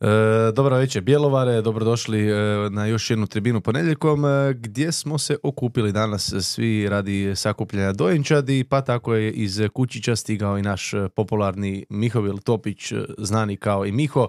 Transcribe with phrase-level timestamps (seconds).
[0.00, 2.34] E, dobro večer Bjelovare, dobrodošli e,
[2.70, 8.64] na još jednu tribinu ponedjeljkom e, gdje smo se okupili danas svi radi sakupljanja dojenčadi
[8.64, 14.28] pa tako je iz Kučića stigao i naš popularni Mihovil Topić znani kao i Miho.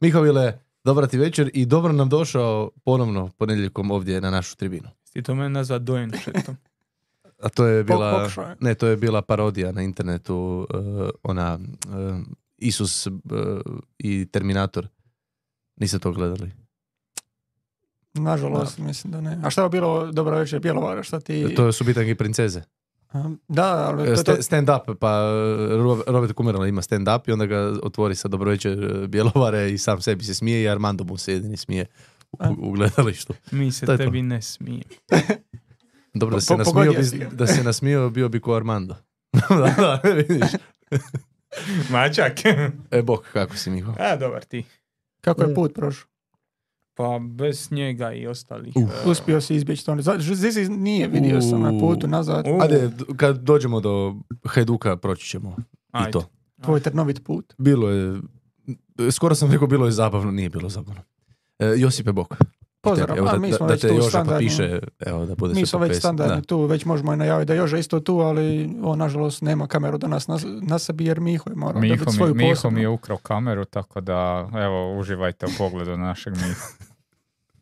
[0.00, 4.88] Mihovile, dobra ti večer i dobro nam došao ponovno ponedjeljkom ovdje na našu tribinu.
[5.12, 6.56] Ti to mene nazva dojenčetom.
[7.42, 10.76] A to je bila, ne, to je bila parodija na internetu, e,
[11.22, 12.22] ona e,
[12.58, 13.10] Isus e,
[13.98, 14.88] i Terminator.
[15.76, 16.50] Niste to gledali?
[18.14, 19.38] Nažalost, mislim da ne.
[19.44, 21.02] A šta je bilo dobro večer Bjelovara?
[21.02, 21.54] Šta ti...
[21.54, 22.62] To su bitangi princeze.
[23.48, 25.32] Da, ali to, to, sta- Stand up, pa e,
[25.72, 29.70] Ro- Robert Kumerala ima stand up i onda ga otvori sa dobro večer e, Bjelovare
[29.70, 31.86] i sam sebi se smije i Armando mu se jedini smije
[32.32, 33.34] u, u gledalištu.
[33.50, 34.04] Mi se To je to.
[34.04, 34.82] tebi ne smijemo.
[36.14, 38.96] Dobro, da Po- se, po- nasmio, bi- da se nasmio bio bi ko Armando.
[39.50, 40.50] da, da, vidiš.
[41.90, 42.32] Mačak.
[42.90, 43.94] E, bok, kako si Miho?
[43.98, 44.64] A, dobar ti.
[45.26, 46.08] Kako je put prošao?
[46.94, 48.72] Pa bez njega i ostalih.
[48.76, 49.96] E, Uspio si izbjeći to.
[50.34, 52.46] Zizi nije vidio sam na putu nazad.
[52.46, 55.56] U, Ajde, kad dođemo do Hajduka proći ćemo
[55.90, 56.08] ajde.
[56.08, 56.28] i to.
[56.62, 57.54] Tvoj trnovit put.
[57.58, 58.20] Bilo je,
[59.10, 61.02] skoro sam rekao bilo je zabavno, nije bilo zabavno.
[61.58, 62.34] E, Josipe Bok.
[62.90, 63.18] Pozdrav.
[63.18, 64.38] Evo A, da, mi da, smo da već te tu Joža standardno.
[64.38, 66.42] piše, evo da bude Mi sve smo već standardni Da.
[66.42, 69.98] tu, već možemo i najaviti da je Joža isto tu, ali on nažalost nema kameru
[69.98, 72.88] danas na, na sebi jer Miho je morao Miho dobiti mi, svoju Miho mi je
[72.88, 76.66] ukrao kameru, tako da evo, uživajte u pogledu našeg Miho.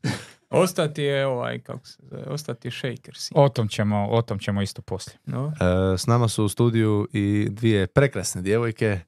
[0.51, 3.15] Ostati je ovaj, kako se zove, ostati je shaker.
[3.35, 5.19] O tom ćemo, o tom ćemo isto poslije.
[5.27, 5.53] No?
[5.93, 9.01] E, s nama su u studiju i dvije prekrasne djevojke.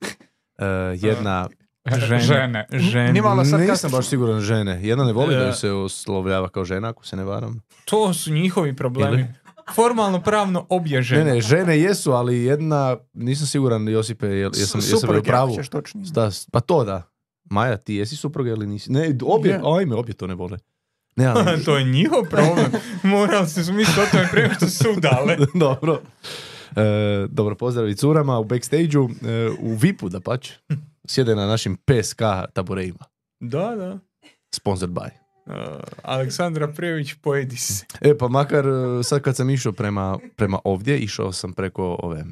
[0.58, 0.64] E,
[0.96, 1.48] jedna,
[1.96, 2.20] Žene.
[2.20, 2.66] Žene.
[2.72, 3.12] Žene.
[3.12, 4.80] Nimalo sad nisam baš siguran žene.
[4.82, 5.46] Jedna ne voli da E.
[5.46, 7.60] ju se oslovljava kao žena, ako se ne varam.
[7.84, 9.16] To su njihovi problemi.
[9.16, 9.26] Ili?
[9.74, 11.24] Formalno pravno obje žene.
[11.24, 15.56] Ne, ne, žene jesu, ali jedna, nisam siguran Josipe, jel, jesam, jesam li u pravu.
[15.94, 17.02] Da, pa to da.
[17.50, 18.92] Maja, ti jesi supruga ili nisi?
[18.92, 19.60] Ne, obje, Je.
[19.78, 20.58] ajme, obje to ne vole.
[21.16, 22.66] Ne, ali, to je njihov problem.
[23.02, 25.36] Morali se misliti o tome prema što su udale.
[25.54, 26.00] dobro.
[26.76, 30.50] E, dobro, pozdrav i curama u backstage-u, e, u VIP-u da pač.
[31.08, 32.20] Sjede na našim PSK
[32.52, 33.04] tabureima.
[33.40, 33.98] Da, da.
[34.54, 35.08] Sponsored by.
[35.46, 35.52] Uh,
[36.02, 37.84] Aleksandra Prijević, pojedi se.
[38.00, 42.18] E, pa makar e, sad kad sam išao prema, prema ovdje, išao sam preko ove,
[42.18, 42.24] e,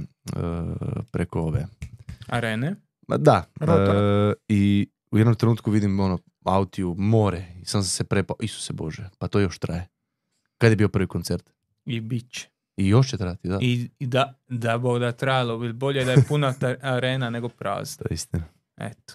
[1.10, 1.66] preko ove,
[2.28, 2.76] Arene.
[3.08, 8.36] ma da, e, i u jednom trenutku vidim ono, autiju, more, i sam se prepao,
[8.40, 9.88] Isuse Bože, pa to još traje.
[10.58, 11.50] Kad je bio prvi koncert?
[11.84, 12.48] I bit će.
[12.76, 13.58] I još će trajati, da.
[13.62, 18.02] I, i da, da bo da trajalo, bolje da je puna ta arena nego prazna.
[18.02, 18.44] To je istina.
[18.76, 19.14] Eto.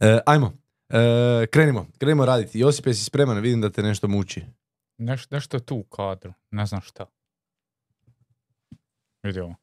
[0.00, 0.52] E, ajmo,
[0.88, 2.58] e, krenimo, krenimo raditi.
[2.58, 3.40] Josip, jesi spreman?
[3.40, 4.42] Vidim da te nešto muči.
[4.98, 7.06] Neš, nešto je tu u kadru, ne znam šta.
[9.22, 9.54] Vidi ovo,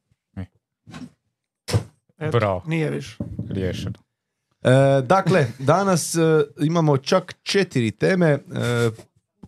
[2.18, 3.18] Eto, bravo, Nije više.
[3.50, 3.96] riješeno.
[4.62, 6.20] E, dakle, danas e,
[6.62, 8.28] imamo čak četiri teme.
[8.30, 8.40] E,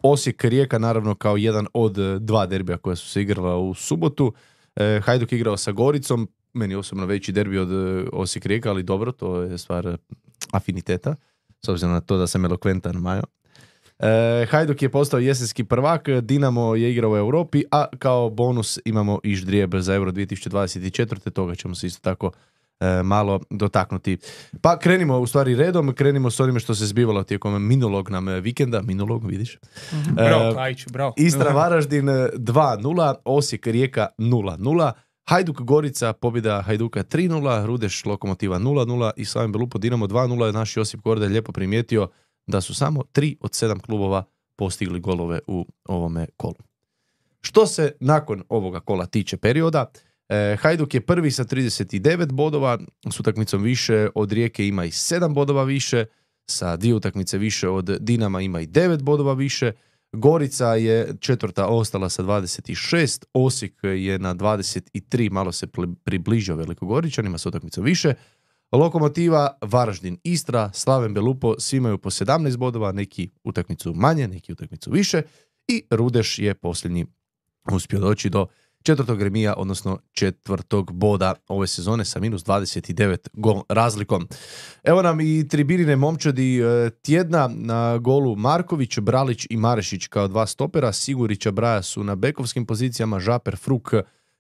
[0.03, 4.34] Osijek Rijeka naravno kao jedan od e, dva derbija koja su se igrala u subotu.
[4.75, 9.12] E, Hajduk igrao sa Goricom, meni osobno veći derbi od e, Osijek Rijeka, ali dobro,
[9.12, 9.98] to je stvar
[10.52, 11.16] afiniteta,
[11.66, 13.24] s obzirom na to da sam elokventan Majo.
[14.00, 19.20] E, Hajduk je postao jesenski prvak, Dinamo je igrao u Europi, a kao bonus imamo
[19.24, 21.30] i ždrijeb za Euro 2024.
[21.30, 22.32] Toga ćemo se isto tako
[22.80, 24.18] e, malo dotaknuti.
[24.62, 28.40] Pa krenimo u stvari redom, krenimo s onime što se zbivalo tijekom minulog nam e,
[28.40, 29.56] vikenda, minulog vidiš.
[30.18, 31.14] E, Kajiću, bravo.
[31.18, 34.92] Istra Varaždin e, 2-0, Osijek Rijeka 0-0,
[35.29, 40.53] Hajduk Gorica pobjeda Hajduka 3-0, Rudeš Lokomotiva 0-0 i Slaven Belupo Dinamo 2-0.
[40.53, 42.09] Naš Josip Gorda je lijepo primijetio
[42.47, 44.23] da su samo tri od sedam klubova
[44.56, 46.56] postigli golove u ovome kolu.
[47.41, 49.91] Što se nakon ovoga kola tiče perioda,
[50.29, 52.78] e, Hajduk je prvi sa 39 bodova,
[53.11, 56.06] s utakmicom više od Rijeke ima i 7 bodova više,
[56.46, 59.72] sa dvije utakmice više od Dinama ima i 9 bodova više,
[60.12, 65.67] Gorica je četvrta ostala sa 26, Osijek je na 23, malo se
[66.03, 68.14] približio Velikogoričanima sa utakmicom više.
[68.72, 74.91] Lokomotiva, Varaždin, Istra, Slaven Belupo, svi imaju po 17 bodova, neki utakmicu manje, neki utakmicu
[74.91, 75.22] više
[75.67, 77.06] i Rudeš je posljednji
[77.72, 78.47] uspio doći do
[78.84, 84.28] četvrtog remija, odnosno četvrtog boda ove sezone sa minus 29 gol razlikom.
[84.84, 90.47] Evo nam i tribinine momčadi e, tjedna na golu Marković, Bralić i Marešić kao dva
[90.47, 93.93] stopera, Sigurića Braja su na bekovskim pozicijama, Žaper, Fruk,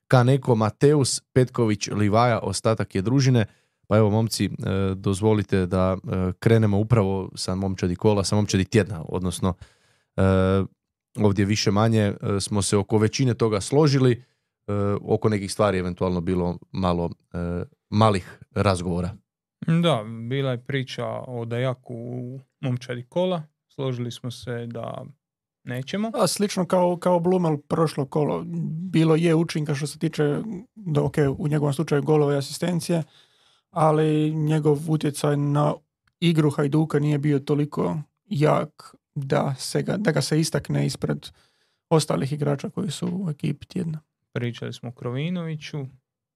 [0.07, 3.45] Kaneko, Mateus, Petković, Livaja, ostatak je družine.
[3.87, 4.49] Pa evo momci, e,
[4.95, 9.53] dozvolite da e, krenemo upravo sa momčadi kola, sa momčadi tjedna, odnosno
[11.17, 14.23] ovdje više manje smo se oko većine toga složili,
[15.01, 19.15] oko nekih stvari eventualno bilo malo e, malih razgovora.
[19.67, 23.43] Da, bila je priča o Dajaku u momčadi kola.
[23.67, 25.05] Složili smo se da
[25.63, 26.11] nećemo.
[26.13, 28.43] A slično kao, kao Blumel prošlo kolo.
[28.91, 30.41] Bilo je učinka što se tiče,
[30.75, 33.03] da, ok, u njegovom slučaju golova i asistencije,
[33.69, 35.73] ali njegov utjecaj na
[36.19, 41.27] igru Hajduka nije bio toliko jak da, se ga, da ga se istakne ispred
[41.89, 43.99] ostalih igrača koji su u ekipi tjedna.
[44.33, 45.85] Pričali smo o Krovinoviću,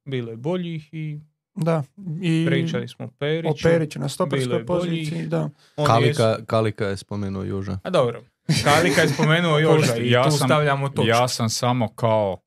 [0.06, 1.20] bilo je boljih i
[1.56, 1.84] Da,
[2.22, 3.50] i pričali smo o Periću.
[3.50, 5.50] o Periću na stoperskoj je poziciji, da.
[5.78, 7.80] Kalika, jesu- Kalika je spomenuo Joža.
[7.84, 8.24] A dobro,
[8.64, 11.04] Kalika je spomenuo Joža i Ja tu sam- stavljamo točku.
[11.04, 12.38] Ja sam samo kao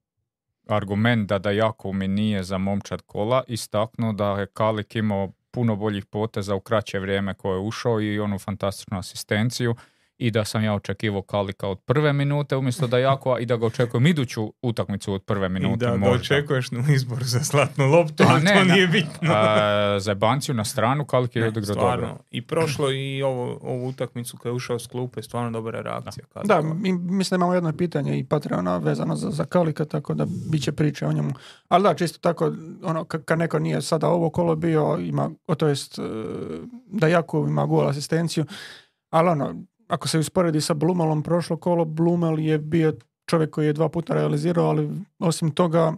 [0.66, 6.06] argument da Dajakov mi nije za momčad kola istaknuo da je Kalik imao puno boljih
[6.06, 9.74] poteza u kraće vrijeme koje je ušao i onu fantastičnu asistenciju
[10.18, 14.06] i da sam ja očekivao Kalika od prve minute umjesto Dajakova i da ga očekujem
[14.06, 16.14] iduću utakmicu od prve I minute da ga možda.
[16.14, 19.30] očekuješ na izbor za zlatnu loptu, A ali ne, to na- nije bitno.
[19.30, 22.06] A, za Banciju na stranu Kalik je Ne, odigrao stvarno.
[22.06, 22.22] dobro.
[22.30, 26.24] I prošlo i ovo, ovu utakmicu kad je ušao s klupe, stvarno dobra reakcija.
[26.36, 26.74] Da, Kalikova.
[26.74, 30.62] mi, mislim da imamo jedno pitanje i Patreona vezano za, za Kalika, tako da bit
[30.62, 31.32] će priče o njemu.
[31.68, 32.52] Ali da, čisto tako,
[32.82, 36.02] ono, ka- kad neko nije sada ovo kolo bio, ima, o, to jest, e,
[36.86, 38.44] da Jakov ima gol asistenciju,
[39.10, 39.54] ali ono,
[39.88, 42.94] ako se usporedi sa Blumelom prošlo kolo, Blumel je bio
[43.26, 45.92] čovjek koji je dva puta realizirao, ali osim toga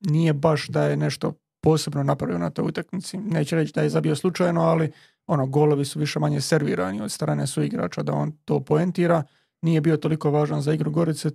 [0.00, 1.32] nije baš da je nešto
[1.62, 3.18] posebno napravio na toj utakmici.
[3.18, 4.92] Neće reći da je zabio slučajno, ali
[5.26, 9.22] ono, golovi su više manje servirani od strane su igrača da on to poentira.
[9.62, 11.30] Nije bio toliko važan za igru Gorice.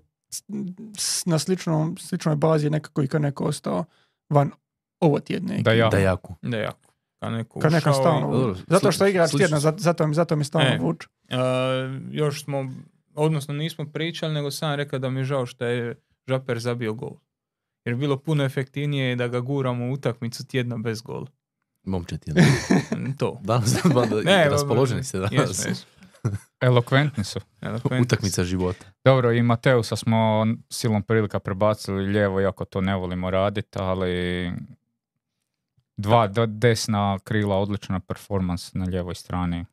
[1.25, 3.85] Na sličnom, sličnoj bazi je nekako i kad neko ostao
[4.29, 4.51] van
[4.99, 5.61] ovo tjedne.
[5.61, 5.89] Da ja.
[5.89, 6.35] Da jaku.
[6.41, 6.88] Da jako.
[7.19, 10.13] Kad neko Kad neka ušao i- stalno, Dobro, zato što igrač tjedna, zato, zato, mi,
[10.13, 10.77] zato mi stalno E.
[10.77, 11.07] vuče.
[11.23, 11.37] Uh,
[12.11, 12.71] još smo,
[13.15, 15.95] odnosno nismo pričali, nego sam rekao da mi je žao što je
[16.27, 17.11] Žaper zabio gol.
[17.85, 21.25] Jer bi bilo puno efektivnije da ga guramo u utakmicu tjedna bez gola.
[21.83, 22.19] Momčad.
[22.97, 23.39] Mm, To.
[23.43, 25.33] Danas, danas Ne, raspoloženi ste danas.
[25.33, 25.89] Jesmo, jesmo.
[26.61, 27.39] Elokventni su.
[27.61, 28.85] Elokventni Utakmica života.
[29.05, 34.51] Dobro, i Mateusa smo silom prilika prebacili lijevo, iako to ne volimo raditi, ali
[35.99, 39.65] dva do- desna krila, odlična performans na lijevoj strani.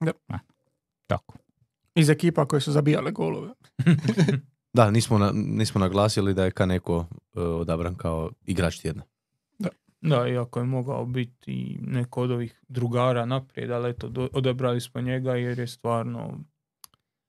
[0.00, 0.12] Da.
[0.28, 0.38] E,
[1.06, 1.34] tako.
[1.94, 3.54] Iz ekipa koje su zabijale golove.
[4.72, 9.02] Da, nismo, na, nismo naglasili da je Kaneko e, odabran kao igrač tjedna.
[10.00, 15.00] Da, iako je mogao biti neko od ovih drugara naprijed, ali eto, do- odabrali smo
[15.00, 16.38] njega jer je stvarno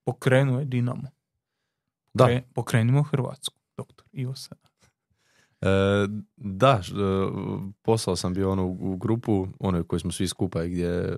[0.06, 1.10] pokrenuo je Dinamo.
[2.14, 4.70] Da, Pokre- pokrenimo Hrvatsku, doktor Ivo Sada.
[5.62, 5.68] E,
[6.38, 6.92] da, e,
[7.82, 11.18] poslao sam bio ono u, grupu, onoj koju smo svi skupa i gdje,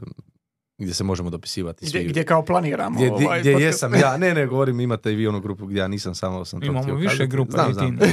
[0.78, 1.86] gdje se možemo dopisivati.
[1.86, 2.10] Gdje, svi.
[2.10, 3.66] gdje kao planiramo gdje, gdje- ovaj gdje podcast.
[3.66, 6.62] jesam ja, ne, ne, govorim, imate i vi onu grupu gdje ja nisam samo sam
[6.62, 7.98] to Imamo više grupa, Znam, znam.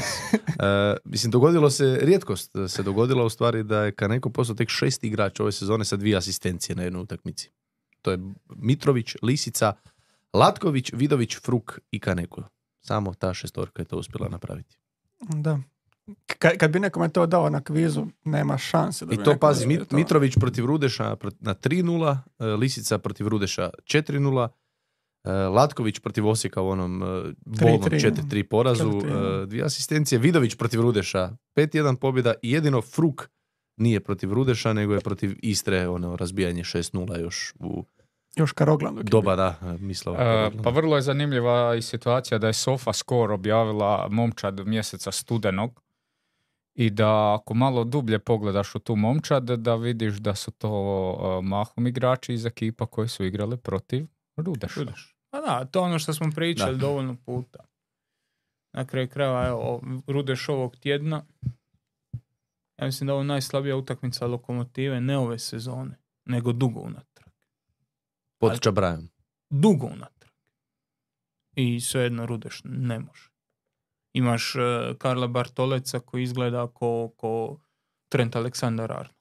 [0.62, 5.06] E, mislim, dogodilo se, rijetkost se dogodila u stvari da je Kaneko postao tek šesti
[5.06, 7.50] igrač ove sezone sa dvije asistencije na jednoj utakmici.
[8.02, 8.18] To je
[8.56, 9.72] Mitrović, Lisica,
[10.32, 12.42] Latković, Vidović, Fruk i Kaneko.
[12.80, 14.76] Samo ta šestorka je to uspjela napraviti.
[15.20, 15.58] Da.
[16.38, 19.06] Ka- kad bi nekome to dao na kvizu, nema šanse.
[19.06, 19.96] Da I to pazi, Mit- to.
[19.96, 24.48] Mitrović protiv Rudeša na 3-0, e, Lisica protiv Rudeša 4-0,
[25.24, 27.06] e, Latković protiv Osijeka u onom e,
[27.44, 32.82] bolnom 3-3, 4-3 porazu, 4-3, e, dvije asistencije, Vidović protiv Rudeša 5-1 pobjeda i jedino
[32.82, 33.28] Fruk
[33.76, 37.84] nije protiv Rudeša, nego je protiv Istre, ono, razbijanje 6-0 još u
[38.36, 38.98] Još Karoglan.
[39.02, 40.18] doba, da, mislava.
[40.22, 45.82] E, pa vrlo je zanimljiva i situacija da je Sofa Score objavila momčad mjeseca studenog
[46.80, 51.86] i da ako malo dublje pogledaš u tu momčad, da vidiš da su to mahom
[51.86, 54.06] igrači iz ekipa koji su igrali protiv
[54.36, 54.80] Rudeša.
[54.80, 55.16] Rudeš.
[55.30, 57.64] Pa da, to je ono što smo pričali dovoljno puta.
[58.72, 61.24] Na kraju krajeva, evo, Rudeš ovog tjedna,
[62.78, 67.28] ja mislim da je ovo najslabija utakmica lokomotive, ne ove sezone, nego dugo unatrag.
[68.40, 69.08] Pod Čabrajom.
[69.50, 70.32] Dugo unatrag.
[71.56, 73.29] I svejedno Rudeš ne može.
[74.12, 77.58] Imaš eh, Karla Bartoleca koji izgleda ko, ko
[78.08, 79.20] Trent Aleksandar Arnold.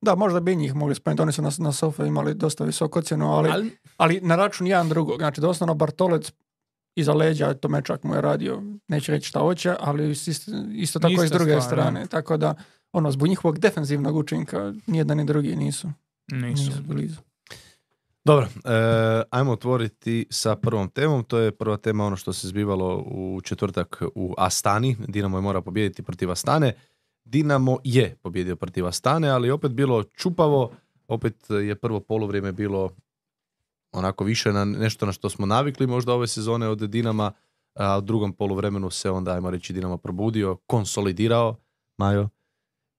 [0.00, 1.22] Da, možda bi i njih mogli spomenuti.
[1.22, 4.88] Oni su na, na Sofa imali dosta visoku ocjenu, ali, ali, Ali, na račun jedan
[4.88, 5.18] drugog.
[5.18, 6.32] Znači, doslovno Bartolec
[6.96, 11.12] iza leđa, to mečak mu je radio, neće reći šta hoće, ali isto, isto tako
[11.12, 12.06] i s Ista druge stvar, strane.
[12.06, 12.54] Tako da,
[12.92, 15.88] ono, zbog njihovog defensivnog učinka, nijedan ni drugi nisu,
[16.32, 16.70] nisu.
[16.70, 17.20] nisu blizu.
[18.24, 21.24] Dobro, e, ajmo otvoriti sa prvom temom.
[21.24, 24.96] To je prva tema ono što se zbivalo u četvrtak u Astani.
[25.08, 26.74] Dinamo je mora pobijediti protiv Astane.
[27.24, 30.72] Dinamo je pobjedio protiv Astane, ali opet bilo čupavo.
[31.08, 32.90] Opet je prvo poluvrijeme bilo
[33.92, 37.32] onako više na nešto na što smo navikli možda ove sezone od Dinama,
[37.74, 41.56] a u drugom poluvremenu se onda, ajmo reći, Dinamo probudio, konsolidirao,
[41.98, 42.28] Majo,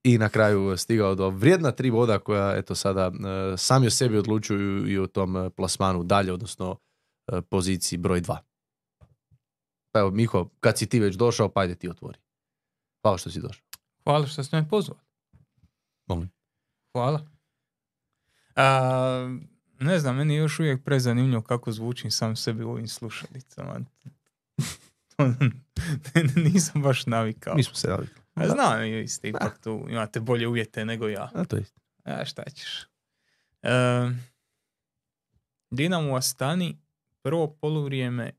[0.04, 3.12] i na kraju stigao do vrijedna tri voda koja eto sada
[3.54, 6.78] e, sami o sebi odlučuju i o tom e, plasmanu dalje, odnosno
[7.28, 8.44] e, poziciji broj dva.
[9.92, 12.20] Pa evo, Miho, kad si ti već došao, pa ajde ti otvori.
[13.04, 13.66] Hvala što si došao.
[14.04, 15.00] Hvala što ste me pozvali.
[16.08, 16.32] Molim.
[16.94, 17.28] Hvala.
[18.56, 19.38] A,
[19.80, 23.80] ne znam, meni je još uvijek prezanimljivo kako zvučim sam sebi u ovim slušalicama.
[26.46, 27.56] Nisam baš navikao.
[27.56, 28.23] Mi smo se navikli.
[28.34, 31.30] A znam, vi ste ipak tu, imate bolje uvjete nego ja.
[31.34, 31.82] A to isto.
[32.04, 32.88] A šta ćeš.
[33.62, 33.70] E,
[35.72, 36.78] Dinamo u Astani,
[37.22, 38.32] prvo poluvrijeme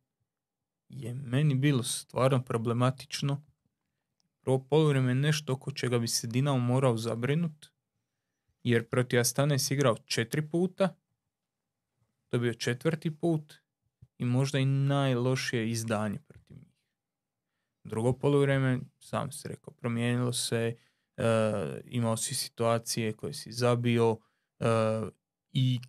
[0.88, 3.44] je meni bilo stvarno problematično.
[4.40, 7.66] Prvo poluvrijeme je nešto oko čega bi se Dinamo morao zabrinut,
[8.62, 10.88] jer protiv Astane si igrao četiri puta,
[12.28, 13.54] to je bio četvrti put
[14.18, 16.63] i možda i najlošije izdanje protiv.
[17.84, 20.76] Drugo poluvrijeme, sam si rekao, promijenilo se,
[21.16, 21.24] e,
[21.84, 24.18] imao si situacije koje si zabio
[24.60, 24.66] e,
[25.52, 25.80] i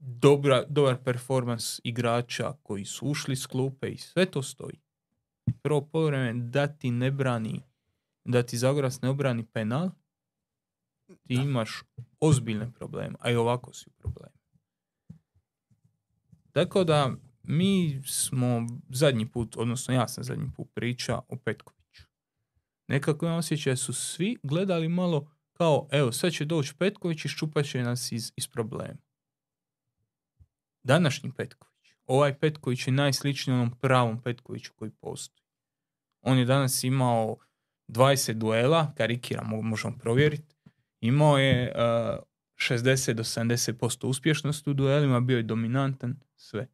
[0.00, 4.80] dobra, dobar performans igrača koji su ušli s klupe i sve to stoji.
[5.62, 7.62] Prvo poluvreme da ti ne brani,
[8.24, 9.90] da ti Zagorac ne obrani penal,
[11.26, 11.82] ti imaš
[12.20, 14.34] ozbiljne probleme, a i ovako si u problemu.
[16.52, 17.12] Tako da
[17.44, 22.02] mi smo zadnji put, odnosno ja sam zadnji put priča o Petkoviću.
[22.88, 27.66] Nekako imam osjećaj su svi gledali malo kao, evo, sad će doći Petković i ščupat
[27.66, 28.98] će nas iz, iz problema.
[30.82, 35.44] Današnji Petković, ovaj Petković je najsličniji onom pravom Petkoviću koji postoji.
[36.20, 37.36] On je danas imao
[37.88, 40.56] 20 duela, karikiram, mo- možemo provjeriti.
[41.00, 42.22] Imao je uh,
[42.56, 46.66] 60 do 70% uspješnosti u duelima, bio je dominantan, sve.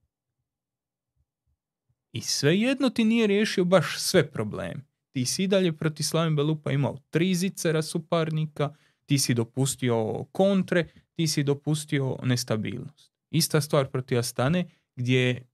[2.13, 4.81] I svejedno ti nije riješio baš sve probleme.
[5.13, 8.75] Ti si dalje protiv Slavim Belupa imao tri zicera suparnika,
[9.07, 13.13] ti si dopustio kontre, ti si dopustio nestabilnost.
[13.31, 15.47] Ista stvar protiv Astane, gdje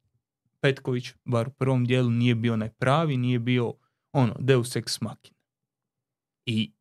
[0.60, 3.74] Petković, bar u prvom dijelu, nije bio onaj pravi, nije bio
[4.12, 5.36] ono, deus ex machina.
[6.46, 6.72] I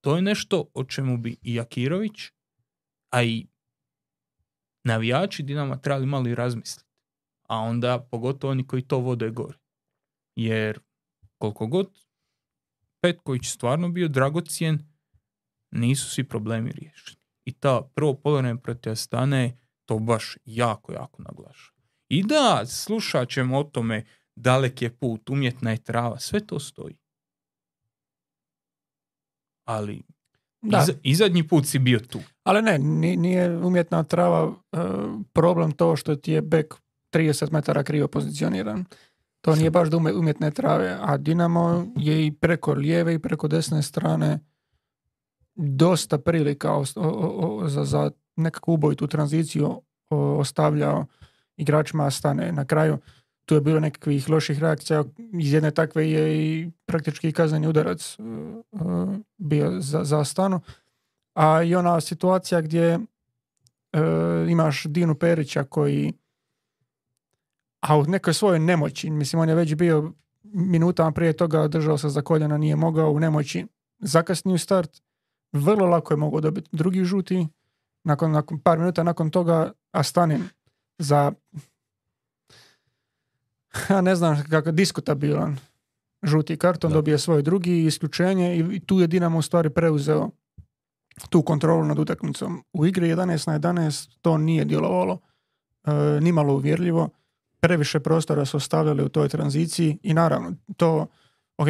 [0.00, 2.30] to je nešto o čemu bi i Jakirović,
[3.10, 3.46] a i
[4.84, 6.83] navijači Dinama trebali malo i razmisliti.
[7.44, 9.58] A onda pogotovo oni koji to vode gore.
[10.36, 10.80] Jer
[11.38, 11.90] koliko god
[13.00, 14.78] Petković stvarno bio dragocijen,
[15.70, 17.16] nisu svi problemi riješeni.
[17.44, 21.72] I ta prvo polovreme protiv Astane to baš jako, jako naglaša.
[22.08, 24.04] I da, slušat ćemo o tome
[24.36, 26.96] dalek je put, umjetna je trava, sve to stoji.
[29.64, 30.02] Ali
[30.62, 30.78] Da.
[30.78, 32.20] i, za- i zadnji put si bio tu.
[32.42, 34.76] Ali ne, ni- nije umjetna trava e,
[35.32, 36.74] problem to što ti je bek
[37.14, 38.84] 30 metara krivo pozicioniran.
[39.40, 43.82] To nije baš da umjetne trave, a Dinamo je i preko lijeve i preko desne
[43.82, 44.38] strane
[45.54, 51.06] dosta prilika o- o- o- za, za nekakvu ubojitu tranziciju ostavljao
[51.56, 52.98] igračima stane na kraju.
[53.44, 55.04] Tu je bilo nekakvih loših reakcija.
[55.40, 58.76] Iz jedne takve je i praktički kazneni udarac e, e,
[59.36, 60.60] bio za, za stanu.
[61.34, 62.98] A i ona situacija gdje e,
[64.48, 66.12] imaš Dinu Perića koji
[67.88, 70.12] a u nekoj svojoj nemoći, mislim on je već bio
[70.42, 73.66] minutama prije toga držao se za koljena, nije mogao u nemoći
[73.98, 75.02] zakasniju start,
[75.52, 77.46] vrlo lako je mogao dobiti drugi žuti,
[78.04, 80.42] nakon, nakon par minuta nakon toga Astanin
[80.98, 81.32] za
[83.90, 85.56] ja ne znam kako diskutabilan
[86.22, 86.94] žuti karton Da.
[86.94, 90.30] dobije svoj drugi isključenje i tu je Dinamo u stvari preuzeo
[91.28, 92.64] tu kontrolu nad utakmicom.
[92.72, 95.18] U igri 11 na 11 to nije djelovalo
[95.84, 97.10] e, nimalo uvjerljivo.
[97.66, 101.06] Previše prostora su ostavljali u toj tranziciji i naravno to,
[101.58, 101.68] ok,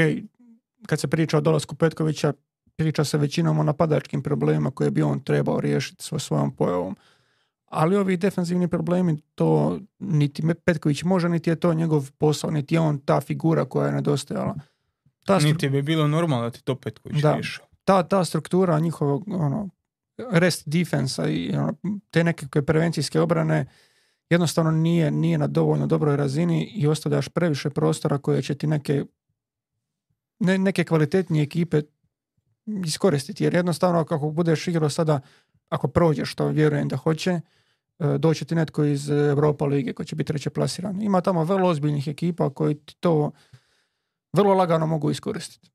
[0.86, 2.32] kad se priča o dolasku Petkovića,
[2.76, 6.96] priča se većinom o napadačkim problemima koje bi on trebao riješiti sa svojom pojavom.
[7.66, 12.80] Ali ovi defensivni problemi, to niti Petković može, niti je to njegov posao, niti je
[12.80, 14.54] on ta figura koja je nedostajala.
[15.26, 17.38] Ta, stru- Niti bi bilo normalno da ti to Petković Da.
[17.84, 19.68] ta, ta struktura njihovog ono,
[20.30, 21.74] rest defensa i ono,
[22.10, 23.66] te nekakve prevencijske obrane
[24.34, 29.04] jednostavno nije, nije na dovoljno dobroj razini i ostavljaš previše prostora koje će ti neke
[30.38, 31.82] ne, neke kvalitetnije ekipe
[32.86, 33.44] iskoristiti.
[33.44, 35.20] Jer jednostavno kako budeš igrao sada,
[35.68, 37.40] ako prođeš, što vjerujem da hoće, e,
[38.18, 41.02] doći ti netko iz Europa lige koji će biti treće plasiran.
[41.02, 43.30] Ima tamo vrlo ozbiljnih ekipa koji ti to
[44.32, 45.70] vrlo lagano mogu iskoristiti.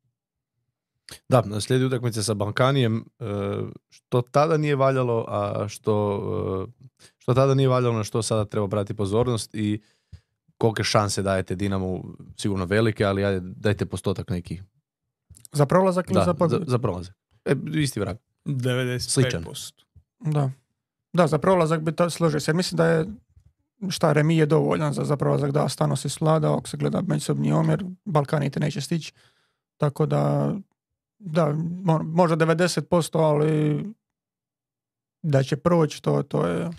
[1.29, 3.25] Da, slijedi utakmice sa Balkanijem, e,
[3.89, 6.87] što tada nije valjalo, a što, e,
[7.29, 9.81] što tada nije valjalo, na što sada treba brati pozornost i
[10.57, 12.03] kolike šanse dajete Dinamu,
[12.37, 14.61] sigurno velike, ali ajde, dajte postotak neki.
[15.51, 16.65] Za prolazak ili za za, pobjedu?
[16.67, 17.15] za prolazak.
[17.45, 18.17] E, isti vrag.
[18.45, 19.73] 95%.
[20.19, 20.51] Da.
[21.13, 22.51] Da, za prolazak bi to složio se.
[22.51, 23.05] Jer mislim da je
[23.89, 27.51] šta, remi je dovoljan za, za prolazak da stano se slada, ako se gleda međusobni
[27.51, 29.13] omjer, Balkani te neće stići.
[29.77, 30.53] Tako da,
[31.19, 31.45] da,
[31.83, 33.85] mo- možda 90%, ali
[35.21, 36.69] da će proći, to, to je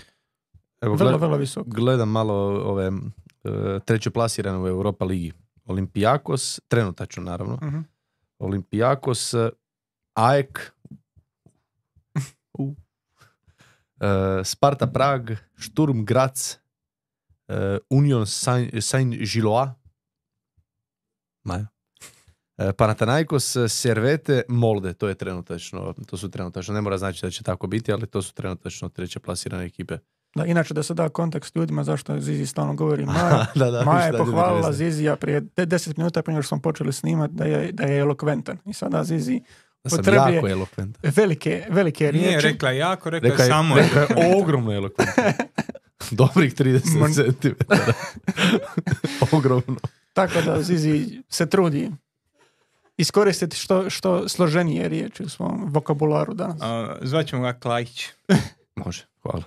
[0.81, 1.71] Evo, vrlo, gled- vrlo visoko.
[1.71, 2.91] gledam malo ove e,
[3.81, 5.33] treće plasirane u Europa ligi.
[5.65, 7.59] Olimpijakos, trenutačno naravno.
[7.63, 7.79] Mhm.
[8.39, 9.35] Olimpijakos,
[10.15, 10.73] AEK,
[12.55, 12.75] u,
[14.01, 14.07] e,
[14.45, 16.55] Sparta Prag, Sturm Graz,
[17.49, 19.71] e, Union Saint- Saint-Gillois,
[21.45, 21.67] Maja.
[22.77, 27.67] Panathinaikos, Servete, Molde, to je trenutačno, to su trenutačno, ne mora znači da će tako
[27.67, 29.99] biti, ali to su trenutačno treće plasirane ekipe.
[30.35, 33.47] Da, inače da se da kontekst ljudima zašto Zizi stalno govori Maja.
[33.55, 34.73] da, da, Maja je pohvalila.
[34.73, 37.99] Zizija prije de- 10 minuta prije nego što smo počeli snimati da je, da je
[37.99, 38.59] elokventan.
[38.65, 39.41] I sada Zizi
[39.85, 41.11] Da sam potrebuje- jako elokventan.
[41.13, 42.47] velike, velike Nije riječi.
[42.47, 43.75] rekla jako, rekla, Rekla je je, samo.
[43.77, 45.25] rekla je ogromno elokventan.
[46.13, 47.49] Dobrih 30 Mon- cm.
[49.33, 49.77] Ogromno.
[50.13, 51.91] Tako da Zizi se trudi
[52.97, 56.59] iskoristiti što, što složenije riječi u svom vokabularu danas.
[56.61, 58.07] A, Zvaćemo ga Klajić.
[58.77, 59.43] Može, hvala.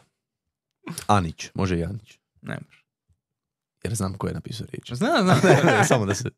[1.07, 2.19] Anić, može i Anić.
[2.41, 2.83] Ne može.
[3.83, 4.93] Jer znam ko je napisao riječ.
[4.93, 5.39] Znam, znam.
[5.65, 6.29] Ne, ne, samo da se...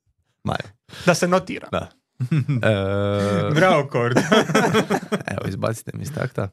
[0.43, 0.69] Majo.
[1.05, 1.67] Da se notira.
[1.71, 1.91] Da.
[2.63, 4.17] E, Bravo, Kord.
[5.33, 6.49] evo, izbacite mi iz takta.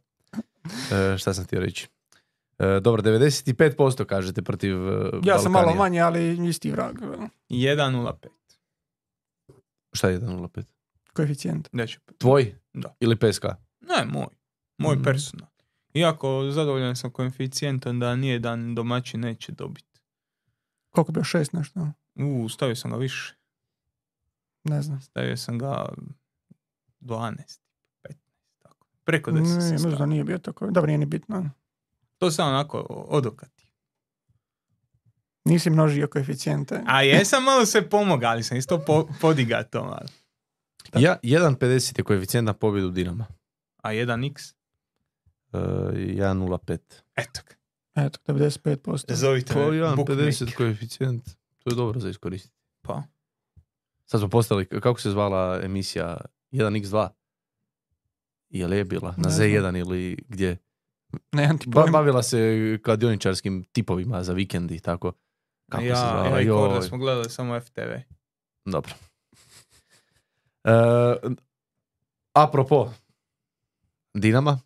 [0.93, 1.89] E, šta sam htio reći?
[2.59, 5.79] E, dobro, 95% kažete protiv e, Ja sam malo Balkanija.
[5.79, 6.97] manje, ali isti vrag.
[7.51, 8.13] 1.05.
[9.93, 10.65] Šta je 1.05?
[11.13, 11.69] Koeficijent.
[11.73, 11.99] Neće.
[12.19, 12.55] Tvoj?
[12.73, 12.97] Da.
[13.01, 13.45] Ili PSK?
[13.81, 14.27] Ne, moj.
[14.79, 15.05] Moj Mhm.
[15.05, 15.49] personal.
[15.95, 20.01] Iako zadovoljan sam koeficijentom da nijedan domaćin neće dobiti.
[20.91, 21.25] Koliko je bio?
[21.25, 21.89] Šest nešto?
[22.15, 23.35] U, stavio sam ga više.
[24.65, 25.01] Ne znam.
[25.01, 25.89] Stavio sam ga
[27.01, 27.61] 12,
[28.03, 28.15] 15,
[28.63, 28.87] tako.
[29.05, 30.71] Preko 10 Ne, sam mislim da nije bio tako.
[30.71, 31.51] Dobro, nije ni bitno.
[32.19, 32.79] To sam onako
[33.09, 33.67] odokati.
[35.45, 36.81] Nisi množio koeficijente.
[36.87, 40.07] A jesam malo se pomogao, ali sam isto po, podiga to malo.
[40.95, 43.27] Ja, 1.50 je koeficijent na pobjedu Dinama.
[43.83, 44.55] A 1x?
[45.53, 46.79] E, 1.05.
[47.17, 47.55] Eto ga.
[47.97, 49.15] Eto, 95%.
[49.15, 50.17] Zovite To me, je bookmaker.
[50.17, 51.25] 1.50 koeficijent.
[51.59, 52.55] To je dobro za iskoristiti.
[52.83, 53.03] Pa.
[54.05, 56.17] Sad smo postali, kako se zvala emisija
[56.53, 57.09] 1x2?
[58.51, 59.11] Je li je bila?
[59.11, 59.47] Na Ne znam.
[59.49, 60.57] Z1 ili gdje?
[61.33, 62.39] Ne, ja ti Ba- bavila se
[62.85, 65.13] kladioničarskim tipovima za vikendi i tako.
[65.71, 66.27] Kako ja, se zvala?
[66.29, 66.83] ja i Joj.
[66.83, 67.93] smo gledali samo FTV.
[68.65, 68.93] Dobro.
[70.65, 70.73] E,
[72.35, 72.93] apropo
[74.15, 74.61] Dinama.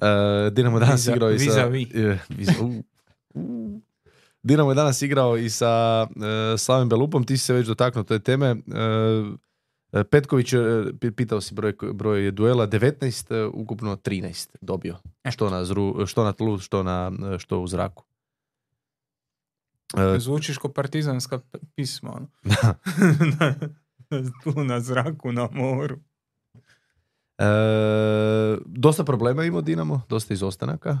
[0.00, 1.44] E, Dinamo je danas Viza- igrao i sa...
[1.44, 1.88] vis-a-vis.
[1.90, 2.82] e, vis- u,
[3.34, 3.80] u.
[4.42, 6.06] Dinamo je danas igrao i sa
[6.54, 7.24] e, Slavim Belupom.
[7.24, 8.56] Ti si se već dotaknuo te teme.
[9.92, 10.54] E, Petković,
[10.92, 14.96] pi- pitao si broj, broj duela, 19, e, ukupno 13 dobio.
[15.26, 18.04] Što na, zru, što na tlu, što, na, što u zraku.
[20.14, 21.40] E, Zvučiš ko partizanska
[21.74, 22.10] pisma.
[22.10, 22.26] Ono.
[24.44, 25.96] Tu na zraku, na moru.
[27.40, 30.98] E, dosta problema imao Dinamo, dosta izostanaka.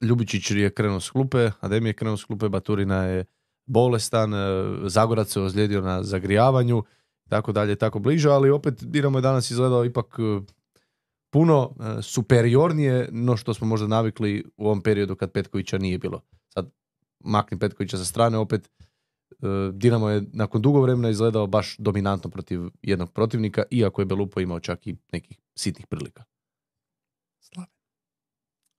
[0.00, 3.24] Ljubičić je krenuo s klupe, Adem je krenuo s klupe, Baturina je
[3.66, 4.38] bolestan, e,
[4.84, 6.82] Zagorac se ozlijedio na zagrijavanju,
[7.28, 10.40] tako dalje, tako bliže, ali opet Dinamo je danas izgledao ipak e,
[11.30, 16.20] puno superiornije no što smo možda navikli u ovom periodu kad Petkovića nije bilo.
[16.48, 16.70] Sad
[17.20, 18.70] makni Petkovića sa strane, opet
[19.72, 24.60] Dinamo je nakon dugo vremena izgledao baš dominantno protiv jednog protivnika, iako je Belupo imao
[24.60, 26.24] čak i nekih sitnih prilika.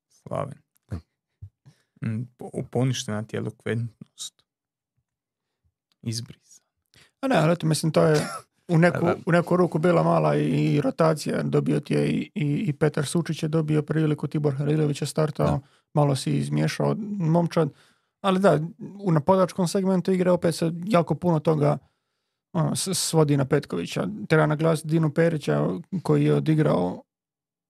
[0.10, 0.58] Slaven.
[0.90, 1.00] Da.
[2.04, 4.44] Mm, po- Poništena ti elokventnost.
[6.02, 6.62] Izbris.
[7.22, 8.28] A ne, ali mislim, to je
[8.68, 11.44] u neku, u neku ruku bila mala i rotacija.
[11.44, 15.48] Dobio ti je i, i, i Petar Sučić je dobio priliku, Tibor Halilović je startao,
[15.48, 15.60] Da.
[15.94, 17.70] malo si izmiješao momčad.
[18.22, 18.60] Ali da,
[19.00, 21.78] u napadačkom segmentu igre opet se jako puno toga
[22.54, 24.08] ono, svodi na Petkovića.
[24.28, 25.68] Treba naglasiti Dinu Perića
[26.04, 27.04] koji je odigrao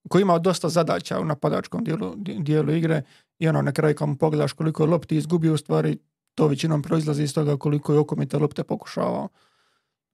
[0.10, 3.02] koji je imao dosta zadaća u napadačkom dijelu, di- dijelu igre
[3.40, 5.98] i ono na kraju kad mu pogledaš koliko je lopti izgubio u stvari
[6.36, 9.28] to većinom proizlazi iz toga koliko je okomite lopte pokušavao.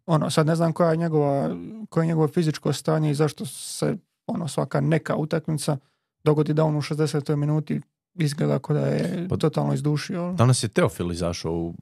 [0.05, 1.55] Ono, sad ne znam koja je njegova,
[1.89, 5.77] koje je njegovo fizičko stanje i zašto se ono svaka neka utakmica
[6.23, 7.35] dogodi da on u 60.
[7.35, 7.81] minuti
[8.15, 10.33] izgleda kao da je Pa- totalno izdušio.
[10.33, 11.73] Danas je Teofil izašao u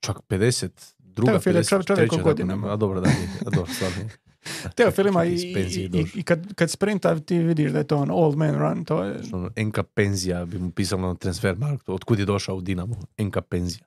[0.00, 0.68] čak 50,
[0.98, 2.72] druga Teofil je 50, čov- čovjek u treća, godinama.
[2.72, 3.08] A dobro, da,
[3.46, 4.08] a dobro, stvarno je.
[4.76, 8.36] Teofil ima i, i, i kad, kad sprinta ti vidiš da je to on old
[8.36, 9.20] man run, to je...
[9.32, 11.94] Ono, Enka Penzija bi mu pisalo na transfer marktu.
[11.94, 12.96] Otkud je došao u Dinamo?
[13.16, 13.84] Enka Penzija.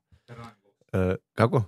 [0.94, 1.64] E, kako?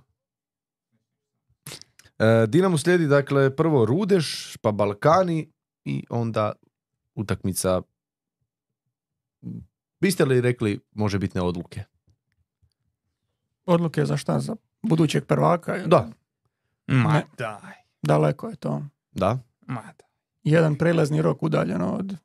[2.20, 5.52] E, Dinamo slijedi dakle prvo Rudeš, pa Balkani
[5.86, 6.52] i onda
[7.16, 7.82] utakmica
[10.02, 11.84] biste li rekli može biti odluke?
[13.66, 14.40] Odluke za šta?
[14.40, 15.78] Za budućeg prvaka?
[15.78, 16.10] ili- Da,
[16.88, 18.84] Ma daj, Daleko je to.
[19.12, 19.40] da.
[19.62, 20.10] ma daj.
[20.44, 22.16] Jedan prelazni rok udaljeno od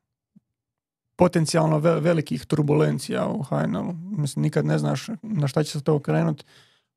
[1.15, 3.93] potencijalno ve- velikih turbulencija u HNL-u.
[3.93, 6.43] Mislim, nikad ne znaš na šta će se to okrenuti,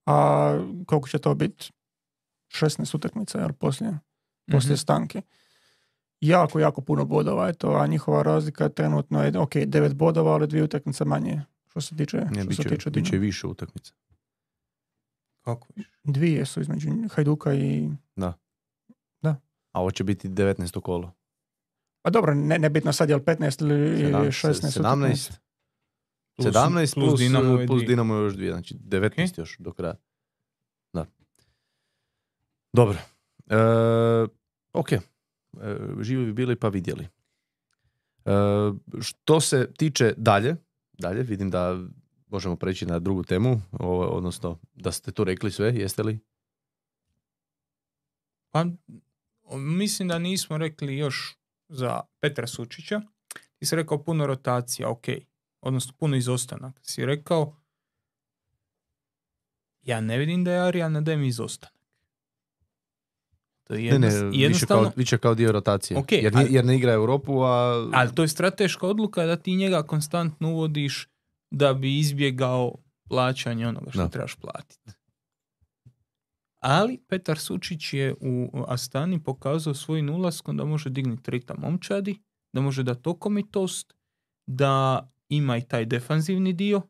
[0.07, 0.51] a
[0.87, 1.71] koliko će to biti
[2.49, 3.99] 16 utakmica, jel, poslije,
[4.47, 4.79] poslije Mhm.
[4.79, 5.23] stanke.
[6.21, 10.47] Jako, jako puno bodova je to, a njihova razlika trenutno je, ok, 9 bodova, ali
[10.47, 13.21] dvije utakmice manje, što se tiče, Ne, što bit se tiče bit će Dinama.
[13.27, 13.93] više utakmica.
[15.45, 15.91] Kako više?
[16.05, 17.91] Dvije su između Hajduka i...
[19.73, 20.81] A ovo će biti 19.
[20.81, 21.13] kolo.
[22.03, 24.81] Pa dobro, ne, nebitno sad je li 15 ili ili 16 17.
[24.81, 25.33] utakmica.
[26.37, 27.87] Plus- 17 plus, plus Dinamo plus dvije.
[27.89, 29.95] Dinamo još dvije, znači 19 još do kraja.
[30.93, 31.07] Da.
[32.73, 32.99] Dobro.
[33.51, 33.57] E,
[34.73, 34.89] ok.
[35.63, 37.05] E, živi bi bili pa vidjeli.
[37.05, 38.31] E,
[39.01, 40.57] što se tiče dalje,
[40.93, 41.79] dalje, vidim da
[42.27, 43.63] možemo preći na drugu temu,
[44.11, 46.19] odnosno da ste to rekli sve, jeste li?
[48.51, 48.67] Pa,
[49.57, 51.37] mislim da nismo rekli još
[51.69, 53.01] za Petra Sučića.
[53.57, 55.05] Ti si rekao puno rotacija, ok.
[55.61, 56.81] Odnosno puno izostanak.
[56.83, 57.57] Si rekao,
[59.83, 61.78] ja ne vidim da je Arijan Adem izostanak.
[63.69, 65.99] To je Ne, ne, jednos- više jednostavno, kao, više kao dio rotacije.
[65.99, 67.89] Ok, jer, ali- jer ne igra Europu, a...
[67.93, 71.09] ali to je strateška odluka da ti njega konstantno uvodiš
[71.51, 72.75] da bi izbjegao
[73.09, 74.09] plaćanje onoga što Da.
[74.09, 74.91] trebaš platiti.
[76.61, 82.19] Ali Petar Sučić je u Astani pokazao svojim ulaskom da može dignuti ritam momčadi,
[82.53, 83.95] da može dati okomitost,
[84.47, 86.83] da ima i taj defanzivni dio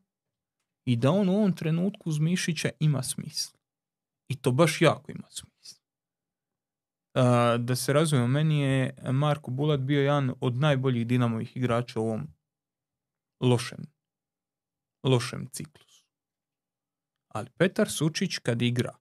[0.85, 3.59] i da on u ovom trenutku uz Mišića ima smisla.
[4.29, 5.58] I to baš jako ima smisla.
[7.59, 12.29] Da se razumijemo, meni je Marko Bulat bio jedan od najboljih Dinamovih igrača u ovom
[13.41, 13.79] lošem,
[15.05, 16.05] lošem ciklusu.
[17.29, 18.97] Ali Petar Sučić kad igra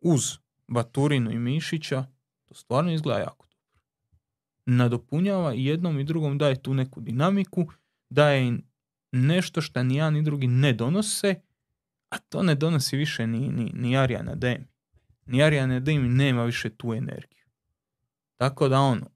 [0.00, 0.22] uz
[0.68, 2.06] Baturinu i Mišića,
[2.44, 3.80] to stvarno izgleda jako dobro.
[4.66, 7.66] Nadopunjava i jednom i drugom daje tu neku dinamiku,
[8.10, 8.62] daje im
[9.12, 11.34] nešto što ni jedan ni drugi ne donose,
[12.10, 14.66] a to ne donosi više ni, ni, ni Ariana Demi.
[15.26, 17.45] Ni Ariana Demi nema više tu energiju.
[18.36, 19.06] Tako da ono,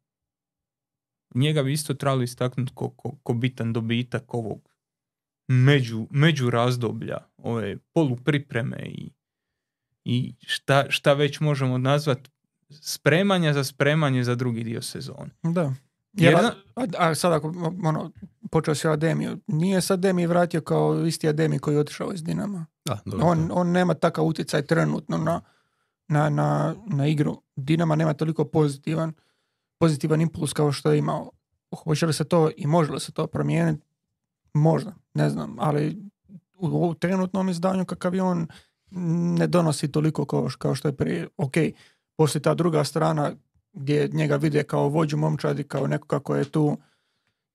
[1.35, 4.71] njega bi isto trebalo istaknuti ko, ko, ko bitan dobitak ovog
[5.49, 9.11] među, među razdoblja, ove polupripreme i,
[10.05, 12.31] i šta, šta već možemo nazvati
[12.71, 15.31] spremanja za spremanje za drugi dio sezone.
[15.43, 15.75] Da.
[16.13, 16.53] Jer a,
[16.99, 17.49] a sad ako
[17.85, 18.13] ono,
[18.51, 22.23] počeo si o Ademiju, nije sad Ademi vratio kao isti Ademi koji je otišao iz
[22.23, 22.67] Dinama.
[22.85, 23.27] Da, dobro.
[23.27, 25.41] On, on nema takav utjecaj trenutno na,
[26.11, 27.43] na, na, na igru.
[27.57, 29.13] Dinama nema toliko pozitivan,
[29.79, 31.31] pozitivan impuls kao što je imao.
[31.85, 33.87] Hoće li se to i može li se to promijeniti?
[34.55, 36.03] Možda, ne znam, ali
[36.59, 38.47] u, u trenutnom izdanju kakav je on
[39.39, 41.29] ne donosi toliko kao, kao što je prije.
[41.37, 41.55] Ok,
[42.17, 43.33] poslije ta druga strana
[43.73, 46.77] gdje njega vide kao vođu momčadi, kao neko kako je tu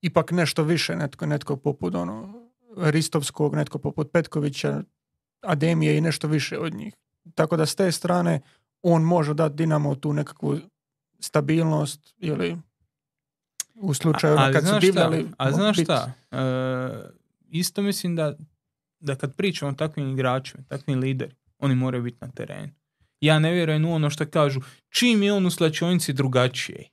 [0.02, 2.34] ipak nešto više, netko, netko poput ono,
[2.78, 4.84] Ristovskog, netko poput Petkovića,
[5.42, 6.94] Ademije i nešto više od njih.
[7.36, 8.42] Tako da s te strane
[8.82, 10.58] on može dati Dinamo tu nekakvu
[11.20, 12.58] stabilnost ili
[13.76, 15.22] u slučaju ali kad su znaš divljali...
[15.22, 17.10] šta, a znaš bit- šta, E,
[17.50, 18.38] isto mislim da,
[19.00, 22.74] da kad pričamo o takvim igračima, takvim lideri, oni moraju biti na terenu.
[23.22, 26.90] Ja ne vjerujem u ono što kažu, čim je on u slačionici drugačije.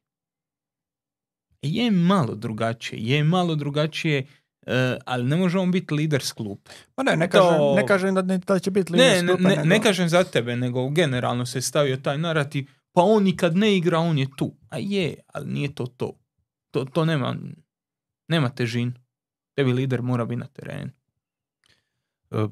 [1.63, 4.27] Je malo drugačije, je malo drugačije,
[4.63, 6.71] e, ali ne može on biti lider s klupe.
[6.95, 9.29] Pa ne, ne To- kažem, ne kažem da, ne, da će biti lider Ne, ne,
[9.29, 13.27] stupa, ne, nego- ne kažem za tebe, nego generalno se stavio taj narativ, pa on
[13.27, 14.55] i kad ne igra, on je tu.
[14.69, 16.19] A je, ali nije to to.
[16.71, 17.37] To, to nema,
[18.29, 18.93] nema težinu.
[19.55, 20.91] Tebi lider mora biti na terenu.
[22.31, 22.47] E,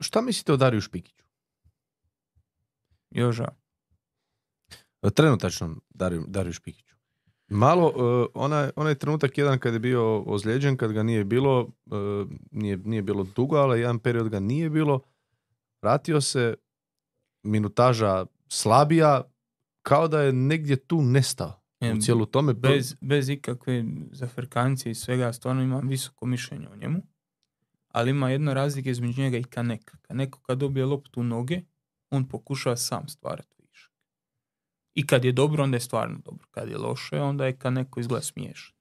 [0.00, 1.24] šta mislite o Dariju Špikiću?
[3.10, 3.48] Joža.
[5.02, 6.94] E, Trenutačnom Dariju, Dariju Špikiću.
[7.50, 11.94] Malo, e, onaj, onaj trenutak jedan kad je bio ozlijeđen, kad ga nije bilo, e,
[12.50, 15.00] nije, nije bilo dugo, ali jedan period ga nije bilo,
[15.82, 16.54] vratio se,
[17.42, 19.22] minutaža slabija,
[19.82, 22.54] kao da je negdje tu nestao E, u cijelu tome.
[22.54, 27.02] Bez, bez ikakve zafrkancije i svega, stvarno imam visoko mišljenje o njemu.
[27.88, 29.96] Ali ima jedna razlika između njega i Kaneka.
[30.02, 31.60] Kaneko kad dobije loptu u noge,
[32.10, 33.59] on pokušava sam stvarati.
[34.94, 36.46] I kad je dobro, onda je stvarno dobro.
[36.50, 38.74] Kad je loše, onda je Kaneko izgleda smiješan.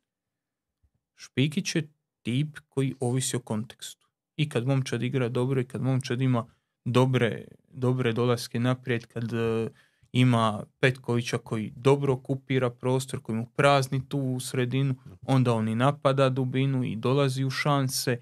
[1.16, 4.08] Špikić je tip koji ovisi o kontekstu.
[4.36, 6.46] I kad momčad igra dobro i kad momčad ima
[6.86, 9.70] dobre, dobre dolaske naprijed, kad, eh,
[10.12, 16.30] ima Petkovića koji dobro okupira prostor, koji mu prazni tu sredinu, onda on i napada
[16.30, 18.22] dubinu i dolazi u šanse.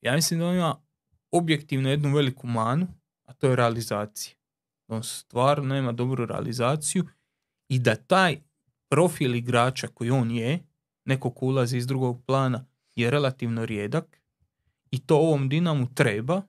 [0.00, 0.76] Ja mislim da on ima
[1.30, 2.86] objektivno jednu veliku manu,
[3.24, 4.39] a to je realizacija.
[4.90, 7.06] On stvarno nema dobru realizaciju
[7.68, 8.40] i da taj
[8.88, 10.58] profil igrača koji on je,
[11.04, 14.20] neko ko ulazi iz drugog plana, je relativno rijedak
[14.90, 16.42] i to ovom Dinamu treba,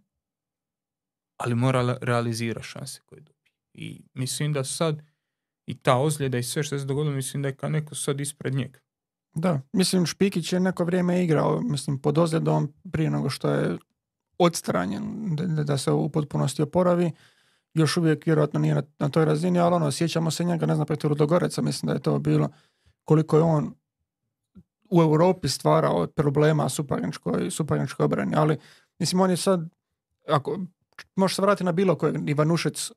[1.38, 3.52] ali mora realizirati šanse koje dobije.
[3.74, 5.02] I mislim da sad
[5.66, 8.54] i ta ozljeda i sve što se dogodilo, mislim da je kao neko sad ispred
[8.54, 8.80] njega.
[9.36, 13.78] Da, mislim Špikić je neko vrijeme igrao, mislim pod ozljedom prije nego što je
[14.38, 17.12] odstranjen da, da se u potpunosti oporavi.
[17.74, 20.88] Još uvijek vjerojatno nije na, na toj razini, ali ono, sjećamo se njega, ne znam,
[20.88, 22.50] protiv Rudogoreca, mislim da je to bilo
[23.04, 23.74] koliko je on
[24.90, 28.58] u Europi stvarao problema suparničkoj, suparničkoj obrani, ali
[29.00, 29.70] mislim on je sad,
[30.28, 30.60] ako
[31.16, 32.92] može se vratiti na bilo kojeg, Ivanušec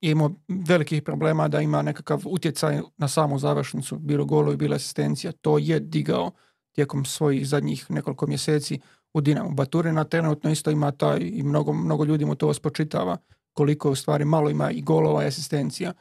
[0.00, 4.76] je imao velikih problema da ima nekakav utjecaj na samu završnicu, bilo golo i bila
[4.76, 6.30] asistencija, to je digao
[6.72, 8.80] tijekom svojih zadnjih nekoliko mjeseci
[9.14, 9.50] u Dinamo.
[9.50, 13.16] Baturina trenutno isto ima taj i mnogo, mnogo ljudi mu to spočitava
[13.54, 15.92] koliko u stvari malo ima i golova i asistencija.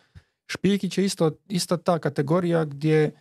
[0.48, 3.12] Špikić je isto, isto ta kategorija gdje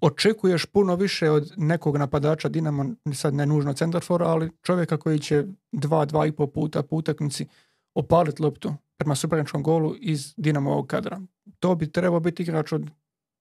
[0.00, 5.44] očekuješ puno više od nekog napadača Dinamo, sad ne nužno centarfora, ali čovjeka koji će
[5.72, 7.46] dva, dva i pol puta po utakmici
[7.94, 11.20] opaliti loptu prema superničkom golu iz Dinamovog kadra.
[11.60, 12.90] To bi trebao biti igrač od,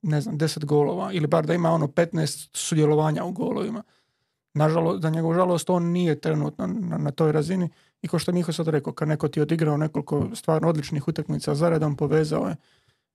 [0.01, 3.83] ne znam, deset golova ili bar da ima ono 15 sudjelovanja u golovima.
[4.53, 7.69] Nažalost, za njegovu žalost on nije trenutno na, na toj razini
[8.03, 11.55] i kao što Miho sad rekao, kad neko ti je odigrao nekoliko stvarno odličnih utakmica
[11.55, 12.55] zaredom, povezao je,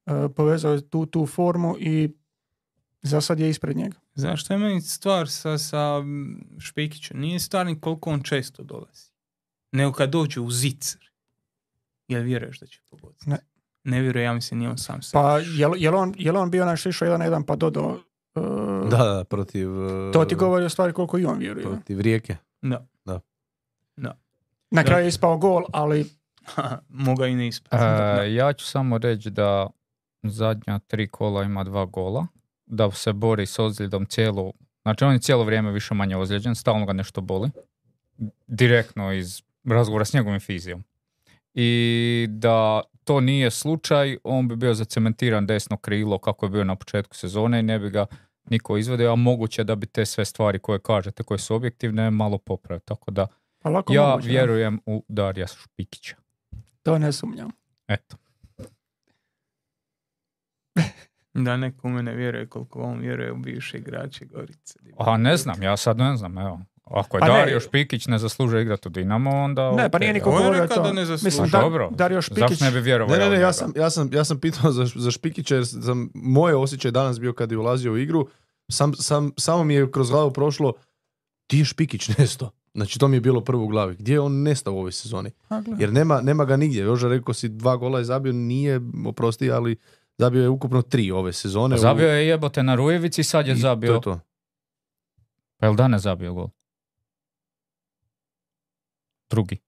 [0.07, 2.11] uh, povezao je tu, tu formu i
[3.03, 3.97] za sad je ispred njega.
[4.15, 6.03] Znaš što je meni stvar sa, sa
[6.59, 7.21] Špikićem?
[7.21, 9.11] Nije stvar ni koliko on često dolazi.
[9.73, 11.11] Nego kad dođe u zicer.
[12.09, 13.31] Jel vjeruješ da će pogoditi?
[13.31, 13.39] Ne.
[13.85, 15.11] Ne vjeruje, ja mislim, nije on sam se.
[15.13, 17.99] Pa jel, jel, on, jel on bio naš išao jedan jedan pa dodao
[18.35, 19.71] uh, Da, da, protiv...
[19.81, 21.67] uh, To ti govori o stvari koliko i on vjeruje.
[21.67, 22.37] Protiv Rijeke.
[22.63, 22.87] Da.
[23.05, 23.21] Da.
[23.97, 24.19] Da.
[24.71, 26.07] Na kraju je ispao gol, ali
[26.89, 28.35] Moga i ne E, ispati.
[28.35, 29.67] ja ću samo reći da
[30.23, 32.27] zadnja tri kola ima dva gola,
[32.67, 34.53] da se bori s ozljedom cijelo,
[34.83, 37.51] znači on je cijelo vrijeme više manje ozlijeđen, stalno ga nešto boli,
[38.47, 40.85] direktno iz razgovora s njegovim fizijom.
[41.55, 46.77] I da to nije slučaj, on bi bio zacementiran desno krilo kako je bio na
[46.77, 48.07] početku sezone i ne bi ga
[48.51, 52.39] niko izvedio, a moguće da bi te sve stvari koje kažete, koje su objektivne, malo
[52.39, 52.81] popravio.
[52.81, 53.27] Tako da
[53.59, 54.33] pa lako ja moguće, da.
[54.33, 56.17] vjerujem u Darija Špikića.
[56.83, 57.51] To ne sumnjam.
[57.89, 58.17] Eto.
[61.35, 64.79] Da neko u mene vjeruje koliko on vjeruje u bivše igrače Gorice.
[64.99, 66.61] A ne znam, ja sad ne znam, evo.
[66.91, 67.33] Ako je Pa ne.
[67.33, 69.73] Dario Špikić ne zaslužuje igrati u Dinamo, onda...
[69.73, 70.83] Ne, pa nije niko govorio to.
[70.83, 71.05] da ne.
[71.05, 71.91] Mislim, Pa da, dobro.
[71.91, 73.17] Dario Špikić, Zašto ne bi vjerovao?
[73.17, 76.11] Ne, ne, ne, ja sam, ja sam, ja sam pitao za, za Špikića jer sam,
[76.15, 78.29] moje osjećaj danas bio kad je ulazio u igru,
[78.71, 80.73] sam, sam, samo mi je kroz glavu prošlo,
[81.47, 82.51] ti je Špikić nesto.
[82.79, 83.97] Znači to mi je bilo prvo u glavi.
[83.99, 85.31] Gdje je on nestao u ovoj sezoni?
[85.79, 86.83] Jer nema, nema ga nigdje.
[86.83, 89.77] Joža rekao si dva gola je zabio, nije, oprosti, ali
[90.19, 91.77] zabio je ukupno tri ove sezone.
[91.77, 93.89] Pa Zabio je jebote na Rujevici, sad je I zabio...
[93.89, 94.21] To je to.
[95.57, 96.49] Pa jel da ne zabio gol?
[99.31, 99.59] Drugi.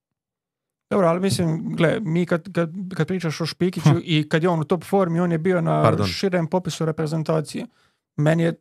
[0.90, 4.60] Dobro, ali mislim, gle, mi kad, kad, kad pričaš o Špikiću i kad je on
[4.60, 6.06] u top formi, on je bio na Pardon.
[6.06, 7.66] širem popisu reprezentacije.
[8.16, 8.54] Meni je,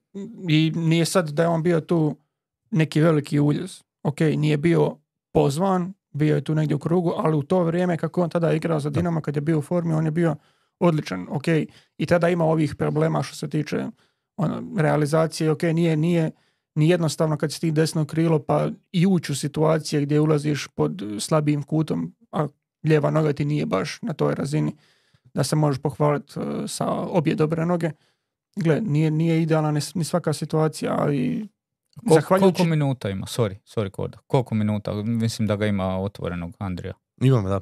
[0.49, 2.15] i nije sad da je on bio tu
[2.71, 3.81] neki veliki uljez.
[4.03, 4.97] Ok, nije bio
[5.33, 8.79] pozvan, bio je tu negdje u krugu, ali u to vrijeme kako on tada igrao
[8.79, 10.35] za Dinamo, kad je bio u formi, on je bio
[10.79, 11.47] odličan, ok.
[11.97, 13.87] I tada ima ovih problema što se tiče
[14.37, 16.31] ono, realizacije, ok, nije, nije,
[16.75, 21.03] nije jednostavno kad si ti desno krilo pa i ući u situacije gdje ulaziš pod
[21.19, 22.47] slabijim kutom, a
[22.83, 24.75] lijeva noga ti nije baš na toj razini
[25.33, 27.91] da se možeš pohvaliti e, sa obje dobre noge.
[28.55, 31.47] Gle, nije, nije idealna ni, ni svaka situacija, ali
[31.99, 32.55] Kol- zahvaljujući...
[32.55, 33.25] Koliko minuta ima?
[33.25, 34.17] Sorry, sorry Korda.
[34.27, 34.93] Koliko minuta?
[34.93, 36.93] Mislim da ga ima otvorenog Andrija.
[37.21, 37.61] Imam, da.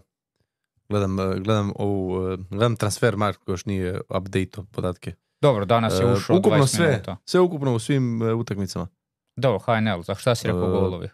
[0.89, 5.13] Gledam, eh, gledam ovu, eh, gledam transfer mark još nije update podatke.
[5.41, 7.17] Dobro, danas je Eh, ušao ukupno 20 sve, minuta.
[7.26, 8.88] sve ukupno u svim utakmicama.
[9.36, 11.10] Dobro, HNL, za šta si rekao Eh, golovi?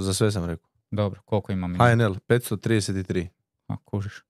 [0.00, 0.68] Za sve sam rekao.
[0.90, 1.84] Dobro, koliko ima minuta?
[1.90, 3.28] HNL 533.
[3.68, 4.22] A, kužiš.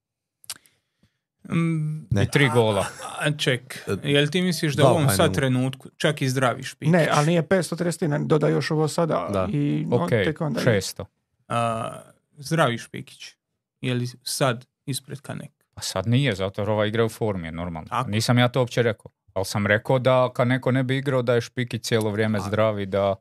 [1.49, 2.23] Mm, Ne.
[2.23, 2.85] I tri gola.
[3.19, 6.91] A ček, jel ti misliš da Dva u ovom sad trenutku čak i zdravi Špikić?
[6.93, 9.47] Ne, ali nije 530, ne, dodaj još ovo sada Da.
[9.51, 10.59] i on Ok, tek onda...
[10.59, 11.05] 600.
[11.47, 11.91] A,
[12.37, 13.35] zdravi Špikić.
[13.81, 15.51] Je li sad ispred Kanek?
[15.73, 17.87] Pa sad nije, zato jer ova igra u formi je normalno.
[17.89, 18.09] Tako.
[18.09, 19.11] Nisam ja to uopće rekao.
[19.33, 22.79] Ali sam rekao da kad neko ne bi igrao da je Špikić cijelo vrijeme zdrav
[22.79, 23.15] i da...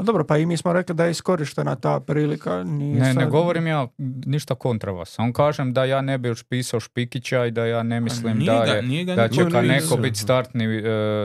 [0.00, 2.64] Pa A dobro, pa i mi smo rekli da je iskorištena ta prilika.
[2.64, 3.88] Nije Ne, ne sad- govorim ja
[4.26, 5.08] ništa kontra vas.
[5.08, 8.64] Samo kažem da ja ne bi još pisao Špikića i da ja ne mislim nije
[8.64, 9.96] da je ga da će Kaneko pisao.
[9.96, 10.82] biti startni, e,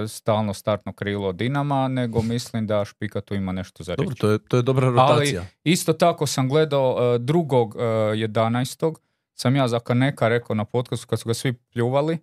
[0.07, 4.21] stalno startno krilo Dinama, nego mislim da Špika tu ima nešto za Dobro, reći.
[4.21, 5.43] to je, to je dobra rotacija.
[5.63, 8.95] Isto tako sam gledao e, drugog e, 11.
[9.33, 12.17] sam ja za Kaneka rekao na podcastu kad su ga svi pljuvali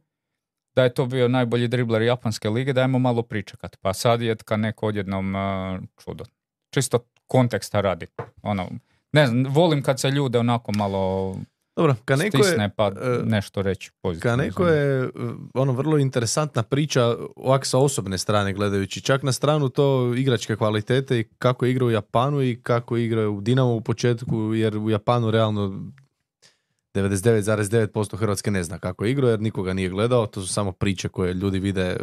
[0.75, 3.77] da je to bio najbolji dribler japanske lige, dajmo malo pričekat.
[3.81, 5.35] Pa sad je Kanek odjednom
[6.05, 6.25] čudo.
[6.73, 8.07] Čisto konteksta radi.
[8.43, 8.69] Ono,
[9.13, 11.35] ne znam, volim kad se ljude onako malo
[11.77, 14.37] Dobro, Kaneko je, stisne pa e, nešto reći pozitivno.
[14.37, 15.11] Kaneko je uh,
[15.55, 19.01] ono vrlo interesantna priča ovak sa osobne strane gledajući.
[19.01, 23.41] Čak na stranu to igračke kvalitete i kako igra u Japanu i kako igra u
[23.41, 25.81] Dinamo u početku jer u Japanu realno
[26.95, 30.27] 99,9% Hrvatske ne zna kako igra jer nikoga nije gledao.
[30.27, 31.97] To su samo priče koje ljudi vide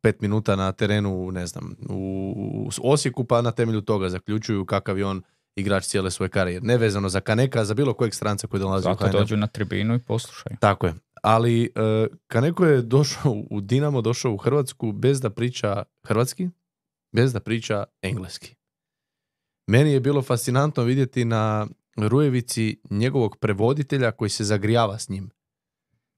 [0.00, 5.06] pet minuta na terenu, ne znam, u, Osijeku pa na temelju toga zaključuju kakav je
[5.06, 5.22] on
[5.56, 6.66] igrač cijele svoje karijere.
[6.66, 9.98] Nevezano za Kaneka, za bilo kojeg stranca koji dolazi u Zato dođu na tribinu i
[9.98, 10.56] poslušaju.
[10.60, 10.94] Tako je.
[11.22, 16.48] Ali uh, Kaneko je došao u Dinamo, došao u Hrvatsku bez da priča hrvatski,
[17.12, 18.54] bez da priča engleski.
[19.66, 25.30] Meni je bilo fascinantno vidjeti na Rujevici njegovog prevoditelja koji se zagrijava s njim.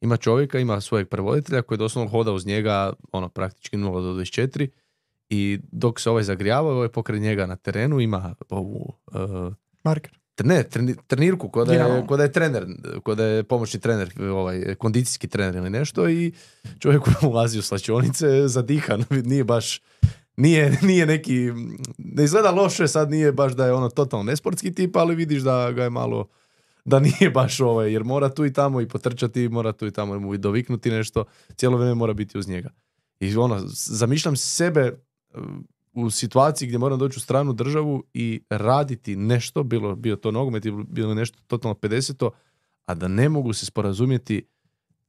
[0.00, 4.68] Ima čovjeka, ima svojeg prevoditelja koji doslovno hoda uz njega ono praktički 0 do 24
[5.30, 10.18] i dok se ovaj zagrijava, ovaj pokraj njega na terenu ima ovu uh, Marker.
[10.44, 12.06] Ne, treni- trenirku, ko da, je, Dinamo.
[12.06, 12.66] ko da je trener,
[13.02, 16.32] ko da je pomoćni trener, ovaj, kondicijski trener ili nešto i
[16.78, 19.82] čovjek ulazi u slačionice zadihan, nije baš,
[20.36, 21.52] nije, nije neki,
[21.98, 25.72] ne izgleda loše, sad nije baš da je ono totalno nesportski tip, ali vidiš da
[25.72, 26.28] ga je malo,
[26.84, 30.18] da nije baš ovaj, jer mora tu i tamo i potrčati, mora tu i tamo
[30.18, 31.24] mu i doviknuti nešto,
[31.56, 32.70] cijelo vrijeme mora biti uz njega.
[33.20, 34.92] I ono, zamišljam sebe
[35.34, 35.42] uh,
[35.92, 40.64] u situaciji gdje moram doći u stranu državu i raditi nešto, bilo bio to nogomet
[40.64, 42.30] ili bilo nešto totalno 50
[42.86, 44.48] a da ne mogu se sporazumjeti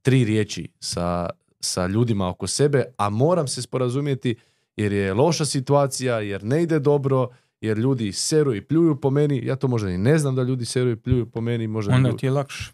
[0.01, 1.29] tri riječi sa,
[1.59, 4.35] sa ljudima oko sebe, a moram se sporazumjeti
[4.75, 7.27] jer je loša situacija, jer ne ide dobro,
[7.61, 10.65] jer ljudi seru i pljuju po meni, ja to možda i ne znam da ljudi
[10.65, 12.71] seru i pljuju po meni, možda Onda ti je lakše.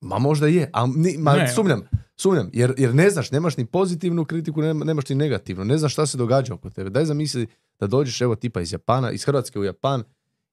[0.00, 1.48] Ma možda je, a ni, ma Ne.
[1.48, 1.82] sumnjam,
[2.16, 5.92] sumnjam, jer, jer ne znaš, nemaš ni pozitivnu kritiku, nema- nemaš ni negativnu, ne znaš
[5.92, 6.90] šta se događa oko tebe.
[6.90, 7.46] Daj zamisli
[7.80, 10.02] da dođeš evo tipa iz Japana, iz Hrvatske u Japan,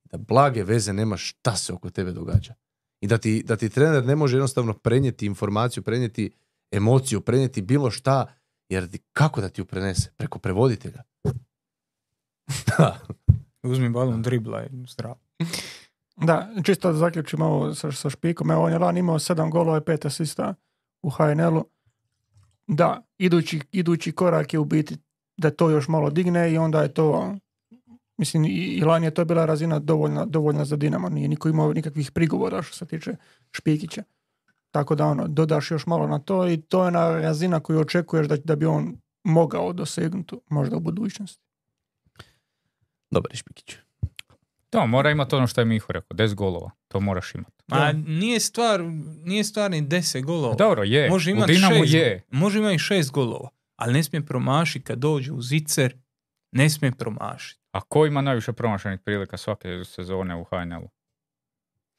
[0.03, 2.53] da blage veze nemaš šta se oko tebe događa.
[3.01, 6.31] I da ti, da ti trener ne može jednostavno prenijeti informaciju, prenijeti
[6.71, 8.25] emociju, prenijeti bilo šta,
[8.69, 10.11] jer kako da ti ju prenese?
[10.17, 11.03] Preko prevoditelja.
[13.71, 15.15] Uzmi balon, dribla i zdravo.
[16.15, 18.51] Da, čisto da zaključimo ovo sa, sa špikom.
[18.51, 20.53] Evo, on je lan imao sedam golova i pet asista
[21.01, 21.65] u HNL-u.
[22.67, 24.97] Da, idući, idući korak je u biti
[25.37, 27.35] da to još malo digne i onda je to
[28.17, 31.09] mislim i lani je to bila razina dovoljna, dovoljna za Dinamo.
[31.09, 33.15] Nije niko imao nikakvih prigovora što se tiče
[33.51, 34.03] Špikića.
[34.71, 38.27] Tako da ono, dodaš još malo na to i to je na razina koju očekuješ
[38.27, 41.46] da, da bi on mogao dosegnuti možda u budućnosti.
[43.11, 43.75] Dobar je Špikić.
[44.71, 47.63] Da, mora imati ono što je Miho rekao, 10 golova, to moraš imati.
[47.67, 48.83] Ma nije stvar,
[49.23, 50.55] nije stvar ni 10 golova.
[50.55, 52.23] Dobro, je, Može imati šest, je.
[52.31, 55.97] Može imati šest golova, ali ne smije promašiti kad dođe u zicer,
[56.51, 57.61] ne smije promašiti.
[57.71, 60.89] A ko ima najviše promašenih prilika svake sezone u HNL-u?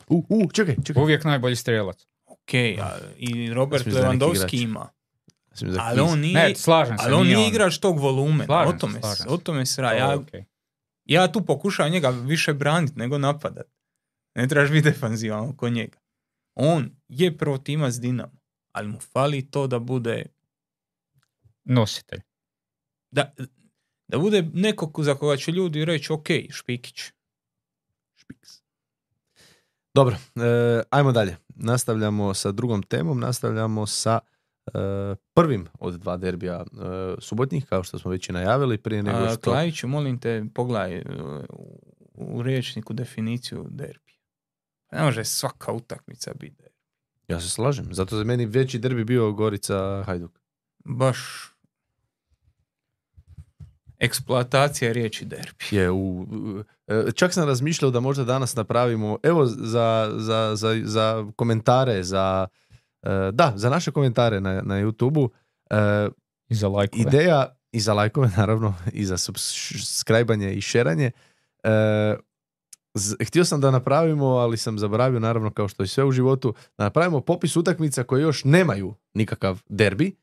[0.09, 1.03] U, u, čekaj, čekaj.
[1.03, 2.07] Uvijek najbolji strelac.
[2.27, 4.89] Ok, a, i Robert neki Lewandowski ima.
[5.51, 8.45] Mislim da Ali on nije, Ne, slažem se, ali on nije igrač tog volumena.
[8.45, 9.29] Slažem o se, tome, slažem se, se.
[9.29, 10.19] o tome se To Ja.
[11.09, 13.67] Ja tu pokušavam njega više braniti nego napadat.
[14.35, 15.99] Ne trebaš biti defanzivan oko njega.
[16.55, 18.39] On je protimac Dinamo,
[18.73, 20.27] ali mu fali to da bude
[21.65, 22.21] Nositelj.
[23.11, 23.35] da,
[24.09, 27.01] da bude neko ko- za koga će ljudi reći ok, Špikić.
[28.17, 28.51] Špiks.
[29.95, 31.37] Dobro, e, ajmo dalje.
[31.49, 34.19] Nastavljamo sa drugom temom, nastavljamo sa
[35.35, 36.65] prvim od dva derbija e,
[37.19, 39.51] subotnjih, kao što smo već i najavili, prije nego što...
[39.51, 41.05] Klajiću, molim te, pogledaj e,
[42.15, 44.19] u, riječniku definiciju derbi.
[44.93, 46.79] Ne može svaka utakmica biti derbi.
[47.29, 50.39] Ja se slažem, zato za meni veći derbi bio Gorica Hajduk.
[50.85, 51.19] Baš
[53.99, 55.65] eksploatacija riječi derbi.
[55.71, 56.27] Je u,
[56.87, 62.47] e, čak sam razmišljao da možda danas napravimo, evo za, za, za, za komentare, za,
[63.33, 65.31] da, za naše komentare na, na YouTube-u,
[65.71, 66.09] e,
[66.49, 67.03] I za lajkove.
[67.03, 71.11] Ideja i za lajkove naravno i za subscribanje i šeranje.
[71.63, 72.17] E,
[73.27, 76.85] htio sam da napravimo, ali sam zaboravio naravno kao što i sve u životu, da
[76.85, 80.17] napravimo popis utakmica koje još nemaju nikakav derbi,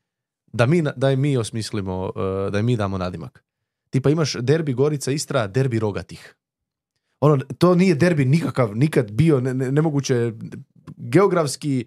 [0.52, 3.44] da mi, da mi osmislimo, e, da mi damo nadimak.
[3.90, 6.36] tipa imaš derbi Gorica Istra, derbi Rogatih.
[7.20, 10.32] Ono, to nije derbi nikakav, nikad bio, ne, ne- nemoguće
[10.96, 11.86] geografski,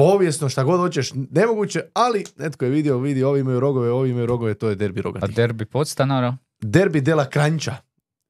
[0.00, 4.26] povijesno, šta god hoćeš, nemoguće, ali netko je vidio, vidi, ovi imaju rogove, ovi imaju
[4.26, 5.36] rogove, to je derbi A Rogatih.
[5.36, 6.36] derbi podstanara?
[6.60, 7.76] Derbi Dela Kranjča.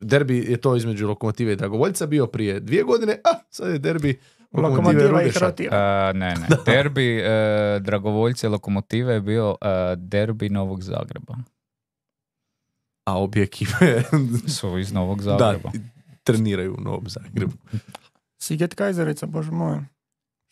[0.00, 4.18] Derbi je to između Lokomotive i Dragovoljca bio prije dvije godine, a sad je derbi
[4.52, 5.30] Lokomotive.
[5.30, 5.70] Hrvatija.
[5.72, 6.46] E, ne, ne.
[6.72, 11.34] Derbi e, Dragovoljce i Lokomotive je bio e, derbi Novog Zagreba.
[13.04, 14.02] A obje ekipe
[14.58, 15.70] Su iz Novog da, Zagreba.
[16.24, 17.52] treniraju u Novom Zagrebu.
[18.38, 19.78] Siget Kajzerica, bože moj.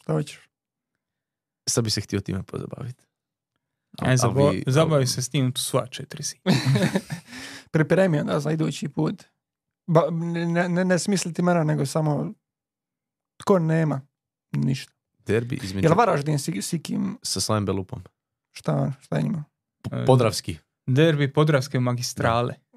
[0.02, 0.47] Šta hoćeš?
[1.68, 3.04] Sad bi se htio time pozabaviti.
[4.02, 6.40] E, zabo- vi- zabavi se s tim tu sva četiri si.
[7.72, 9.24] Pripremio da za idući put.
[9.86, 12.32] Ba, ne, ne, ne smisliti mene, nego samo
[13.36, 14.00] tko nema
[14.52, 14.92] ništa.
[15.18, 18.02] Derbi između Jel Varaždin si, si kim, sa Slavim Belupom.
[18.52, 19.44] šta, šta je njima?
[20.06, 20.58] Podravski.
[20.86, 22.54] Derbi Podravske magistrale.
[22.54, 22.67] E,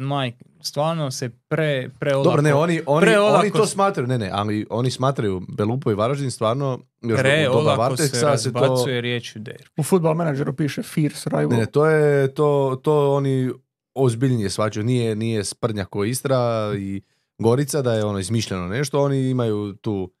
[0.00, 4.18] Majk, stvarno se pre, pre olako, Dobro, ne, oni, oni, Preolako oni to smatraju, ne,
[4.18, 8.36] ne, ali oni smatraju Belupo i Varaždin stvarno još pre u doba olako se Varteksa
[8.36, 8.60] se to...
[8.60, 9.64] razbacuje riječju derbi.
[9.76, 11.48] U futbol menadžeru piše Fierce Rival.
[11.48, 13.50] Ne, ne, to je, to, to oni
[13.94, 17.02] ozbiljnije svađaju, nije, nije sprnja ko Istra i
[17.38, 20.12] Gorica da je ono izmišljeno nešto, oni imaju tu,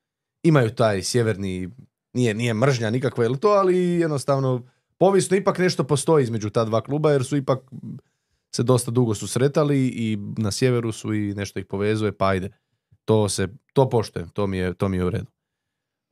[0.42, 1.70] imaju taj sjeverni,
[2.12, 4.62] nije, nije mržnja nikakva ili to, ali jednostavno
[4.98, 7.58] povijesno ipak nešto postoji između ta dva kluba jer su ipak
[8.56, 12.50] se dosta dugo susretali i na sjeveru su i nešto ih povezuje, pa ajde.
[13.04, 15.30] To se, to poštujem, to mi je, to mi je u redu.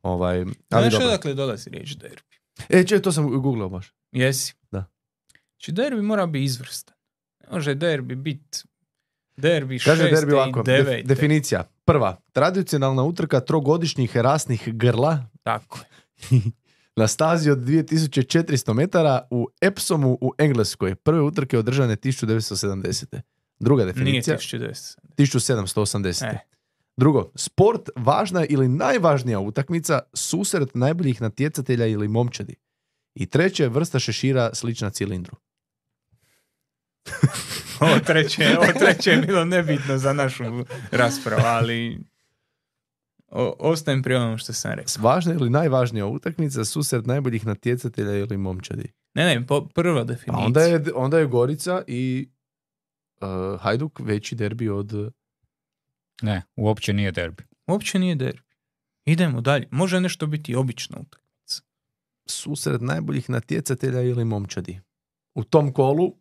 [0.01, 0.39] Ovaj,
[0.69, 2.37] ali Znaš odakle dolazi riječ derbi?
[2.69, 3.93] E, če, to sam googlao baš.
[4.11, 4.53] Jesi?
[4.71, 4.85] Da.
[5.29, 6.95] Znači derbi mora biti izvrstan.
[7.51, 8.59] Može derbi biti
[9.37, 11.03] derbi Kaže šeste derbi ovako, i devete.
[11.07, 11.63] definicija.
[11.85, 16.41] Prva, tradicionalna utrka trogodišnjih rasnih grla Tako je.
[16.95, 20.95] na stazi od 2400 metara u Epsomu u Engleskoj.
[20.95, 23.21] Prve utrke održane 1970.
[23.59, 24.95] Druga Nije definicija, 1900.
[25.17, 26.25] 1780.
[26.25, 26.39] E.
[26.97, 32.55] Drugo, sport važna ili najvažnija utakmica, susret najboljih natjecatelja ili momčadi.
[33.15, 35.35] I treće, vrsta šešira slična cilindru.
[37.79, 40.43] Ovo treće, ovo treće je bilo nebitno za našu
[40.91, 41.99] raspravu, ali
[43.31, 44.93] o, ostajem pri onom što sam rekao.
[44.99, 48.93] Važna ili najvažnija utakmica, susret najboljih natjecatelja ili momčadi.
[49.13, 50.45] Ne, ne, po, prva A definicija.
[50.45, 52.29] onda je, onda je Gorica i
[53.21, 53.27] uh,
[53.61, 55.13] Hajduk veći derbi od...
[56.21, 57.43] Ne, uopće nije derbi.
[57.67, 58.41] Uopće nije derbi.
[59.05, 59.67] Idemo dalje.
[59.71, 61.61] Može nešto biti obična utakmica.
[62.27, 64.79] susret najboljih natjecatelja ili momčadi.
[65.35, 66.13] U tom kolu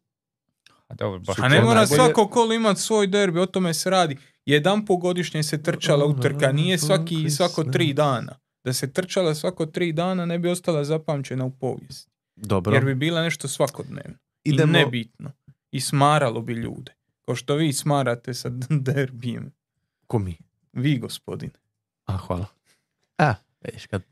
[0.88, 3.90] A dobro, baš A ne mora najbolje- svako kolo imati svoj derbi, o tome se
[3.90, 4.16] radi.
[4.47, 8.38] Jedan po godišnje se trčala utrka, nije svaki, svako tri dana.
[8.64, 12.11] Da se trčala svako tri dana ne bi ostala zapamćena u povijesti.
[12.36, 12.74] dobro.
[12.74, 14.14] Jer bi bila nešto svakodnevno.
[14.45, 15.32] Idemo- I nebitno.
[15.70, 16.93] I smaralo bi ljude.
[17.20, 18.49] Kao što vi smarate sa
[18.86, 19.53] derbijem.
[20.07, 20.36] Ko mi?
[20.72, 21.53] Vi, gospodine.
[22.05, 22.47] A, hvala.
[23.18, 24.03] A, vidiš, kad,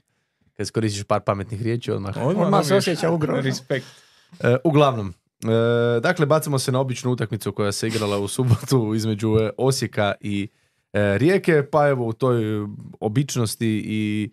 [0.52, 2.16] kad iskoristiš par pametnih riječi, odmah.
[2.18, 3.44] Odmah se dobiješ osjeća ugrožen.
[3.44, 3.86] Respekt.
[4.40, 5.14] E, uglavnom,
[5.44, 10.14] e, dakle, bacamo se na običnu utakmicu koja se igrala u subotu između e, Osijeka
[10.20, 10.48] i
[10.92, 12.42] e, Rijeke, pa evo u toj
[13.00, 14.30] običnosti i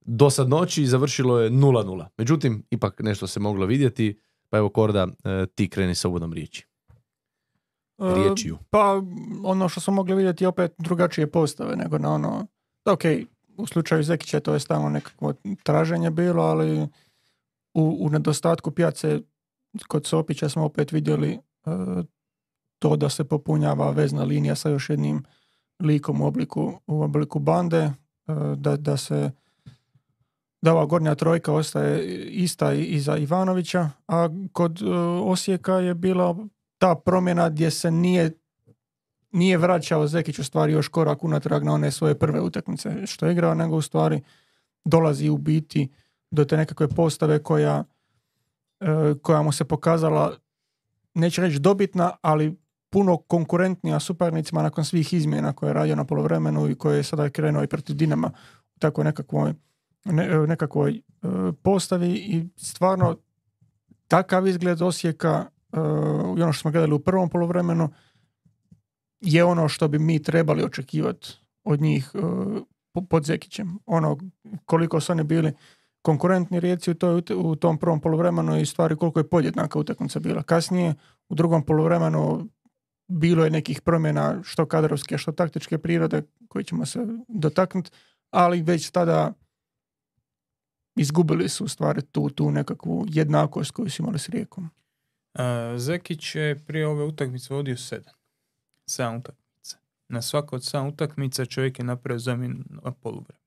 [0.00, 2.06] dosadnoći završilo je 0-0.
[2.18, 4.20] Međutim, ipak nešto se moglo vidjeti,
[4.50, 6.66] pa evo Korda, e, ti kreni sa uvodom riječi.
[7.98, 8.58] E, Riječiju.
[8.70, 9.02] Pa
[9.44, 12.46] ono što smo mogli vidjeti je opet drugačije postave nego na ono,
[12.84, 13.02] da, ok,
[13.56, 16.88] u slučaju Zekića to je stalno nekakvo traženje bilo, ali
[17.74, 19.20] u, u nedostatku pjace
[19.88, 21.38] kod Sopića smo opet vidjeli e,
[22.78, 25.24] to da se popunjava vezna linija sa još jednim
[25.82, 27.92] likom u obliku, u obliku bande, e,
[28.56, 29.30] da, da se
[30.62, 34.90] da ova gornja trojka ostaje ista i, za Ivanovića, a kod e,
[35.24, 36.36] Osijeka je bila
[36.78, 38.32] ta promjena gdje se nije
[39.32, 43.32] nije vraćao Zekić u stvari još korak unatrag na one svoje prve utakmice što je
[43.32, 44.22] igrao, nego u stvari
[44.84, 45.88] dolazi u biti
[46.30, 47.84] do te nekakve postave koja,
[49.22, 50.36] koja mu se pokazala,
[51.14, 52.56] neću reći dobitna, ali
[52.90, 57.30] puno konkurentnija suparnicima nakon svih izmjena koje je radio na polovremenu i koje je sada
[57.30, 58.30] krenuo i protiv Dinama
[58.76, 59.54] u takvoj nekakvoj,
[60.04, 61.00] ne- nekakvoj e,
[61.62, 63.16] postavi i stvarno
[64.08, 65.78] takav izgled Osijeka e,
[66.38, 67.90] i ono što smo gledali u prvom polovremenu
[69.20, 72.18] je ono što bi mi trebali očekivati od njih e,
[72.92, 73.78] po- pod Zekićem.
[73.86, 74.18] Ono
[74.64, 75.52] koliko su oni bili
[76.08, 80.42] konkurentni rijeci u, toj, u tom prvom polovremenu i stvari koliko je podjednaka utakmica bila.
[80.42, 80.94] Kasnije
[81.28, 82.48] u drugom polovremenu
[83.08, 87.90] bilo je nekih promjena što kadrovske, što taktičke prirode koji ćemo se dotaknuti,
[88.30, 89.32] ali već tada
[90.96, 94.70] izgubili su stvari tu, tu nekakvu jednakost koju su imali s Rijekom.
[95.76, 98.14] Zekić je prije ove utakmice vodio sedam.
[98.86, 99.78] Sedam utakmica.
[100.08, 103.44] Na svako od sedam utakmica čovjek je napravio zamjenu na poluvremenu.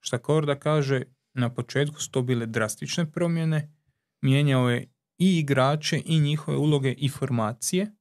[0.00, 1.02] Šta Korda kaže,
[1.34, 3.72] na početku su to bile drastične promjene,
[4.20, 7.92] mijenjao je i igrače i njihove uloge i formacije,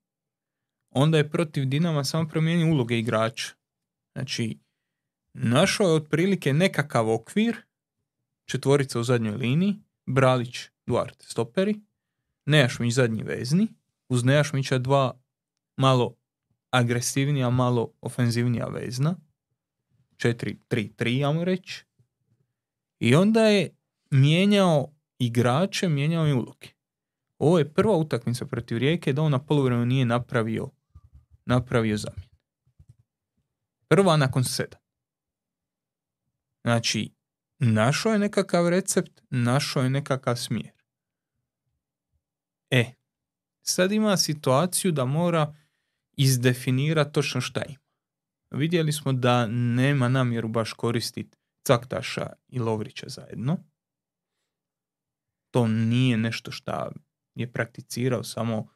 [0.92, 3.54] onda je protiv Dinama samo promijenio uloge igrača.
[4.14, 4.60] Znači,
[5.34, 7.58] našao je otprilike nekakav okvir,
[8.46, 9.76] četvorica u zadnjoj liniji,
[10.06, 11.80] Bralić, Duarte, stoperi,
[12.46, 13.68] Nejašmić zadnji vezni,
[14.10, 15.22] uz Nejašmića dva
[15.78, 16.16] malo
[16.70, 19.16] agresivnija, malo ofenzivnija vezna,
[20.18, 21.86] 4-3-3, ja reći.
[23.00, 23.76] I onda je
[24.12, 26.68] mijenjao igrače, mijenjao i uloge.
[27.38, 30.70] Ovo je prva utakmica protiv Rijeke da on na poluvremenu nije napravio
[31.50, 32.30] napravio zamjen.
[33.88, 34.82] Prva nakon sedam.
[36.62, 37.14] Znači,
[37.60, 40.72] našao je nekakav recept, našao je nekakav smjer.
[42.70, 42.92] E,
[43.62, 45.56] sad ima situaciju da mora
[46.18, 47.80] izdefinirati točno šta ima.
[48.52, 51.38] Vidjeli smo da nema namjeru baš koristiti
[51.68, 53.58] Caktaša i Lovrića zajedno.
[55.52, 56.92] To nije nešto šta
[57.36, 58.68] je prakticirao samo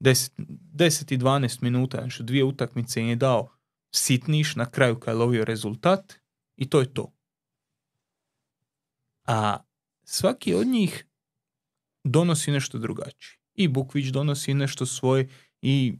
[0.00, 0.30] 10,
[0.74, 3.50] 10 i 12 minuta, znači dvije utakmice je dao
[3.94, 6.14] sitniš na kraju kad je lovio rezultat
[6.56, 7.12] i to je to.
[9.26, 9.64] A
[10.04, 11.06] svaki od njih
[12.04, 13.38] donosi nešto drugačije.
[13.54, 15.28] I Bukvić donosi nešto svoje
[15.62, 15.98] i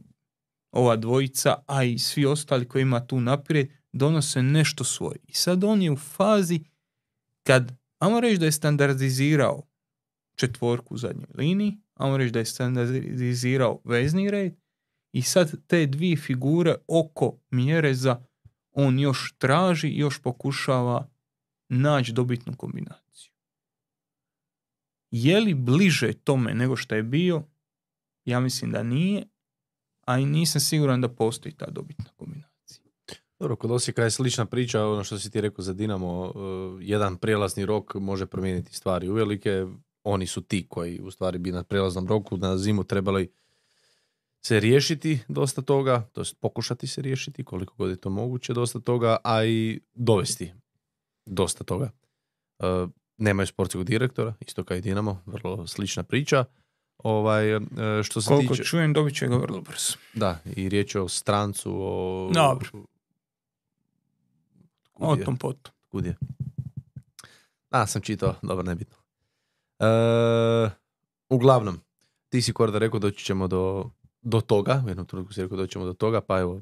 [0.71, 5.17] ova dvojica, a i svi ostali koji ima tu naprijed, donose nešto svoje.
[5.27, 6.63] I sad on je u fazi
[7.43, 9.67] kad, ajmo reći da je standardizirao
[10.35, 14.55] četvorku u zadnjoj liniji, ajmo reći da je standardizirao vezni red
[15.11, 18.23] i sad te dvije figure oko mjereza
[18.71, 21.09] on još traži i još pokušava
[21.69, 23.31] naći dobitnu kombinaciju.
[25.11, 27.43] Je li bliže tome nego što je bio?
[28.25, 29.27] Ja mislim da nije,
[30.05, 32.48] a i nisam siguran da postoji ta dobitna kombinacija.
[33.39, 36.39] Dobro, kod Osijeka je slična priča, ono što si ti rekao za Dinamo, e,
[36.81, 39.65] jedan prijelazni rok može promijeniti stvari uvelike,
[40.03, 43.31] oni su ti koji u stvari bi na prijelaznom roku na zimu trebali
[44.41, 48.79] se riješiti dosta toga, to jest pokušati se riješiti koliko god je to moguće dosta
[48.79, 50.53] toga, a i dovesti
[51.25, 51.91] dosta toga.
[52.59, 52.65] E,
[53.17, 56.45] nemaju sportskog direktora, isto kao i Dinamo, vrlo slična priča.
[56.97, 57.59] Ovaj, e,
[58.03, 58.63] što se Koliko tiče...
[58.63, 59.93] čujem, dobit će ga vrlo brzo.
[60.13, 62.31] Da, i riječ je o strancu, o...
[62.33, 62.69] Dobro.
[64.99, 65.73] O tom potom.
[65.89, 66.15] Kud je?
[67.69, 68.95] A, sam čitao, dobro, nebitno.
[69.79, 69.85] E,
[71.29, 71.79] uglavnom,
[72.29, 73.89] ti si Korda rekao doći ćemo do,
[74.21, 76.61] do toga, u jednom trenutku si rekao doći ćemo do toga, pa evo,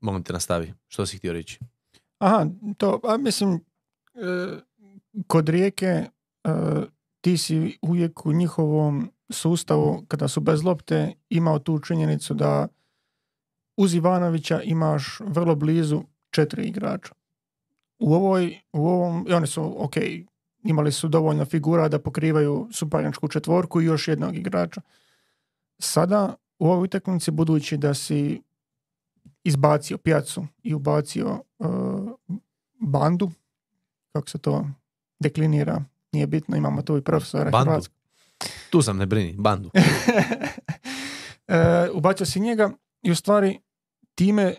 [0.00, 0.72] molim te nastavi.
[0.88, 1.58] Što si htio reći?
[2.18, 2.46] Aha,
[2.78, 3.60] to, a mislim, e,
[5.26, 6.08] kod rijeke e,
[7.20, 12.68] ti si uvijek u njihovom sustavu, kada su bez lopte, imao tu činjenicu da
[13.76, 17.14] uz Ivanovića imaš vrlo blizu četiri igrača.
[17.98, 19.94] U ovoj, u ovom, i oni su, ok,
[20.62, 24.80] imali su dovoljno figura da pokrivaju suparničku četvorku i još jednog igrača.
[25.78, 28.42] Sada, u ovoj utakmici, budući da si
[29.44, 31.64] izbacio pjacu i ubacio e,
[32.80, 33.30] bandu,
[34.12, 34.66] kako se to
[35.18, 37.70] deklinira, nije bitno, imamo tu i profesora Bandu?
[37.70, 37.96] hrvatskog.
[38.70, 39.70] Tu sam, ne brini, bandu.
[41.48, 42.70] e, ubacio si njega
[43.02, 43.58] i u stvari
[44.14, 44.54] time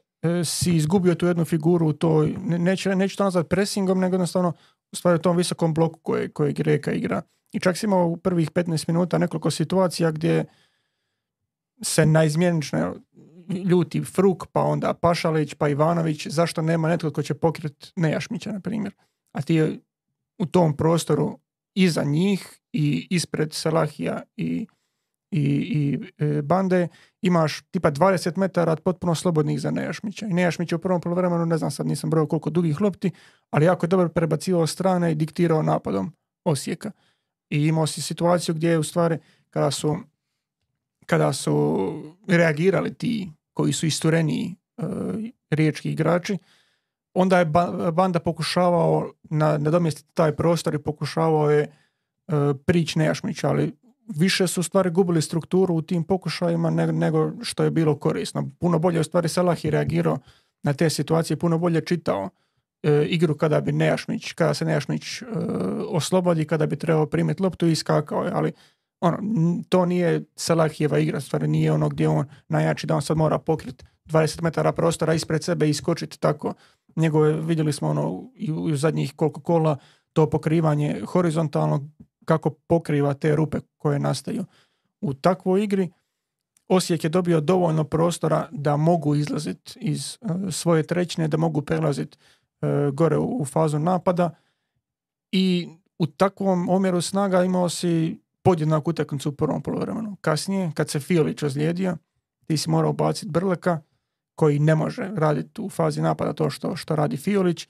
[0.46, 4.54] si izgubio tu jednu figuru u toj, ne- neću, neću to nazvati pressingom, nego jednostavno
[4.92, 7.22] u stvari u tom visokom bloku koje, kojeg Rijeka igra.
[7.52, 10.46] I čak si imao u prvih 15 minuta nekoliko situacija gdje
[11.82, 12.96] se naizmjenično
[13.66, 18.60] ljuti Fruk, pa onda Pašalić, pa Ivanović, zašto nema netko tko će pokriti Nejašmića, na
[18.60, 18.94] primjer.
[19.32, 19.80] A ti
[20.38, 21.40] u tom prostoru
[21.76, 24.68] iza njih i ispred Salahija i,
[25.32, 26.88] i, i e, Bande
[27.22, 30.26] imaš tipa 20 metara potpuno slobodnih za Nejašmića.
[30.26, 33.12] I Nejašmić u prvom poluvremenu, ne znam sad nisam brojao koliko dugih lopti,
[33.50, 36.12] ali jako je dobro prebacivao strane i diktirao napadom
[36.46, 36.92] Osijeka.
[37.50, 39.18] I imao si situaciju gdje je u stvari
[39.50, 39.98] kada su
[41.06, 41.88] kada su
[42.28, 44.84] reagirali ti koji su istureniji e,
[45.50, 46.38] riječki igrači,
[47.14, 51.72] onda je ba- Banda pokušavao na, nadomjestiti taj prostor i pokušavao je e,
[52.66, 53.74] prići Nejašmića, ali
[54.16, 58.50] više su stvari gubili strukturu u tim pokušajima ne- nego što je bilo korisno.
[58.60, 60.20] Puno bolje u stvari Salah je reagirao
[60.64, 62.30] na te situacije, puno bolje čitao
[62.84, 65.26] e, igru kada bi Nejašmić, kada se Nejašmić e,
[65.88, 68.52] oslobodi, kada bi trebao primiti loptu i iskakao je, ali
[69.02, 69.18] ono,
[69.70, 73.86] to nije Salahijeva igra, stvari nije ono gdje on najjači da on sad mora pokriti
[74.06, 76.54] 20 metara prostora ispred sebe i iskočiti tako.
[76.96, 79.78] Njegove, vidjeli smo ono i u zadnjih koliko kola
[80.14, 81.90] to pokrivanje horizontalno
[82.28, 84.46] kako pokriva te rupe koje nastaju.
[85.02, 85.92] u takvoj igri
[86.68, 92.18] Osijek je dobio dovoljno prostora da mogu izlaziti iz e, svoje trećine, da mogu prelaziti
[92.62, 94.30] e, gore u, fazu napada
[95.32, 95.70] i
[96.00, 100.16] u takvom omjeru snaga imao si podjednaku utakmicu u prvom poluvremenu.
[100.22, 101.98] Kasnije, kad se Fiolić ozlijedio,
[102.48, 103.82] ti si morao baciti Brleka,
[104.36, 107.68] koji ne može raditi u fazi napada to što, što radi Fiolić.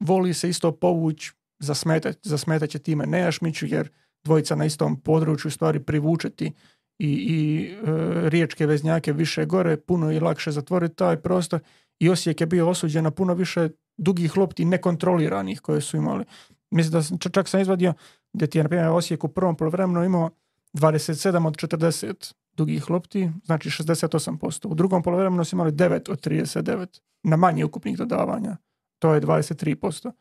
[0.00, 3.88] Voli se isto povući, zasmetat, zasmetat će time Nejašmiću, jer
[4.24, 6.52] dvojica na istom području stvari privučeti
[6.98, 11.60] i, i e, riječke veznjake više gore, puno je lakše zatvoriti taj prostor
[12.00, 16.24] i Osijek je bio osuđen na puno više dugih lopti nekontroliranih koje su imali.
[16.70, 17.94] Mislim da sam, čak- sam izvadio
[18.32, 20.30] gdje ti je na primjer Osijek u prvom poluvremenu imao
[20.74, 24.68] 27 od 40 dugih lopti, znači 68%.
[24.68, 28.56] U drugom poluvremenu su imali 9 od 39 na manje ukupnih dodavanja.
[28.98, 30.12] To je 23%.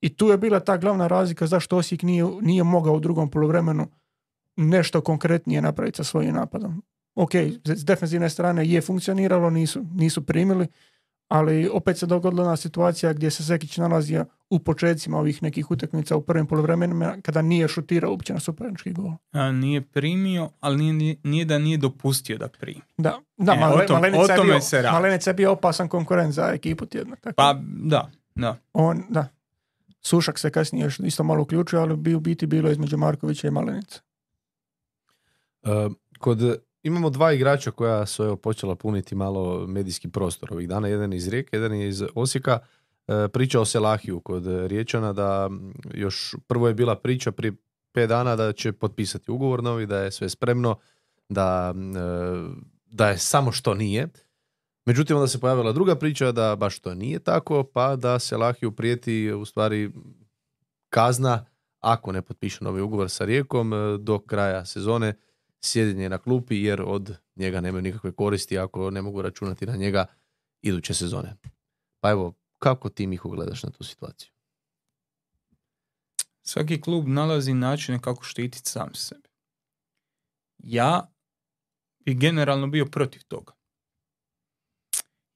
[0.00, 3.86] I tu je bila ta glavna razlika zašto Osijek nije, nije mogao u drugom poluvremenu
[4.56, 6.82] nešto konkretnije napraviti sa svojim napadom.
[7.14, 7.30] Ok,
[7.64, 10.66] s defensivne strane je funkcioniralo, nisu, nisu primili,
[11.28, 16.16] ali opet se dogodila ona situacija gdje se Zekić nalazio u početcima ovih nekih utakmica
[16.16, 19.12] u prvim poluvremenima kada nije šutirao uopće na suparnički gol.
[19.32, 22.80] A, nije primio, ali nije- nije, da nije dopustio da primi.
[22.98, 24.82] Da, da E, Male- tom- Malenica, je bio, se.
[24.82, 27.16] Malenica je bio opasan konkurent za ekipu tjedna.
[27.16, 27.34] Tako.
[27.36, 28.56] Pa da, da.
[28.72, 29.28] On, da.
[30.00, 33.50] Sušak se kasnije još isto malo uključio, ali bi u biti bilo između Markovića i
[33.50, 34.00] Malenice.
[35.62, 35.88] E,
[36.18, 40.88] kod, imamo dva igrača koja su evo, počela puniti malo medijski prostor ovih dana.
[40.88, 42.58] Jedan je iz Rijeke, jedan je iz Osijeka.
[43.08, 45.50] E, priča o Selahiju kod Riječana da
[45.94, 47.52] još prvo je bila priča prije
[47.92, 50.76] pet dana da će potpisati ugovor novi, da je sve spremno,
[51.28, 52.00] da, e,
[52.86, 54.08] da je samo što nije.
[54.88, 59.32] Međutim, onda se pojavila druga priča da baš to nije tako, pa da Selahiju prijeti
[59.32, 59.92] u stvari
[60.88, 61.46] kazna
[61.80, 65.14] ako ne potpiše novi ugovor sa Rijekom e, do kraja sezone
[65.60, 70.06] sjedenje na klupi jer od njega nemaju nikakve koristi ako ne mogu računati na njega
[70.62, 71.36] iduće sezone.
[72.00, 74.30] Pa evo, kako ti Miho gledaš na tu situaciju?
[76.42, 79.28] Svaki klub nalazi načine kako štititi sam sebe.
[80.58, 81.12] Ja
[82.04, 83.57] bi generalno bio protiv toga.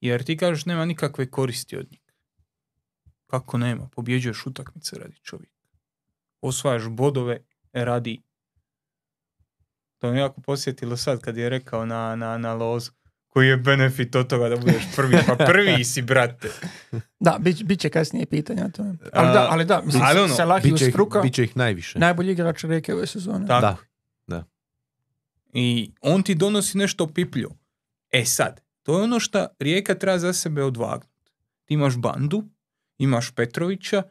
[0.03, 2.01] Jer ti kažeš nema nikakve koristi od njih.
[3.27, 3.87] Kako nema?
[3.87, 5.67] Pobjeđuješ utakmice radi čovjeka.
[6.41, 7.43] Osvajaš bodove
[7.73, 8.21] radi.
[9.97, 12.91] To me jako posjetilo sad kad je rekao na, na, na lozu.
[13.27, 15.17] Koji je benefit od toga da budeš prvi?
[15.27, 16.49] Pa prvi si, brate.
[17.19, 18.95] Da, bit, bit će kasnije pitanja o tome.
[19.13, 21.99] Ali da, ali da, mislim, ali ono, Selahiju Biće ih, struka, biće ih najviše.
[21.99, 23.47] najbolji igrač Rijeke ove sezone.
[23.47, 23.83] Tako.
[24.27, 24.43] Da.
[25.53, 27.51] I on ti donosi nešto piplju.
[28.11, 31.31] E sad, to je ono što Rijeka treba za sebe odvagnuti.
[31.65, 32.43] Ti imaš Bandu,
[32.97, 34.03] imaš Petrovića,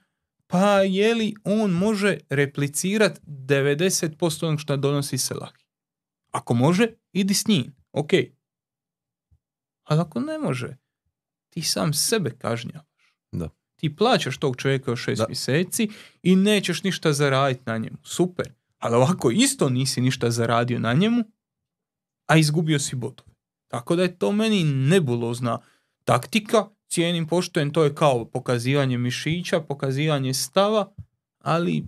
[0.46, 5.64] pa je li on može replicirati 90% onog što donosi Selahi?
[6.30, 8.10] Ako može, idi s njim, ok.
[9.84, 10.76] Ali ako ne može,
[11.48, 13.14] ti sam sebe kažnjavaš.
[13.32, 13.48] Da.
[13.76, 15.26] Ti plaćaš tog čovjeka još šest Da.
[15.28, 15.90] mjeseci
[16.22, 17.96] i nećeš ništa zaraditi na njemu.
[18.04, 18.52] Super.
[18.78, 21.24] Ali ovako isto nisi ništa zaradio na njemu,
[22.26, 23.31] a izgubio si bodove.
[23.72, 25.58] Tako da je to meni nebulozna
[26.04, 30.92] taktika, cijenim poštojem, to je kao pokazivanje mišića, pokazivanje stava,
[31.38, 31.84] ali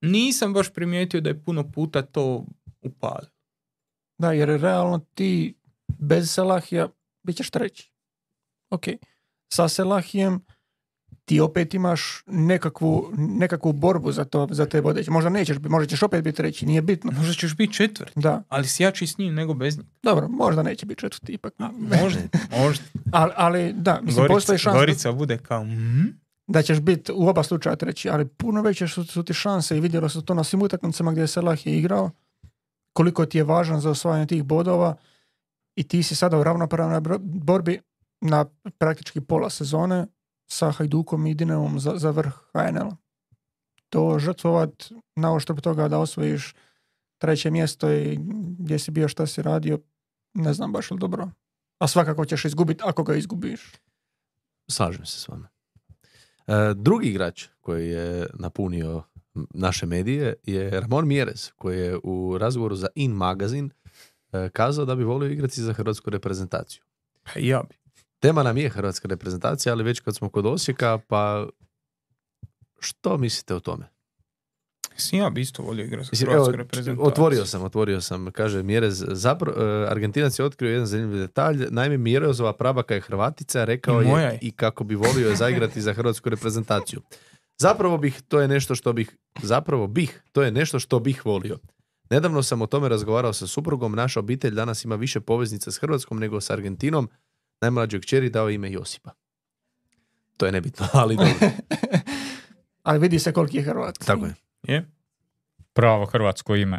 [0.00, 2.44] nisam baš primijetio da je puno puta to
[2.82, 3.30] upalilo.
[4.18, 5.54] Da, jer realno ti
[5.98, 6.88] bez Selahija
[7.22, 7.92] bit ćeš treći.
[8.70, 8.84] Ok.
[9.52, 10.44] Sa Selahijem
[11.26, 15.10] ti opet imaš nekakvu, nekakvu borbu za, to, za te vodeće.
[15.10, 17.12] Možda nećeš, možda ćeš opet biti treći, nije bitno.
[17.16, 19.88] Možda ćeš biti četvrt, Da, ali si jači s njim nego bez njega.
[20.02, 21.54] dobro, možda neće biti četvrti ipak.
[22.02, 22.20] Možda,
[22.58, 22.84] možda.
[23.12, 26.02] Ali, ali da, mislim, Gorica, postoji šansa Gorica bude kao, mhm.
[26.46, 29.80] da ćeš biti u oba slučaja treći, ali puno veće su, su ti šanse i
[29.80, 32.10] vidjelo se to na svim utakmicama gdje je Salah je igrao,
[32.92, 34.96] koliko ti je važan za osvajanje tih bodova
[35.76, 37.80] i ti si sada u ravnopravnoj borbi
[38.20, 38.44] na
[38.78, 40.06] praktički pola sezone
[40.46, 42.96] sa Hajdukom i Dinamom za, za vrh HNL-a.
[43.88, 46.54] To žrtvovat na oštrb toga da osvojiš
[47.18, 48.18] treće mjesto i
[48.58, 49.78] gdje si bio šta si radio,
[50.34, 51.30] ne znam baš li dobro.
[51.78, 53.72] A svakako ćeš izgubiti ako ga izgubiš.
[54.68, 55.48] Slažem se s vama.
[56.46, 59.02] E, drugi igrač koji je napunio
[59.54, 63.70] naše medije je Ramon Mjerez, koji je u razgovoru za In magazin
[64.32, 66.82] e, kazao da bi volio igrati za hrvatsku reprezentaciju.
[67.22, 67.85] Pa ja bi.
[68.26, 71.46] Tema nam je hrvatska reprezentacija, ali već kad smo kod Osijeka, pa
[72.78, 73.88] što mislite o tome?
[74.94, 77.06] Mislim, ja bi isto volio igrati evo, reprezentaciju.
[77.06, 81.96] otvorio sam, otvorio sam, kaže Mjerez, zapravo, e, Argentinac je otkrio jedan zanimljiv detalj, naime
[81.96, 84.38] Mjerezova prabaka je Hrvatica, rekao I je.
[84.42, 87.00] i kako bi volio je zaigrati za hrvatsku reprezentaciju.
[87.58, 91.58] Zapravo bih, to je nešto što bih, zapravo bih, to je nešto što bih volio.
[92.10, 93.94] Nedavno sam o tome razgovarao sa suprugom.
[93.94, 97.08] Naša obitelj danas ima više poveznica s Hrvatskom nego s Argentinom.
[97.60, 99.10] Najmlađoj kćeri dao ime Josipa.
[100.36, 101.34] To je nebitno, ali dobro.
[102.82, 104.06] Ali vidi se koliki je Hrvatski.
[104.06, 104.34] Tako je.
[104.64, 104.90] Je?
[105.72, 106.78] Pravo hrvatsko ime.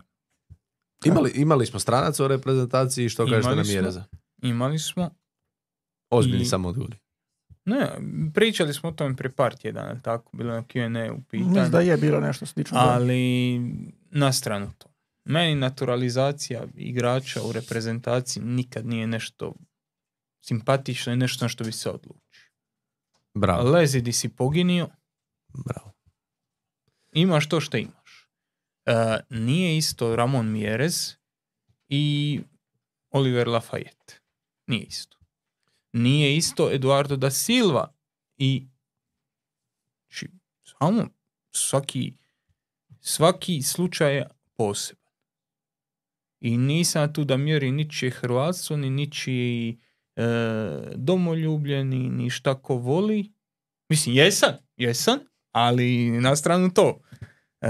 [1.05, 3.63] Imali, imali smo stranaca u reprezentaciji, što kažete Imali na.
[3.63, 4.03] Mjereza?
[4.39, 5.09] Imali smo.
[6.09, 6.97] Ozbiljni I- samo odgovori.
[7.65, 7.89] Ne,
[8.33, 11.69] pričali smo o tome prije par tjedana, tako, bilo je na Q&A u Mislim pitanju.
[11.69, 12.75] da je bilo nešto slično.
[12.75, 12.85] da.
[12.85, 13.59] Ali
[14.11, 14.87] na stranu to.
[15.25, 19.53] Meni naturalizacija igrača u reprezentaciji nikad nije nešto
[20.47, 22.51] simpatično i nešto na što bi se odlučio.
[23.33, 24.89] Bravo, Lezi di si poginio,
[25.65, 25.93] bravo.
[27.11, 28.29] imaš to što imaš.
[28.85, 31.13] E, nije isto Ramon Mjerez
[31.89, 32.39] i
[33.09, 34.19] Oliver Lafayette.
[34.67, 35.17] Nije isto.
[35.93, 37.93] Nije isto Eduardo da Silva
[38.37, 38.67] i
[40.07, 40.29] či,
[40.63, 41.07] samo
[41.51, 42.13] svaki
[43.01, 45.13] svaki slučaj je poseban.
[46.39, 49.79] I nisam tu da mjeri ničije hrvatstvo, ni ničiji
[50.95, 53.31] domoljublje, ni, ni šta ko voli.
[53.89, 55.19] Mislim, jesam, jesam,
[55.51, 56.99] ali na stranu to.
[57.61, 57.69] E,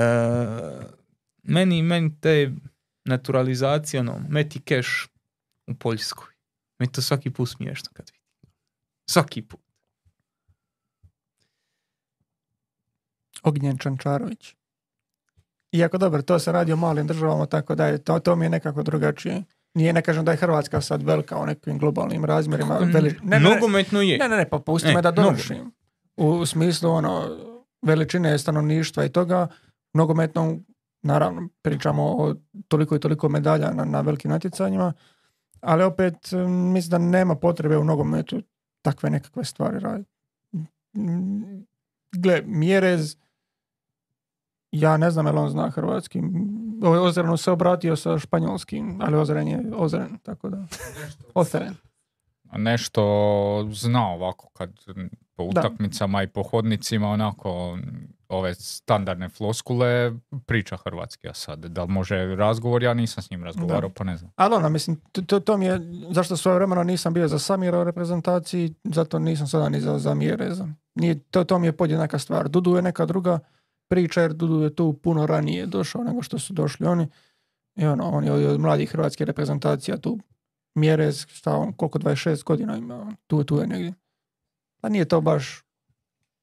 [1.43, 2.51] meni, meni te
[3.05, 5.07] naturalizacije, ono, meti keš
[5.67, 6.33] u Poljskoj.
[6.79, 8.53] Meni to svaki put smiješno kad vidim.
[9.09, 9.59] Svaki put.
[13.43, 14.55] Ognjen Čančarović.
[15.71, 18.49] Iako dobro, to se radi o malim državama, tako da je, to, to mi je
[18.49, 19.43] nekako drugačije.
[19.77, 22.77] Nije, ne kažem da je Hrvatska sad velika u nekim globalnim razmjerima.
[22.77, 24.17] Veli, ne, Nogometno je.
[24.17, 25.71] ne, ne, ne, pa pusti E, me da dovršim.
[26.15, 27.37] U smislu ono,
[27.81, 29.47] veličine stanovništva i toga,
[29.93, 30.65] nogometnom,
[31.01, 32.35] naravno, pričamo o
[32.67, 34.93] toliko i toliko medalja na, na velikim natjecanjima,
[35.61, 36.31] ali opet
[36.73, 38.41] mislim da nema potrebe u nogometu
[38.81, 40.11] takve nekakve stvari raditi.
[42.11, 43.15] Gle, Mjerez,
[44.71, 46.21] ja ne znam je li on zna hrvatski.
[46.83, 50.65] O- Ozrenu se obratio sa španjolskim, ali Ozren je Ozren, tako da.
[51.33, 51.75] Ozren.
[52.51, 53.01] Nešto
[53.71, 54.69] zna ovako kad
[55.35, 55.59] po Da.
[55.59, 57.77] utakmicama i po hodnicima onako
[58.29, 60.13] ove standardne floskule
[60.45, 64.17] priča hrvatski, a sad da li može razgovor, ja nisam s njim razgovarao, pa ne
[64.17, 64.31] znam.
[64.35, 67.79] Ali ono, mislim, to, to, to mi je, zašto svoje vremena nisam bio za Samira
[67.79, 70.67] u reprezentaciji, zato nisam sada ni za, za Mjereza.
[70.95, 72.49] Nije, to, to mi je podjednaka stvar.
[72.49, 73.39] Dudu je neka druga
[73.87, 77.07] priča, jer Dudu je tu puno ranije došao nego što su došli oni.
[77.75, 80.19] I ono, on je od, mladih hrvatskih reprezentacija tu.
[80.75, 83.93] Mjerez, šta on, koliko 26 godina ima, tu, tu je negdje.
[84.81, 85.63] Pa nije to baš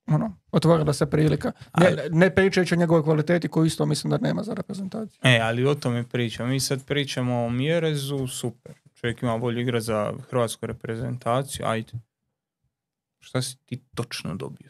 [0.07, 1.53] ono, otvorila se prilika.
[1.79, 5.21] Ne, ne pričajući o njegovoj kvaliteti koju isto mislim da nema za reprezentaciju.
[5.23, 6.49] E, ali o tome pričam.
[6.49, 8.75] Mi sad pričamo o Mjerezu, super.
[8.95, 11.93] Čovjek ima volju igra za hrvatsku reprezentaciju, ajde.
[13.19, 14.69] Šta si ti točno dobio?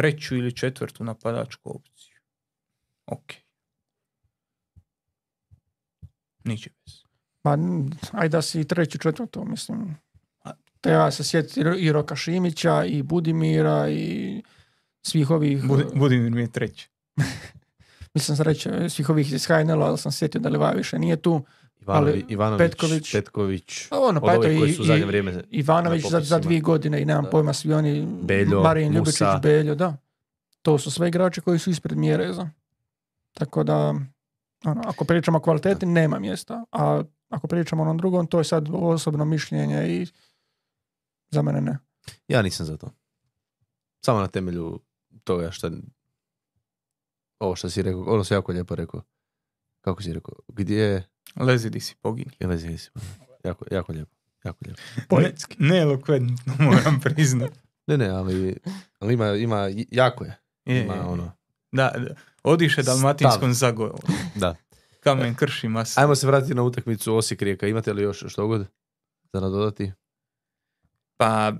[0.00, 2.16] Treću ili četvrtu napadačku opciju.
[3.06, 3.32] Ok.
[6.44, 6.94] Niče bez.
[7.42, 7.56] Pa,
[8.12, 9.96] aj da si i treći, četvrto, mislim.
[10.80, 14.42] Treba se sjetiti i Roka Šimića, i Budimira, i
[15.02, 16.90] svih ovih, Budi- Budimir mi je treći.
[18.14, 21.44] mislim sam reći, svih ovih iz HNL-a, ali sam sjetio da Liva više nije tu.
[21.80, 26.20] Ivanovi, Ali Ivanović, Petković- Petković, A ono, pa eto, koji su zadnje vrijeme Ivanović za,
[26.20, 27.30] za dvije godine i nemam Da.
[27.30, 29.26] pojma, svi oni, Beljo, Marin Ljubičić.
[29.42, 29.96] Beljo, da.
[30.62, 32.48] To su sve igrači koji su ispred Mjereza.
[33.32, 33.94] Tako da,
[34.64, 36.64] ono, ako pričamo o kvaliteti, nema mjesta.
[36.72, 40.06] A ako pričamo o onom drugom, to je sad osobno mišljenje i
[41.30, 41.78] za mene ne.
[42.28, 42.90] Ja nisam za to.
[44.04, 44.80] Samo na temelju
[45.24, 45.70] toga što
[47.38, 49.02] ovo što si rekao, ono si jako lijepo rekao.
[49.80, 50.34] Kako si rekao?
[50.48, 51.08] Gdje je...
[51.36, 52.30] Lezi di si pogini.
[52.40, 52.88] je vezi, vezi.
[53.44, 54.10] Jako, jako lijepo.
[54.44, 54.80] Jako lijepo.
[55.08, 55.56] Poetski.
[55.58, 57.50] Ne, neelokventno moram priznat.
[57.86, 58.56] Ne, ne, ali,
[58.98, 60.38] ali ima, ima, jako je.
[60.64, 61.04] Je, Ima je, je.
[61.06, 61.32] ono,
[61.72, 62.14] Da, da.
[62.42, 63.96] odiše dalmatinskom zagojom.
[64.34, 64.56] da.
[65.00, 66.00] Kamen krši masu.
[66.00, 67.66] Ajmo se vratiti na utakmicu Osijek Rijeka.
[67.66, 68.66] Imate li još što god
[69.32, 69.92] za nadodati?
[71.16, 71.52] Pa,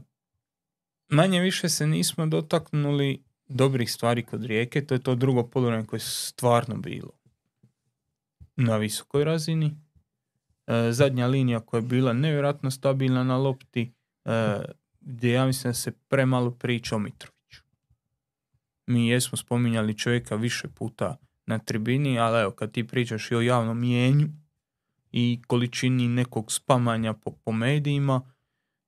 [1.08, 5.98] manje više se nismo dotaknuli dobrih stvari kod Rijeke, to je to drugo poluvreme koje
[5.98, 7.10] je stvarno bilo
[8.56, 9.76] na visokoj razini.
[10.66, 13.92] E, zadnja linija koja je bila nevjerojatno stabilna na lopti,
[14.24, 14.58] e,
[15.00, 17.62] gdje ja mislim da se premalo priča o Mitroviću.
[18.86, 23.40] Mi jesmo spominjali čovjeka više puta na tribini, ali evo, kad ti pričaš i o
[23.40, 24.28] javnom mijenju
[25.12, 28.32] i količini nekog spamanja po, po medijima,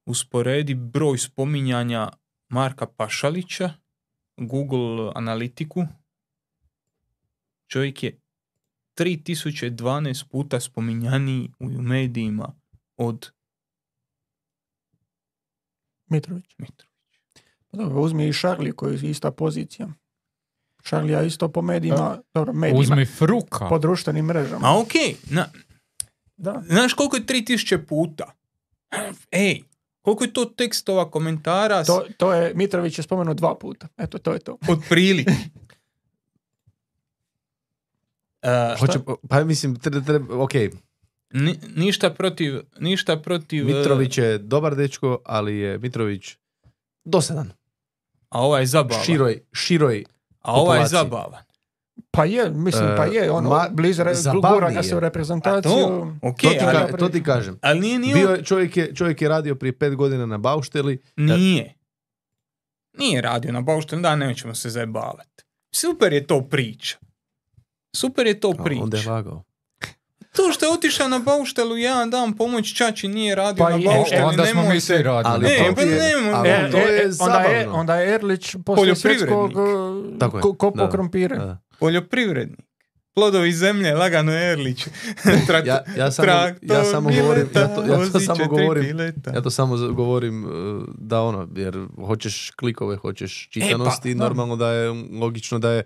[0.07, 2.09] usporedi broj spominjanja
[2.49, 3.71] Marka Pašalića,
[4.37, 5.87] Google analitiku,
[7.67, 8.22] čovjek je
[8.97, 12.53] 3012 puta spominjaniji u medijima
[12.97, 13.30] od
[16.07, 16.45] Mitrović.
[16.59, 16.86] Mitrovića.
[17.70, 19.88] Pa dobro, uzmi i Šarli koji je ista pozicija.
[20.84, 23.68] Šalija isto po medijima, dobro, medijima, Uzmi fruka.
[23.68, 24.68] po društvenim mrežama.
[24.68, 25.49] A okej, na,
[26.36, 26.62] Da.
[26.66, 28.32] znaš koliko je 3000 puta?
[29.30, 29.62] Ej,
[30.03, 33.88] koliko je to tekstova, komentara, To, to je, Mitrović je spomenuo dva puta.
[33.97, 34.59] Eto, to je to.
[34.68, 35.32] otprilike.
[38.43, 40.53] E, Hoće, pa mislim, treba, treba, ok,
[41.30, 43.70] ni- ništa protiv, ništa protiv...
[43.70, 46.36] e, Mitrović je dobar dečko, ali je Mitrović
[47.05, 47.53] dosadan.
[48.28, 49.05] A ovaj je zabavan.
[49.05, 50.05] Široj, široj
[50.40, 51.43] a ovaj je zabavan.
[52.11, 55.72] Pa je, mislim, pa je, ono, ma, blizu, re, gura se u reprezentaciju.
[55.72, 57.59] to, ok, to, ti ali, ka- to ti kažem.
[57.62, 60.99] ali nije ni Bio je, čovjek, je, čovjek je radio prije pet godina na Baušteli.
[61.16, 61.74] Nije.
[62.93, 65.45] Nije radio na Bauštelu, da, nećemo se zajebavati.
[65.74, 66.97] Super je to priča.
[67.93, 69.45] Super je to A, Onda je lagao.
[70.32, 73.84] To što je otišao na Bauštelu jedan dan pomoć Čači nije radio Pa na je,
[73.86, 74.28] Bauštelu.
[74.28, 75.34] Onda smo mi svi radili.
[75.34, 75.82] Ali E, pa
[76.32, 79.53] ali E, to je e, onda, je, onda je Erlić poslije svjetskog
[80.32, 80.90] ko- kopao da.
[80.90, 81.38] krompire.
[81.78, 82.61] Poljoprivrednik.
[83.14, 84.86] Plodovi zemlje, lagano Erlić.
[85.49, 88.99] Trak- Ja, ja samo, traktor, ja samo govorim, ja to, ja to samo govorim,
[89.34, 90.51] ja to samo govorim uh,
[90.99, 94.24] da ono, jer hoćeš klikove, hoćeš čitanosti, pa, da.
[94.24, 94.88] normalno da je
[95.20, 95.84] logično da je e,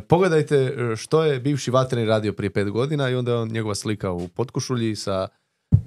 [0.00, 3.74] pogledajte e, što je bivši vatreni radio prije pet godina i onda je on njegova
[3.74, 5.28] slika u potkušulji sa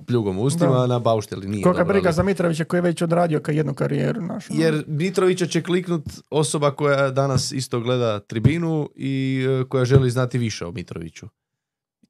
[0.08, 0.88] pljugom u ustima Da.
[0.88, 1.48] na baušteli.
[1.48, 4.54] Nije Koga dobro, briga ali- za Mitrovića koji je već odradio ka jednu karijeru našu.
[4.54, 10.38] Jer Mitrovića će kliknut osoba koja danas isto gleda tribinu i e, koja želi znati
[10.38, 11.28] više o Mitroviću.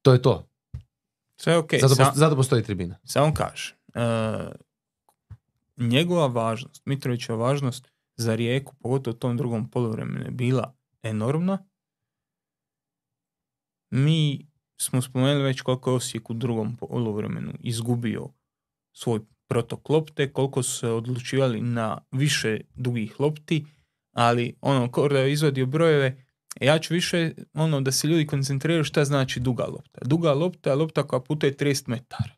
[0.02, 0.48] To je to.
[1.38, 1.80] Sve je okej.
[1.80, 2.98] zato, sa- posto- zato postoji tribina.
[3.04, 4.02] Samo kaže, e,
[5.78, 10.74] njegova važnost, Mitrovićeva važnost za Rijeku, pogotovo u tom drugom poluvremenu je bila
[11.04, 11.66] enormna.
[13.96, 18.30] Mi smo spomenuli već koliko je Osijek u drugom poluvremenu izgubio
[18.94, 23.66] svoj protok lopte, koliko su se odlučivali na više dugih lopti,
[24.12, 26.26] ali ono, ko da je izvadio brojeve,
[26.62, 30.02] ja ću više ono da se ljudi koncentriraju šta znači duga lopta.
[30.06, 32.36] Duga lopta je lopta koja putuje 30 metara.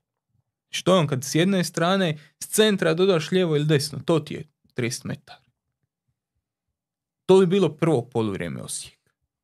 [0.69, 4.33] Što je on kad s jedne strane s centra dodaš lijevo ili desno, to ti
[4.33, 4.43] je
[4.75, 5.41] 30 metara.
[7.25, 8.96] To bi bilo prvo poluvrijeme Osijek.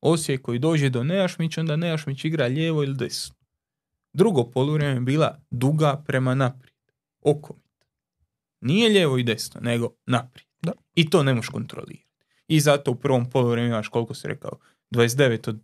[0.04, 3.34] Osijek koji dođe do Nejašmića, onda Nejašmić igra lijevo ili desno.
[4.12, 6.74] Drugo poluvrijeme je bila duga prema naprijed.
[7.20, 7.64] Okomit.
[8.60, 10.48] Nije lijevo i desno, nego naprijed.
[10.62, 10.72] Da.
[10.94, 12.06] I to ne možeš kontrolirati.
[12.48, 14.58] I zato u prvom poluvrijeme imaš, koliko si rekao,
[14.90, 15.58] 29 od,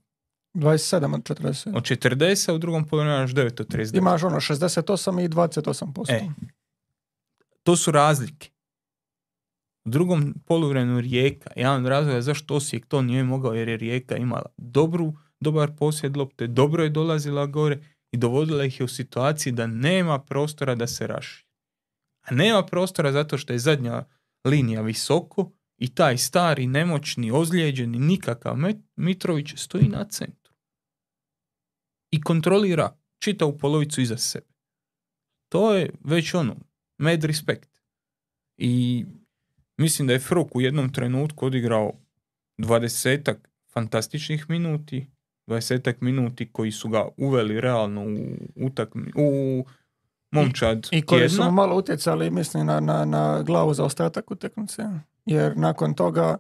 [0.55, 1.77] 27 od 40.
[1.77, 3.99] od 40, a u drugom poluvrijeme imaš 9 od 39.
[3.99, 6.13] Imaš ono 68 i 28%.
[6.13, 6.29] E,
[7.63, 8.51] to su razlike.
[9.85, 14.17] U drugom poluvremenu Rijeka, jedan od razloga zašto Osijek to nije mogao, jer je Rijeka
[14.17, 17.79] imala dobru, dobar posjed lopte, dobro je dolazila gore
[18.13, 21.47] i dovodila ih je u situaciji da nema prostora da se raši.
[22.23, 24.05] A nema prostora zato što je zadnja
[24.45, 28.57] linija visoko i taj stari, nemoćni, ozlijeđeni, nikakav
[28.97, 30.53] Mitrović stoji na centru.
[32.11, 34.47] I kontrolira čitavu polovicu iza sebe.
[35.49, 36.57] To je već ono,
[36.99, 37.81] mad respect.
[38.59, 39.05] I
[39.81, 41.93] mislim da je Fruk u jednom trenutku odigrao
[42.59, 45.07] dvadesetak fantastičnih minuti,
[45.47, 49.65] dvadesetak minuti koji su ga uveli realno u utakmi, u
[50.31, 51.51] momčad I koji su tjedna.
[51.51, 54.83] mu malo utjecali, mislim, na, na, na glavu za ostatak utakmice.
[55.27, 56.37] Jer nakon toga,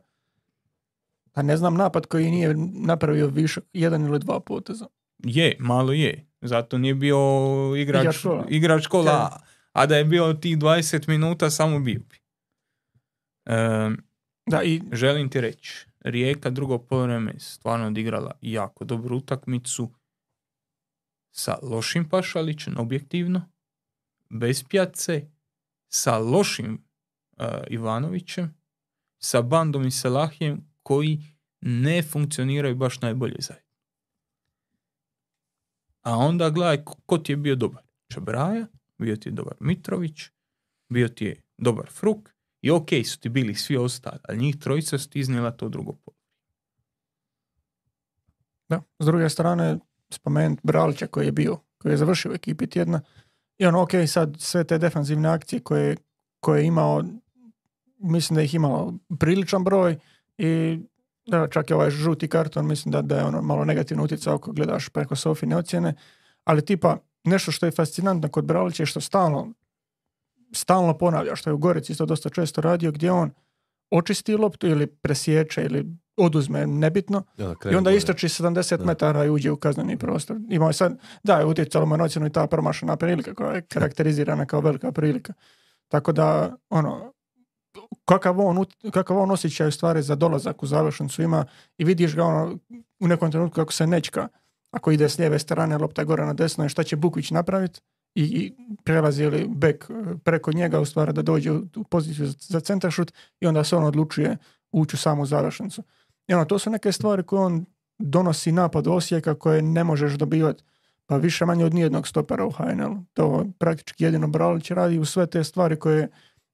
[1.33, 4.87] pa ne znam napad koji nije napravio više jedan ili dva poteza.
[5.25, 6.27] Je, malo je.
[6.41, 7.19] Zato nije bio
[7.77, 8.45] igrač, Igrač kola.
[8.49, 9.41] igrač kola,
[9.73, 12.20] a da je bio tih 20 minuta samo bio bi.
[14.47, 19.91] Da, i želim ti reći, Rijeka drugo poluvreme je stvarno odigrala jako dobru utakmicu
[21.31, 23.51] sa lošim Pašalićem, objektivno,
[24.31, 25.31] bez pjace,
[25.89, 26.85] sa lošim
[27.37, 28.55] uh, Ivanovićem,
[29.19, 31.21] sa Bandom i Salahijem koji
[31.61, 33.71] ne funkcioniraju baš najbolje zajedno.
[36.03, 37.83] A onda gledaj ko ti je bio dobar.
[38.09, 38.67] Čabraja,
[38.99, 40.21] bio ti je dobar Mitrović,
[40.89, 42.31] bio ti je dobar Fruk
[42.63, 45.93] i ok su ti bili svi ostali, ali njih trojica su ti iznijela to drugo
[45.93, 46.17] polo.
[48.69, 49.79] Da, s druge strane,
[50.11, 53.01] spomenut Bralića koji je bio, koji je završio u ekipi tjedna.
[53.59, 55.97] I ono, ok, sad sve te defanzivne akcije koje,
[56.41, 57.05] koje je imao,
[57.99, 59.99] mislim da ih imalo priličan broj
[60.39, 60.79] i
[61.27, 64.53] da, čak i ovaj žuti karton, mislim da, da je ono malo negativno utjecao ako
[64.53, 65.95] gledaš preko Sofine ocjene,
[66.45, 69.53] ali tipa nešto što je fascinantno kod Bralića je što stalno
[70.53, 73.31] stalno ponavlja, što je u Gorici isto dosta često radio, gdje on
[73.91, 75.87] očisti loptu ili presječe ili
[76.17, 78.85] oduzme, nebitno, I onda, i onda istrači 70 Da.
[78.85, 80.37] metara i uđe u kazneni prostor.
[80.49, 83.63] Imao je sad, da, je utjecalo mu na ocjenu i ta promašena prilika koja je
[83.63, 85.33] karakterizirana kao velika prilika.
[85.89, 87.13] Tako da, ono,
[88.05, 91.45] kakav on, kakav on osjećaj u stvari za dolazak u završnicu ima
[91.79, 92.59] i vidiš ga ono
[93.01, 94.29] u nekom trenutku kako se nečka
[94.71, 97.81] ako ide s lijeve strane lopta gore na desno i šta će Bukvić napraviti
[98.15, 98.53] i, i
[98.85, 102.77] prelazi li bek e, preko njega u stvari da dođe u poziciju za, za
[103.41, 104.37] i onda se on odlučuje
[104.73, 105.83] ući u samu završnicu.
[106.29, 107.65] I ono, to su neke stvari koje on
[107.99, 110.65] donosi napad Osijeka koje ne možeš dobivati
[111.07, 112.95] pa više manje od nijednog stopera u HNL.
[113.13, 116.09] To praktički jedino Bralić radi u sve te stvari koje je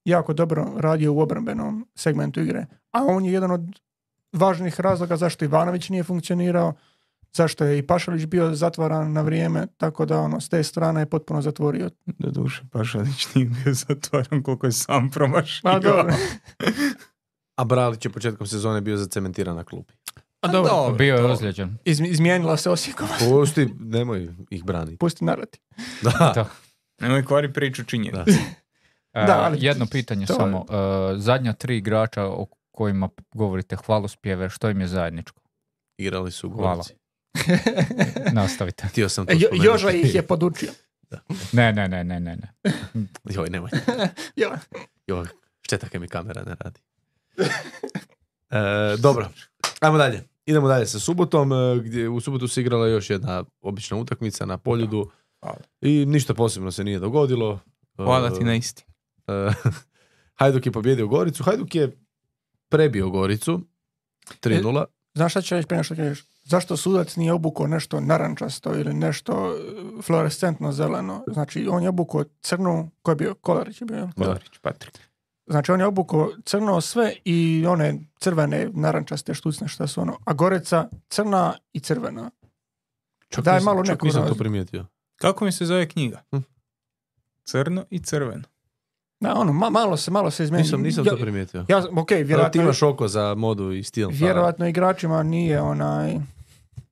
[0.04, 2.66] jako dobro radio u obrambenom segmentu igre.
[2.92, 3.80] A on je jedan od
[4.32, 6.74] važnih razloga zašto Ivanović nije funkcionirao,
[7.36, 11.06] zašto je i Pašalić bio zatvaran na vrijeme, tako da ono, s te strane je
[11.06, 11.90] potpuno zatvorio.
[12.08, 15.60] Do duše, Pašalić nije bio zatvaran koliko je sam promašio.
[15.62, 16.14] Pa dobro.
[17.56, 19.94] A Bralić je početkom sezone bio zacementiran na klupi.
[20.40, 20.70] A dobro.
[20.70, 21.78] dobro, Bio je ozlijeđen.
[21.84, 23.10] Izmi- izmijenila se Osijekova.
[23.20, 24.96] Pusti, nemoj ih braniti.
[24.96, 25.58] Pusti narati.
[26.02, 26.32] Da.
[26.34, 26.46] Da.
[27.00, 28.24] Nemoj kvari priču činjenica.
[28.24, 28.32] Da.
[29.14, 30.64] E, Da, ali jedno pitanje to je- samo.
[30.68, 35.40] E, zadnja tri igrača o kojima govorite hvalospjeve, što im je zajedničko?
[35.98, 36.74] Igrali su u Hvala.
[36.74, 36.94] Gorici.
[38.32, 38.86] Nastavite.
[38.86, 39.64] Htio sam to E, Jo-.
[39.64, 40.70] Joža ih je podučio.
[41.52, 42.36] Ne, ne, ne, ne, ne.
[42.36, 42.52] ne.
[43.24, 43.70] Joj, nemoj.
[44.36, 44.50] Jo.
[45.06, 45.26] Joj,
[45.62, 46.80] šteta kaj mi kamera ne radi.
[48.50, 48.58] E,
[48.98, 49.28] dobro,
[49.80, 50.22] ajmo dalje.
[50.46, 54.58] Idemo dalje sa subotom, e, gdje u subotu se igrala još jedna obična utakmica na
[54.58, 55.10] Poljudu
[55.80, 57.60] i ništa posebno se nije dogodilo.
[57.98, 58.84] E, Hvala ti na isti.
[59.26, 59.52] e,
[60.38, 61.42] Hajduk je pobjedio Goricu.
[61.42, 61.96] Hajduk je
[62.68, 63.60] prebio Goricu.
[64.40, 64.84] 3-0.
[65.16, 66.24] Znaš šta ću reći prije što kažeš?
[66.44, 71.24] Zašto sudac nije obukao nešto narančasto ili nešto e, fluorescentno zeleno?
[71.32, 73.34] Znači, on je obukao crnu, ko je bio?
[73.34, 74.10] Kolarić je bio.
[74.16, 75.00] Kolarić, Patrik.
[75.46, 80.18] Znači, on je obukao crno sve i one crvene, narančaste štucne šta su ono.
[80.24, 82.30] A Goreca crna i crvena.
[83.28, 84.86] Čak Daj nisam- malo čak neku nisam to primijetio.
[85.16, 86.22] Kako mi se zove knjiga?
[86.30, 86.38] Hm.
[87.44, 88.44] Crno i crveno.
[89.20, 90.62] Da, ono, ma- malo se, malo se izmeni.
[90.62, 91.64] Nisam, nisam ja, to primijetio.
[91.68, 94.08] Ja, ok, Vjerojatno, ti vjerojatno, imaš oko za modu i stil.
[94.08, 96.18] pa- vjerojatno igračima nije onaj...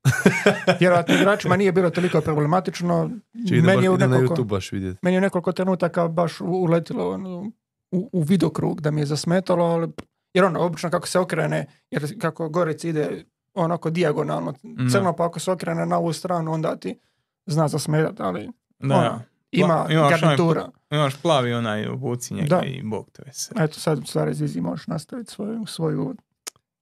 [0.79, 3.09] vjerojatno igračima nije bilo toliko problematično.
[3.47, 4.99] Či idem, baš, Meni je, u na nekoliko, YouTube baš vidjeti.
[5.01, 7.51] meni je u nekoliko trenutaka baš uletilo ono,
[7.91, 9.87] u, u vidokrug da mi je zasmetalo, ali,
[10.33, 13.23] jer ono, obično kako se okrene, jer kako Gorec ide
[13.53, 14.53] onako dijagonalno,
[14.91, 16.99] crno pa ako se okrene na ovu stranu, onda ti
[17.45, 18.49] zna zasmetati, ali
[18.79, 19.21] Da, Ono,
[19.55, 20.69] ima imaš onaj garnitura.
[20.91, 22.63] imaš plavi onaj obuci njega Da.
[22.63, 23.53] i bog te vese.
[23.57, 26.15] Eto sad u stvari Zizi možeš nastaviti svoju, svoju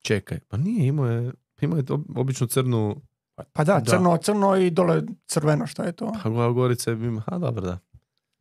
[0.02, 3.02] Čekaj, pa nije, imao je, imao je ob- običnu crnu,
[3.54, 3.86] Pa da, Da.
[3.86, 6.12] crno, crno i dole crveno, šta je to?
[6.24, 7.78] pa Go- Gorica je ima, a dobro da.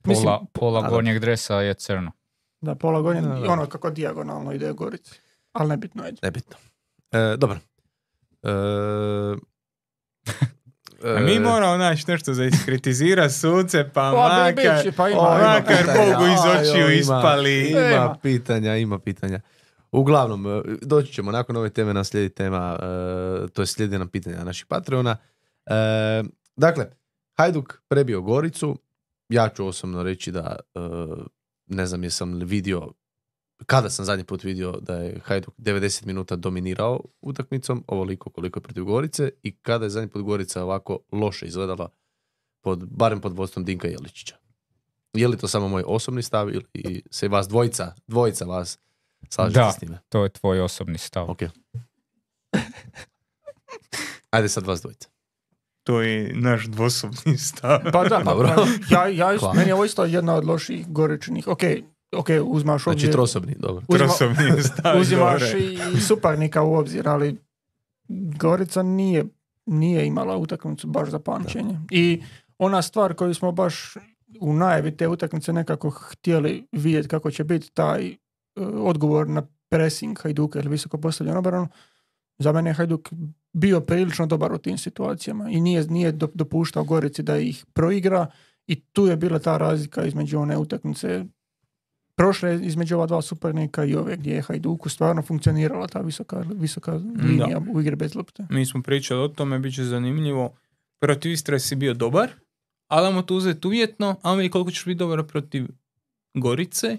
[0.05, 0.89] Mislim, Pola, pola a da.
[0.89, 2.13] gornjeg dresa je crno.
[2.61, 3.41] Da, pola godine, Da, da.
[3.41, 5.21] i ono kako dijagonalno ide Gorici.
[5.53, 6.13] Ali nebitno je.
[6.23, 6.57] Nebitno.
[7.13, 7.59] E, dobro.
[8.43, 8.49] E,
[11.05, 15.09] A mi e, moramo naći nešto za iskritizira suce, pa Pa, bi- makar, biće, pa
[15.09, 16.15] ima, o, ima makar pitanja.
[16.17, 16.93] Bogu iz očiju o, ima.
[17.01, 17.69] ispali.
[17.71, 18.17] Ima Ima.
[18.23, 19.41] pitanja, ima pitanja.
[19.93, 24.09] Uglavnom, e, doći ćemo nakon ove teme nam slijedi tema, e, to je slijedi nam
[24.09, 25.17] pitanja naših Patreona.
[26.57, 26.87] Dakle,
[27.33, 28.79] Hajduk prebio Goricu.
[29.29, 30.57] Ja ću osobno reći da
[31.67, 32.89] ne znam jesam li vidio
[33.67, 38.63] kada sam zadnji put vidio da je Hajduk 90 minuta dominirao utakmicom, ovoliko koliko je
[38.63, 41.89] protiv Gorice i kada je zadnji put Gorica ovako loše izgledala
[42.61, 44.37] pod, barem pod vodstvom Dinka Jeličića.
[45.13, 48.79] Je li to samo moj osobni stav ili se vas dvojica, dvojica vas
[49.29, 49.73] slažete Da.
[49.73, 49.99] s time?
[50.09, 51.31] To je tvoj osobni stav.
[51.31, 51.39] Ok.
[54.31, 55.09] Ajde sad vas dvojica.
[55.83, 57.81] To je naš dvosobni stav.
[57.93, 58.49] Pa da, pa, Dobro.
[58.91, 59.55] ja, ja, Hvala.
[59.55, 61.49] meni je ovo isto jedna od loših goričnih.
[61.49, 61.61] Ok,
[62.13, 63.85] ok, uzmaš Znači obzir, trosobni, dobro.
[63.89, 65.01] uzima- Trosobni stav.
[65.01, 65.65] uzimaš gore.
[65.95, 67.37] i, suparnika u obzir, ali
[68.39, 69.25] Gorica nije,
[69.67, 71.79] nije imala utakmicu baš za pamćenje.
[71.91, 72.23] I
[72.59, 73.95] ona stvar koju smo baš
[74.41, 78.17] u najavi te utakmice nekako htjeli vidjeti kako će biti taj e,
[78.75, 81.69] odgovor na pressing Hajduka ili visoko postavljen obranu,
[82.39, 83.09] za mene je Hajduk
[83.53, 88.27] bio prilično dobar u tim situacijama i nije, nije do- dopuštao Gorici da ih proigra
[88.67, 91.25] i tu je bila ta razlika između one utakmice
[92.17, 96.93] prošle između ova dva suparnika i ove gdje je Hajduku stvarno funkcionirala ta visoka, visoka
[97.23, 98.47] linija u igri bez lopte.
[98.51, 100.57] Mi smo pričali o tome, bit će zanimljivo.
[101.01, 102.31] Protiv Istre si bio dobar,
[102.89, 105.69] ali ajmo to uzeti uvjetno, a vidi koliko ćeš biti dobar protiv
[106.35, 106.99] Gorice,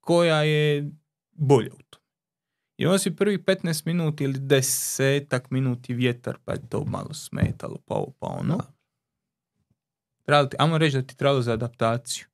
[0.00, 0.90] koja je
[1.32, 2.02] bolja u tom.
[2.76, 7.78] I onda si prvi 15 minuti ili desetak minuti vjetar, pa je to malo smetalo,
[7.86, 8.58] pa ovo, pa ono.
[10.22, 12.29] Trebalo ti, ajmo reći da ti trebalo za adaptaciju.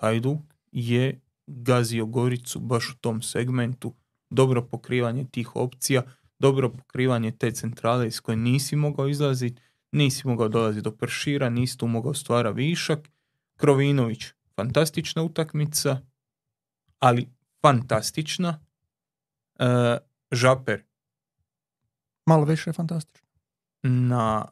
[0.00, 0.40] Hajduk
[0.72, 3.94] je gazio Goricu baš u tom segmentu.
[4.30, 6.02] Dobro pokrivanje tih opcija,
[6.38, 9.62] dobro pokrivanje te centrale iz koje nisi mogao izlaziti,
[9.92, 13.10] nisi mogao dolaziti do pršira, nisi tu mogao stvara višak.
[13.56, 14.24] Krovinović,
[14.56, 16.00] fantastična utakmica,
[16.98, 17.28] ali
[17.62, 18.60] fantastična.
[19.58, 19.98] E,
[20.30, 20.82] žaper
[22.26, 23.28] Malo više je fantastično.
[23.82, 24.44] na,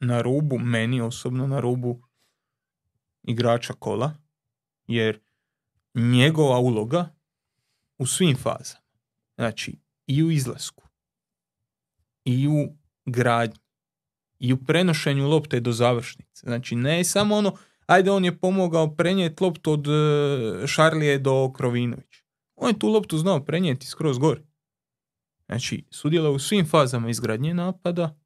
[0.00, 2.02] na rubu, meni osobno na rubu
[3.22, 4.14] igrača kola,
[4.90, 5.20] jer
[5.94, 7.14] njegova uloga
[7.98, 8.84] u svim fazama,
[9.36, 10.84] znači i u izlasku,
[12.24, 12.76] i u
[13.06, 13.60] gradnji,
[14.38, 16.46] i u prenošenju lopte do završnice.
[16.46, 22.22] Znači ne samo ono, ajde on je pomogao prenijeti loptu od e, Šarlije do Krovinović.
[22.56, 24.42] On je tu loptu znao prenijeti skroz gore.
[25.46, 28.18] Znači, sudjeluje u svim fazama izgradnje napada,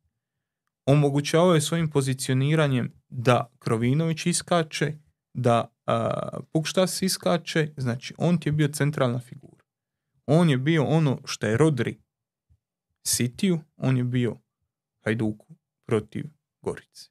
[0.87, 4.99] omogućavao je svojim pozicioniranjem da Krovinović iskače,
[5.35, 9.65] da a, Pukštas iskače, znači on ti je bio centralna figura.
[10.27, 12.01] On je bio ono što je Rodri
[13.07, 14.37] Sitiju, on je bio
[15.05, 15.47] Hajduku
[15.87, 16.25] protiv
[16.63, 17.11] Gorice.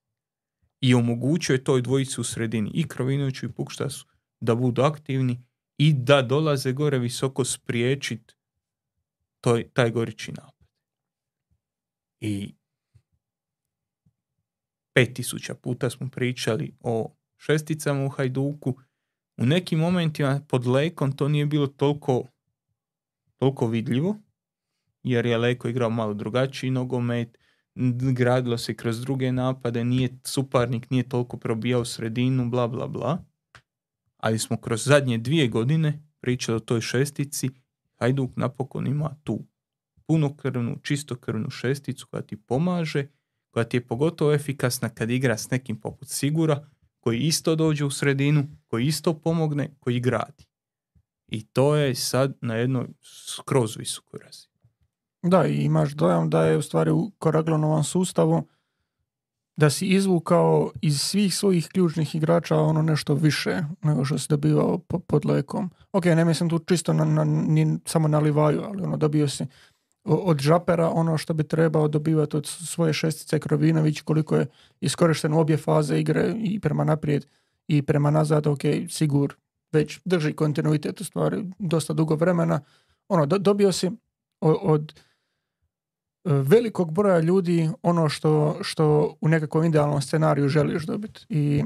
[0.82, 4.08] I omogućio je toj dvojici u sredini i Krovinoviću i Pukštasu
[4.40, 5.46] da budu aktivni
[5.78, 8.36] i da dolaze gore visoko spriječit
[9.42, 10.68] toj, taj goriči napad.
[12.20, 12.56] I
[14.96, 17.16] 5000 puta smo pričali o
[17.46, 18.76] šesticama u Hajduku.
[19.38, 22.24] U nekim momentima pod Lekom to nije bilo toliko,
[23.38, 24.18] toliko vidljivo,
[25.04, 27.38] jer je Leko igrao malo drugačiji nogomet,
[28.14, 33.24] gradilo se kroz druge napade, nije suparnik nije toliko probijao sredinu, bla bla bla.
[34.18, 37.50] Ali smo kroz zadnje dvije godine pričali o toj šestici,
[38.00, 39.46] Hajduk napokon ima tu
[40.08, 43.08] punokrvnu, čistokrvnu šesticu koja ti pomaže,
[43.52, 46.70] koja ti je pogotovo efikasna kad igra s nekim poput Sigura,
[47.04, 50.46] koji isto dođe u sredinu, koji isto pomogne, koji gradi.
[51.28, 54.54] I to je sad na jednoj skroz visokoj razini.
[55.22, 58.48] Da, i imaš dojam da je u stvari u Koraglonovom sustavu
[59.58, 64.78] da si izvukao iz svih svojih ključnih igrača ono nešto više nego što si dobivao
[64.78, 65.72] po, pod lekom.
[65.92, 69.46] Ok, ne mislim tu čisto na, na, ni samo na Livaju, ali ono dobio si
[70.04, 74.46] od Žapera ono što bi trebao dobivati od svoje šestice Krovinović, koliko je
[74.82, 77.26] iskorišten obje faze igre i prema naprijed
[77.68, 79.36] i prema nazad, ok, sigur,
[79.72, 82.62] već drži kontinuitet u stvari dosta dugo vremena.
[83.10, 83.88] Ono, do- dobio si
[84.42, 84.94] o- od
[86.26, 91.26] e, velikog broja ljudi ono što, što u nekakvom idealnom scenariju želiš dobiti.
[91.30, 91.64] I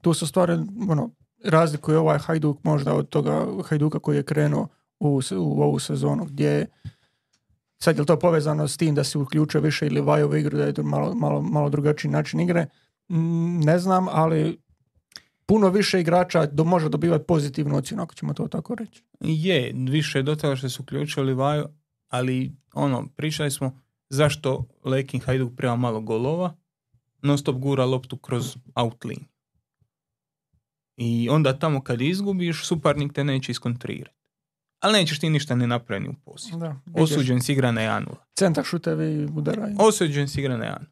[0.00, 0.52] tu se stvari
[0.88, 1.10] ono,
[1.44, 4.68] razlikuje ovaj Hajduk možda od toga Hajduka koji je krenuo
[5.00, 6.66] u, u ovu sezonu gdje
[7.82, 10.64] sad je li to povezano s tim da se uključuje više ili Vajovu igru, da
[10.64, 12.66] je malo, malo, malo drugačiji način igre.
[13.08, 14.60] Mm, Ne znam, ali
[15.46, 19.04] puno više igrača do, može dobivati pozitivnu ocjenu, ako ćemo to tako reći.
[19.20, 21.66] Je, više do toga što su uključili Vaju,
[22.08, 26.56] ali ono, pričali smo zašto Lekin Hajduk prema malo golova,
[27.22, 29.24] non stop gura loptu kroz outline.
[30.96, 34.19] I onda tamo kad izgubiš, suparnik te neće iskontrirati.
[34.80, 36.58] Ali nećeš ti ništa ne napraviti u posliju.
[36.58, 39.76] Da, Osuđen si igra na 1 Centar šutevi udaraju.
[39.78, 40.84] Osuđen si igra na 1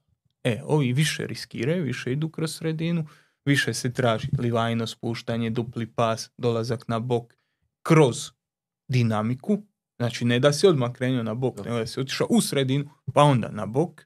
[0.45, 3.07] E, ovi više riskiraju, više idu kroz sredinu,
[3.45, 7.35] više se traži livajno spuštanje, dupli pas, dolazak na bok,
[7.83, 8.31] kroz
[8.89, 9.63] dinamiku.
[9.97, 13.23] Znači, ne da si odmah krenuo na bok, nego da si otišao u sredinu, pa
[13.23, 14.03] onda na bok.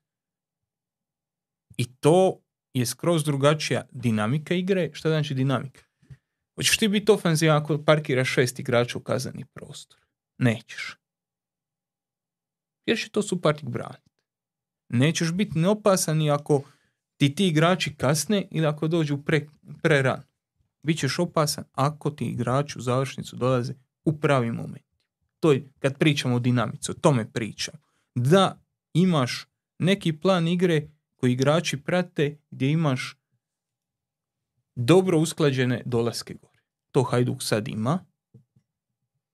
[1.77, 2.41] I to
[2.75, 4.91] je skroz drugačija dinamika igre.
[4.93, 5.83] Šta znači dinamika?
[6.55, 10.01] Hoćeš ti biti ofenzivan ako parkiraš šest igrača u kazani prostor?
[10.39, 10.97] Nećeš.
[12.87, 14.11] Jer će to suparnik braniti.
[14.89, 16.63] Nećeš biti neopasan i ako
[17.17, 19.47] ti ti igrači kasne ili ako dođu pre,
[19.83, 20.23] prerano.
[20.83, 23.75] Bićeš opasan ako ti igrači u završnicu dolaze
[24.05, 24.87] u pravi moment.
[25.41, 27.75] To je kad pričamo o dinamici, o tome pričam.
[28.15, 28.63] Da
[28.95, 29.47] imaš
[29.79, 33.17] neki plan igre koji igrači prate gdje imaš
[34.75, 36.63] dobro usklađene dolaske gore.
[36.91, 38.05] To Hajduk sad ima.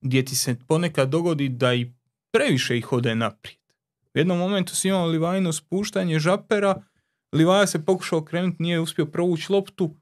[0.00, 1.92] Gdje ti se ponekad dogodi da i
[2.32, 3.58] previše ih ode naprijed.
[4.14, 6.82] U jednom momentu si imao Livajno spuštanje žapera,
[7.32, 9.96] Livaja se pokušao krenuti, nije uspio provući loptu,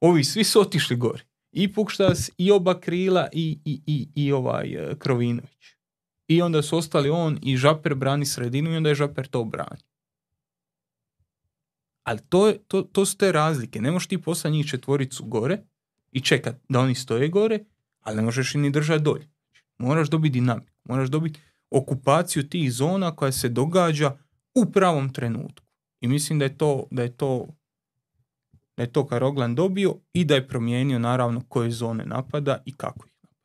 [0.00, 1.24] ovi svi su otišli gore.
[1.52, 5.74] I Pukštas, i oba krila, i, i, i, i ovaj e, Krovinović.
[6.28, 9.82] I onda su ostali on i Žaper brani sredinu i onda je Žaper to brani.
[12.08, 13.80] Ali to, to, to su te razlike.
[13.80, 15.58] Ne možeš ti poslati njih četvoricu gore
[16.12, 17.58] i čekat da oni stoje gore,
[18.00, 19.28] ali ne možeš i ni držati dolje.
[19.78, 21.40] Moraš dobiti dinamiku, moraš dobiti
[21.70, 24.16] okupaciju tih zona koja se događa
[24.54, 25.66] u pravom trenutku.
[26.00, 27.46] I mislim da je to, da je to,
[28.76, 33.06] da je to Karoglan dobio i da je promijenio naravno koje zone napada i kako
[33.06, 33.38] ih napada.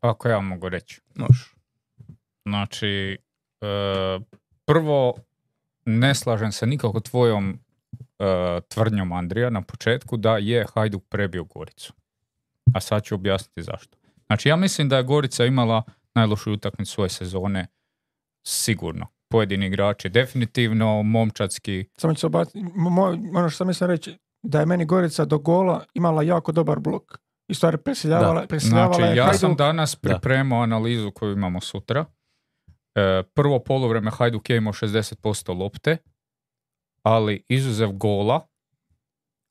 [0.00, 1.00] Ako ja mogu reći.
[1.16, 1.54] Možeš.
[2.44, 3.18] Znači,
[3.60, 4.20] e,
[4.64, 5.14] prvo,
[5.84, 7.58] ne slažem se nikako tvojom
[8.18, 8.24] e,
[8.62, 11.92] tvrdnjom Andrija na početku da je Hajduk prebio Goricu.
[12.74, 13.96] A sad ću objasniti zašto.
[14.26, 15.82] Znači ja mislim da je Gorica imala
[16.14, 17.66] najlošiju utakmicu svoje sezone
[18.42, 19.06] sigurno.
[19.28, 21.84] Pojedini igrači definitivno, momčadski.
[21.96, 25.38] Samo ću se obaciti, moj- ono što sam mislim reći, da je meni Gorica do
[25.38, 27.18] gola imala jako dobar blok.
[27.48, 29.58] I stvari presiljavala, presiljavala Znači je ja sam Hajduk.
[29.58, 30.08] danas Da.
[30.08, 32.04] pripremao analizu koju imamo sutra.
[33.00, 35.96] E, prvo polovreme Hajduk je imao 60% lopte,
[37.02, 38.46] ali izuzev gola,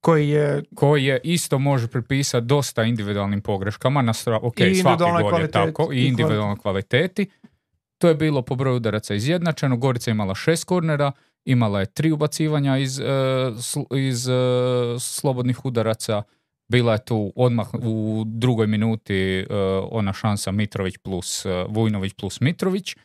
[0.01, 4.39] koji je koji je isto može pripisati dosta individualnim pogreškama, na stra...
[4.41, 7.29] ok, I svaki gol je tako, i i individualnoj kvaliteti.
[7.97, 11.11] To je bilo po broju udaraca izjednačeno, Gorica je imala šest kornera,
[11.45, 13.03] imala je tri ubacivanja iz, e,
[13.55, 14.33] sl- iz e,
[14.99, 16.23] slobodnih udaraca,
[16.67, 19.45] bila je tu odmah u drugoj minuti
[19.91, 22.95] ona šansa Mitrović plus Vujnović plus Mitrović,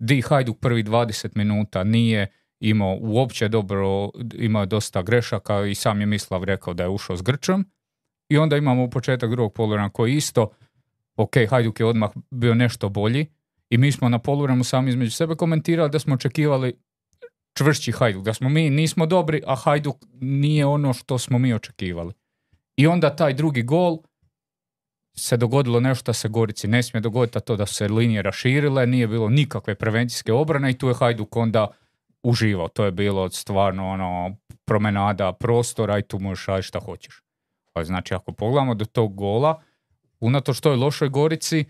[0.00, 2.26] di Hajduk prvi 20 minuta nije
[2.60, 7.22] imao uopće dobro, imao dosta grešaka i sam je Mislav rekao da je ušao s
[7.22, 7.66] Grčom.
[8.28, 10.50] I onda imamo u početak drugog poluvremena koji isto,
[11.16, 13.26] ok, Hajduk je odmah bio nešto bolji
[13.70, 16.74] i mi smo na poluvremenu sami između sebe komentirali da smo očekivali
[17.54, 22.12] čvršći Hajduk, da smo mi nismo dobri, a Hajduk nije ono što smo mi očekivali.
[22.76, 23.98] I onda taj drugi gol
[25.14, 28.22] se dogodilo nešto što se Gorici ne smije dogoditi, a to da su se linije
[28.22, 31.66] raširile, nije bilo nikakve prevencijske obrane i tu je Hajduk onda
[32.22, 32.68] uživao.
[32.68, 37.22] To je bilo stvarno ono promenada prostora i tu možeš raditi šta hoćeš.
[37.72, 39.62] Pa znači ako pogledamo do tog gola,
[40.20, 41.64] unatoč toj lošoj Gorici,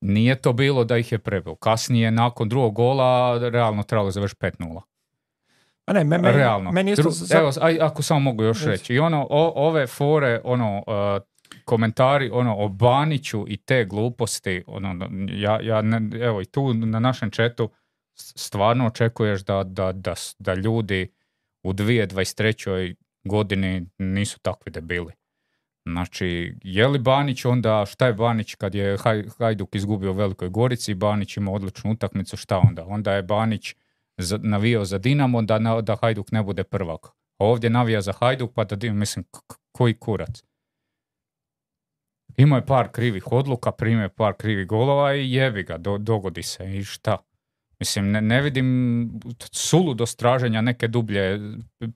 [0.00, 1.54] nije to bilo da ih je prebio.
[1.54, 4.80] Kasnije, nakon drugog gola, realno trebalo završiti 5-0.
[5.86, 6.72] A ne, me, meni, Realno.
[6.72, 8.94] meni isto Dru- Evo, aj, ako samo mogu još reći.
[8.94, 11.22] I ono, o- ove fore, ono, uh,
[11.64, 17.00] komentari ono, o Baniću i te gluposti, ono, ja, ja ne- evo i tu na
[17.00, 17.70] našem četu
[18.14, 21.12] stvarno očekuješ da, da, da, da ljudi
[21.62, 22.94] u 2023.
[23.24, 25.12] godini nisu takvi debili.
[25.84, 30.48] Znači, je li Banić onda, šta je Banić kad je Haj- Hajduk izgubio u Velikoj
[30.48, 32.84] Gorici, Banić ima odličnu utakmicu, šta onda?
[32.86, 33.74] Onda je Banić
[34.18, 37.06] za, navijao za Dinamo da, da Hajduk ne bude prvak.
[37.38, 40.42] A ovdje navija za Hajduk pa da mislim, k- koji kurac?
[42.36, 46.42] Imao je par krivih odluka, primio je par krivih golova i jebi ga, do- dogodi
[46.42, 47.18] se i šta?
[47.78, 49.10] Mislim, ne, ne vidim
[49.52, 51.40] suludo straženja neke dublje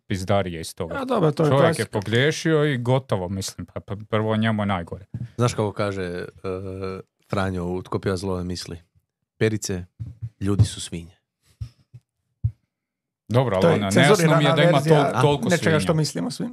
[0.07, 0.95] pizdarije iz toga.
[0.95, 1.91] A dobro, to je Čovjek je klasika.
[1.91, 5.07] pogriješio i gotovo, mislim, pa, pa prvo njemu je najgore.
[5.37, 6.25] Znaš kako kaže e,
[7.31, 8.79] Franjo u Tko pjeva zlove misli?
[9.37, 9.85] Perice,
[10.41, 11.17] ljudi su svinje.
[13.29, 15.81] Dobro, To ali je ono, nejasno mi je da ima tol- toliko nečega svinja.
[15.81, 16.47] što mislimo svi.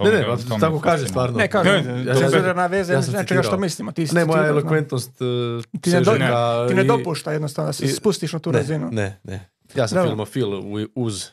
[0.00, 1.38] Ne, ne, pa tako kaže stvarno.
[1.38, 3.92] Ne, kažem, Ne, ja sam- cenzurirana veza ja nečega što mislimo.
[3.92, 5.24] Ti Ne, moja elokventnost e,
[5.80, 8.88] Ti ne, do- ka- ti ne dopušta jednostavno da se spustiš na tu ne, razinu.
[8.92, 9.48] Ne, ne.
[9.74, 10.10] Ja sam Dobro.
[10.10, 11.26] filmofil u- uz.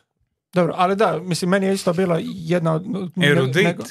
[0.53, 2.84] Dobro, ali da, mislim, meni je isto bila jedna od...
[3.15, 3.64] ne- Erudit.
[3.65, 3.84] Nego,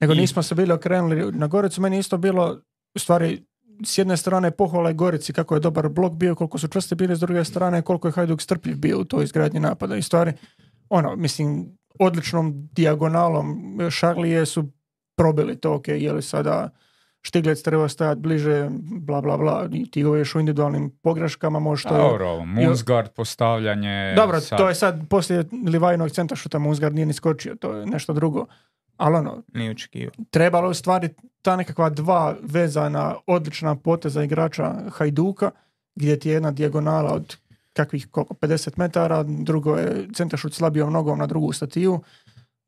[0.00, 2.60] nego nismo se bili okrenuli na Goricu, meni je isto bilo,
[2.94, 3.44] u stvari,
[3.84, 7.16] s jedne strane pohvala je Gorici kako je dobar blok bio, koliko su čvrsti bili,
[7.16, 9.96] s druge strane koliko je Hajduk strpljiv bio u toj izgradnji napada.
[9.96, 10.32] I stvari,
[10.88, 14.70] ono, mislim, odličnom dijagonalom Šarlije su
[15.16, 16.70] probili to, ok, je li sada
[17.22, 21.90] Štiglec treba stajati bliže, bla, bla, bla, i ti govoriš u individualnim pogreškama, možda...
[21.90, 24.14] Dobro, Moonsguard postavljanje...
[24.16, 27.72] Dobro, sad- to je sad poslije Livajnog centra što tamo Uzgard nije ni skočio, to
[27.72, 28.46] je nešto drugo.
[28.96, 30.12] Ali ono, Nije očekivao.
[30.30, 31.08] trebalo je stvari
[31.42, 35.50] ta nekakva dva vezana odlična poteza igrača Hajduka,
[35.94, 37.36] gdje ti je jedna dijagonala od
[37.78, 42.00] kakvih koliko, 50 metara, drugo je centrašut slabijom nogom na drugu statiju,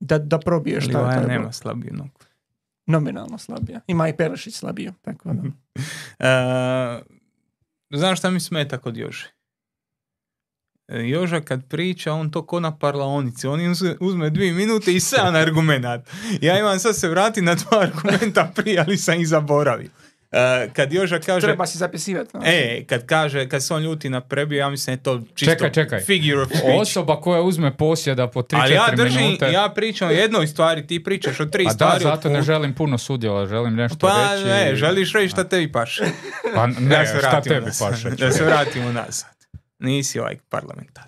[0.00, 2.20] da, da probiješ taj, Livaja taj nema slabiju nogu.
[2.86, 3.80] Nominalno slabija.
[3.86, 4.92] Ima i Pelešić slabiju.
[5.02, 5.42] Tako da.
[6.18, 7.00] E,
[7.90, 9.30] Znam šta mi smeta kod Jože?
[10.88, 13.46] E, Joža kad priča, on to ko na parlaonici.
[13.46, 13.60] On
[14.00, 16.10] uzme, dvije minute i sam argumenat.
[16.40, 19.90] Ja imam sad se vrati na dva argumenta prije, ali sam ih zaboravio.
[20.32, 21.40] E, kad Joža kaže...
[21.40, 22.30] Treba si zapisivati.
[22.34, 22.42] no.
[22.44, 25.54] E, kad kaže, kad se on ljuti na prebio, ja mislim da je to čisto
[25.54, 26.00] Čekaj, čekaj.
[26.00, 26.64] figure of speech.
[26.76, 29.46] Osoba koja uzme posjeda po 3-4 Ali ja držim, minute...
[29.46, 32.02] ja pričam o jednoj stvari, ti pričaš o tri A da, stvari.
[32.02, 32.42] zato od ne puta.
[32.44, 34.44] želim puno sudjela, želim nešto Pa reći.
[34.44, 36.04] ne, želiš reći šta tebi paše.
[36.54, 37.90] Pa ne, da se šta vratimo tebi nazad.
[37.90, 38.10] paše?
[38.10, 39.30] Da se vratimo nazad.
[39.78, 41.04] Nisi ovaj parlamentar.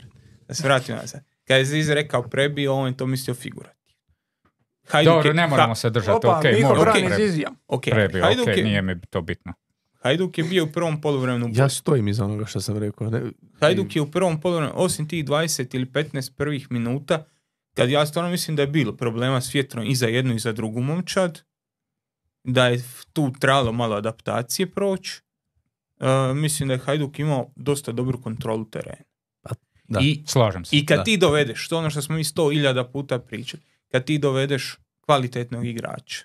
[0.48, 1.20] Da se vratimo nazad.
[1.44, 3.81] Kad je Ziz rekao prebio, on je to mislio figurativno.
[4.84, 7.22] Hajduk Dobro, ne moramo Ha- se držati, Opa, ok, Miho može brani prebi.
[7.22, 7.50] Zizija.
[7.68, 9.52] ok, Prebio, Hajduk, ok, je, nije mi to bitno.
[9.94, 13.10] Hajduk je bio u prvom poluvremenu Ja stojim iza onoga što sam rekao.
[13.10, 13.22] Ne,
[13.60, 17.24] Hajduk je u prvom poluvremenu, osim tih 20 ili 15 prvih minuta,
[17.74, 20.52] kad ja stvarno mislim da je bilo problema s vjetrom i za jednu i za
[20.52, 21.40] drugu momčad,
[22.44, 22.82] da je
[23.12, 25.20] tu trebalo malo adaptacije proći,
[26.00, 28.96] e, mislim da je Hajduk imao dosta dobru kontrolu terena.
[29.84, 30.00] Da.
[30.00, 30.76] I, Slažem se.
[30.76, 31.04] I kad Da.
[31.04, 35.66] ti dovedeš, to ono što smo mi sto iljada puta pričali, kad ti dovedeš kvalitetnog
[35.66, 36.24] igrača,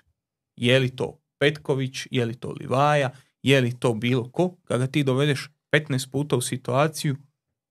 [0.56, 3.10] je li to Petković, je li to Livaja,
[3.42, 7.16] je li to bilo ko, kada ti dovedeš 15 puta u situaciju,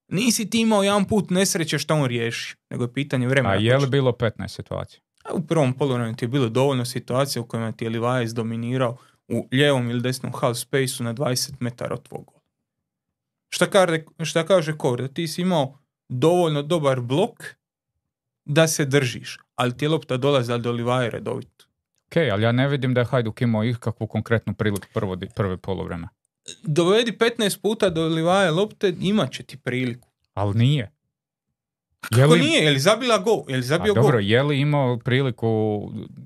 [0.08, 3.54] nisi ti imao jedan put nesreće što on riješi, nego je pitanje vremena.
[3.54, 5.00] A je li bilo 15 situacija?
[5.24, 8.96] A u prvom polovremenu ti je bilo dovoljno situacija u kojima ti je Livaja izdominirao
[9.28, 12.40] u lijevom ili desnom half spaceu na 20 metara od tvog gola.
[13.48, 15.02] Šta, kaže, šta kaže Kor?
[15.02, 17.44] Da ti si imao dovoljno dobar blok
[18.44, 21.64] da se držiš, ali ti je lopta dolazi do Livaje redovito.
[22.06, 26.08] Ok, ali ja ne vidim da je Hajduk imao ikakvu konkretnu priliku prvo, prve polovreme.
[26.62, 30.08] Dovedi 15 puta do Livaje lopte, imat će ti priliku.
[30.34, 30.90] Ali nije.
[32.00, 32.64] Kako nije?
[32.64, 33.44] Je li zabila go?
[33.48, 34.20] Je li zabio A dobro, gol?
[34.20, 35.80] je li imao priliku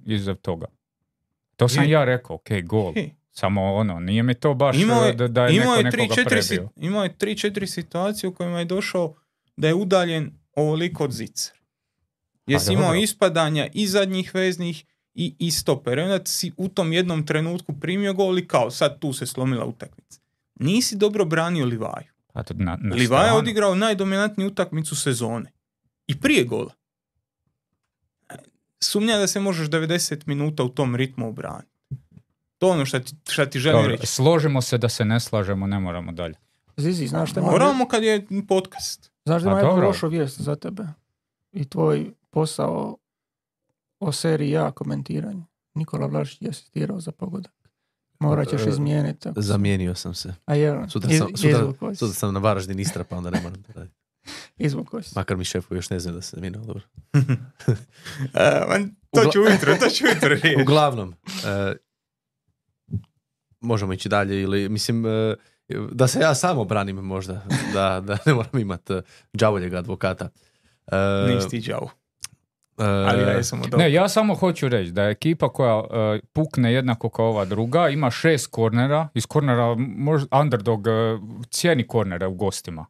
[0.06, 0.66] izav toga?
[1.56, 1.90] To sam Je.
[1.90, 2.92] ja rekao, ok, gol.
[2.96, 3.10] Je.
[3.30, 6.02] Samo ono, nije mi to baš Imao je, da, da je imao neko je tri,
[6.02, 6.68] nekoga četiri, prebio.
[6.76, 9.14] imao je tri, četiri situacije u kojima je došao
[9.56, 11.61] da je udaljen ovoliko od zicer.
[12.46, 13.00] Jesi Pa imao dobro.
[13.00, 16.02] ispadanja i zadnjih veznih i, i stopera.
[16.02, 19.64] I onda si u tom jednom trenutku primio gol i kao sad tu se slomila
[19.64, 20.20] utakmica.
[20.54, 22.12] Nisi dobro branio Livaju.
[22.32, 25.52] A to na, na Livaja je odigrao najdominantniju utakmicu sezone.
[26.06, 26.72] I prije gola.
[28.80, 31.68] Sumnja da se možeš 90 minuta u tom ritmu obraniti.
[32.58, 34.06] To je ono šta ti, šta ti želim reći.
[34.06, 36.34] složimo se da se ne slažemo, ne moramo dalje.
[36.76, 39.10] Zizi, znaš šta ima, Moramo kad je podcast.
[39.24, 40.82] znaš da A ima jednu lošu vijest za tebe
[41.52, 42.96] i tvoj posao
[44.00, 45.44] o seriji ja komentiranje.
[45.74, 47.52] Nikola Vlašić je asistirao za pogodak.
[48.20, 49.28] Morat ćeš E, izmijeniti.
[49.28, 50.34] ako- Zamijenio sam se.
[50.44, 53.62] A je, Sutra iz- sam, sutra, sutra sam na Varaždin Istra, pa onda ne moram.
[54.58, 55.12] Izvukao si.
[55.16, 56.82] Makar mi šefu još ne znaju da se zamijenio, dobro.
[58.34, 60.36] A, man, to ću ujutro, to ću ujutro.
[60.62, 61.14] Uglavnom,
[61.46, 61.76] e,
[63.60, 65.04] možemo ići dalje ili, mislim,
[65.92, 67.44] da se ja samo branim možda,
[67.74, 69.02] da, da ne moram imat e,
[69.32, 70.28] đavoljega advokata.
[70.86, 70.96] E,
[71.34, 71.72] Nisi ti.
[72.76, 75.84] Ali ja jesam od Ne, ja samo hoću reći da je ekipa koja
[76.14, 79.76] e, pukne jednako kao ova druga, ima šest kornera, iz kornera
[80.42, 80.90] underdog e,
[81.50, 82.86] cijeni kornere u gostima.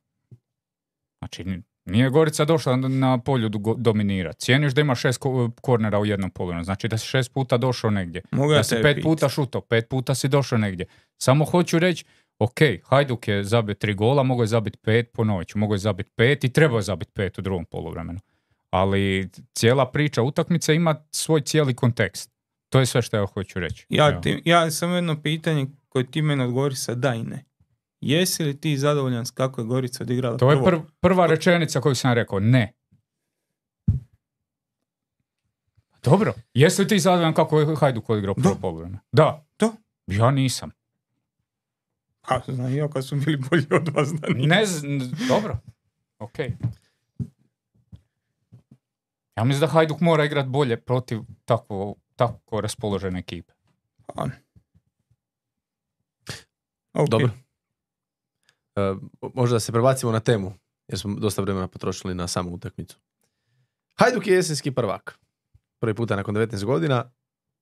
[1.19, 1.45] Znači,
[1.85, 4.33] nije Gorica došla na- polju do- dominira.
[4.33, 6.65] Cijeniš da ima šest ko- kornera u jednom polu.
[6.65, 8.23] Znači da si šest puta došao negdje.
[8.31, 9.03] Mogu da si pet pitat?
[9.03, 10.87] puta šuto, pet puta si došao negdje.
[11.19, 12.05] Samo hoću reći,
[12.39, 16.11] ok, Hajduk je zabio tri gola, mogao je zabiti pet, ponovit ću, mogao je zabiti
[16.17, 18.21] pet i trebao je zabiti pet u drugom poluvremenu.
[18.73, 22.31] Ali cijela priča utakmice ima svoj cijeli kontekst.
[22.69, 23.87] To je sve što ja hoću reći.
[23.89, 27.45] Ja, ti, ja samo jedno pitanje koje ti meni odgovori sa da i ne.
[28.01, 30.67] Jesi li ti zadovoljan s kako je Gorica odigrala To je prvo?
[30.67, 32.73] prv- prva rečenica koju sam rekao, ne.
[36.03, 38.99] Dobro, jesi li ti zadovoljan kako je Hajduk odigrao prvo poluvreme?
[39.13, 39.45] Da.
[39.59, 39.73] Da.
[40.07, 40.71] Ja nisam.
[42.23, 44.47] A, znam ja kad su bili bolji od vas da nije.
[44.49, 45.59] Ne znam, dobro.
[46.19, 46.37] Ok.
[49.37, 53.53] Ja mislim da Hajduk mora igrati bolje protiv tako, tako raspoložene ekipe.
[54.15, 54.27] A.
[56.95, 57.09] Ok.
[57.09, 57.31] Dobro.
[58.77, 58.95] E,
[59.35, 60.55] možda se prebacimo na temu,
[60.89, 62.99] jer smo dosta vremena potrošili na samu utakmicu.
[63.95, 65.19] Hajduk je jesenski prvak.
[65.81, 67.11] Prvi puta nakon 19 godina.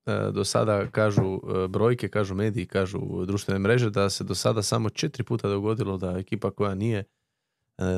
[0.06, 4.62] E, do sada kažu e, brojke, kažu mediji, kažu društvene mreže da se do sada
[4.62, 7.05] samo četiri puta dogodilo da ekipa koja nije e,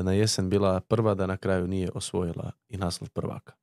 [0.03, 3.53] na jesen bila prva, da na kraju nije osvojila i naslov prvaka.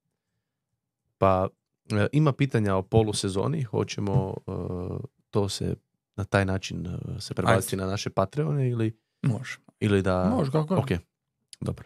[1.20, 1.48] Pa
[1.92, 4.52] e, ima pitanja o polusezoni, hoćemo e,
[5.30, 5.74] to se
[6.16, 9.58] na taj način e, se prebaciti na naše Patreone ili, Može.
[9.80, 10.24] ili da...
[10.24, 10.74] Može, kako?
[10.74, 10.88] Ok,
[11.60, 11.84] dobro.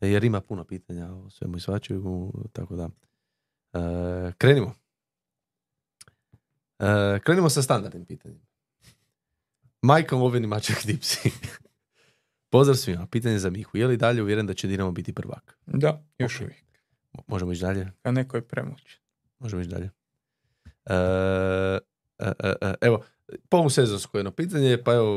[0.00, 2.88] Jer ima puno pitanja o svemu i svačemu, tako da...
[3.72, 4.74] E, krenimo.
[6.78, 8.46] E, krenimo sa standardnim pitanjima.
[9.82, 11.30] Majka Oveni Mačak Dipsi.
[12.52, 13.06] Pozdrav svima.
[13.06, 13.76] Pitanje za Mihu.
[13.76, 15.58] Je li dalje uvjeren da će Dinamo biti prvak?
[15.66, 16.69] Da, još uvijek.
[17.12, 17.92] Mo- Možemo ići dalje?
[18.02, 18.96] A neko je premoć.
[19.38, 19.90] Možemo ići dalje.
[20.84, 20.94] E,
[22.18, 23.04] e, e, e, evo,
[23.48, 25.16] polusezonsko jedno pitanje, pa evo,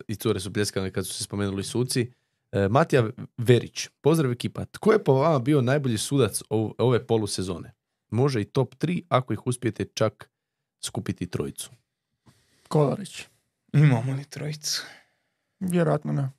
[0.00, 2.12] e, i cure su pljeskane kad su se spomenuli suci.
[2.52, 4.64] E, Matija Verić, pozdrav ekipa.
[4.64, 7.72] Tko je po vama bio najbolji sudac ov- ove polusezone?
[8.10, 10.30] Može i top 3 ako ih uspijete čak
[10.80, 11.70] skupiti trojicu.
[12.68, 13.24] Kolarić.
[13.72, 14.82] Imamo li trojicu?
[15.60, 16.30] Vjerojatno ne.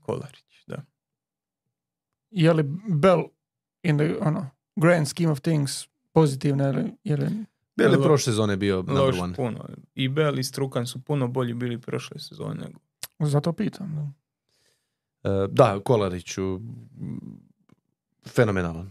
[0.00, 0.82] Kolarić, da.
[2.30, 3.22] Je li Bell
[3.82, 4.46] in the ono,
[4.76, 7.26] grand scheme of things pozitivna ili, ili
[7.76, 9.34] Je li Lo- prošle sezone bio number Loš one?
[9.34, 9.64] puno.
[9.94, 12.78] I Bell i Strukan su puno bolji bili prošle sezone nego
[13.20, 14.12] zato pitam.
[15.22, 15.30] da.
[15.30, 16.60] E, da, Kolariću,
[18.26, 18.90] fenomenalan.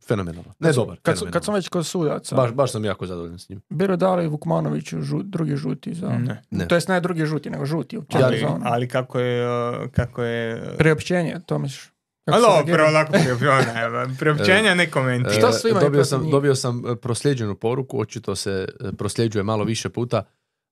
[0.00, 0.44] Fenomenalan.
[0.50, 1.32] Ne Kad sam- dobar, Kad, sam- fenomenalan.
[1.32, 3.60] kad sam već kod sudaca, Baš, baš sam jako zadovoljan s njim.
[3.70, 6.08] Biro dali Vukmanoviću žu- drugi žuti za...
[6.08, 6.42] ne.
[6.50, 6.68] Ne.
[6.68, 8.60] To jest ne drugi žuti, nego žuti Ali, ono.
[8.64, 11.91] ali kako je, uh, kako je uh, Priopćenje, to misliš?
[12.26, 15.32] Alo, prvo lako priopćenja, priopćenja ne komentira.
[15.32, 16.30] Šta su imali dobio protiv sam, njih?
[16.32, 20.24] dobio sam e, prosljeđenu poruku, očito se e, prosljeđuje malo više puta,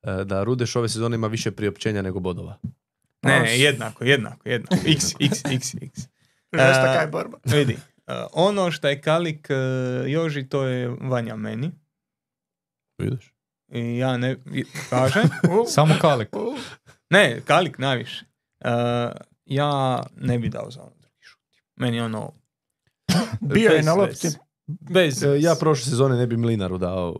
[0.02, 2.58] e, da Rudeš ove sezone ima više priopćenja nego bodova.
[3.22, 4.74] Ne, ne, jednako, jednako, jednako.
[4.92, 5.98] X, x, x, x.
[6.52, 6.56] E,
[6.96, 7.38] kaj borba.
[7.56, 7.78] Vidi,
[8.32, 9.48] ono što je Kalik
[10.06, 11.70] Joži, to je Vanja meni.
[12.98, 13.34] Vidiš?
[13.68, 15.22] I ja ne, i- kaže,
[15.74, 16.28] Samo Kalik.
[17.10, 18.24] ne, Kalik najviše.
[18.64, 18.70] Uh,
[19.46, 20.99] ja ne bi dao za ono.
[21.80, 22.32] Meni ono...
[23.54, 24.28] Bio je na lopti.
[24.66, 27.16] Bez E, Ja prošle sezone ne bi Mlinaru dao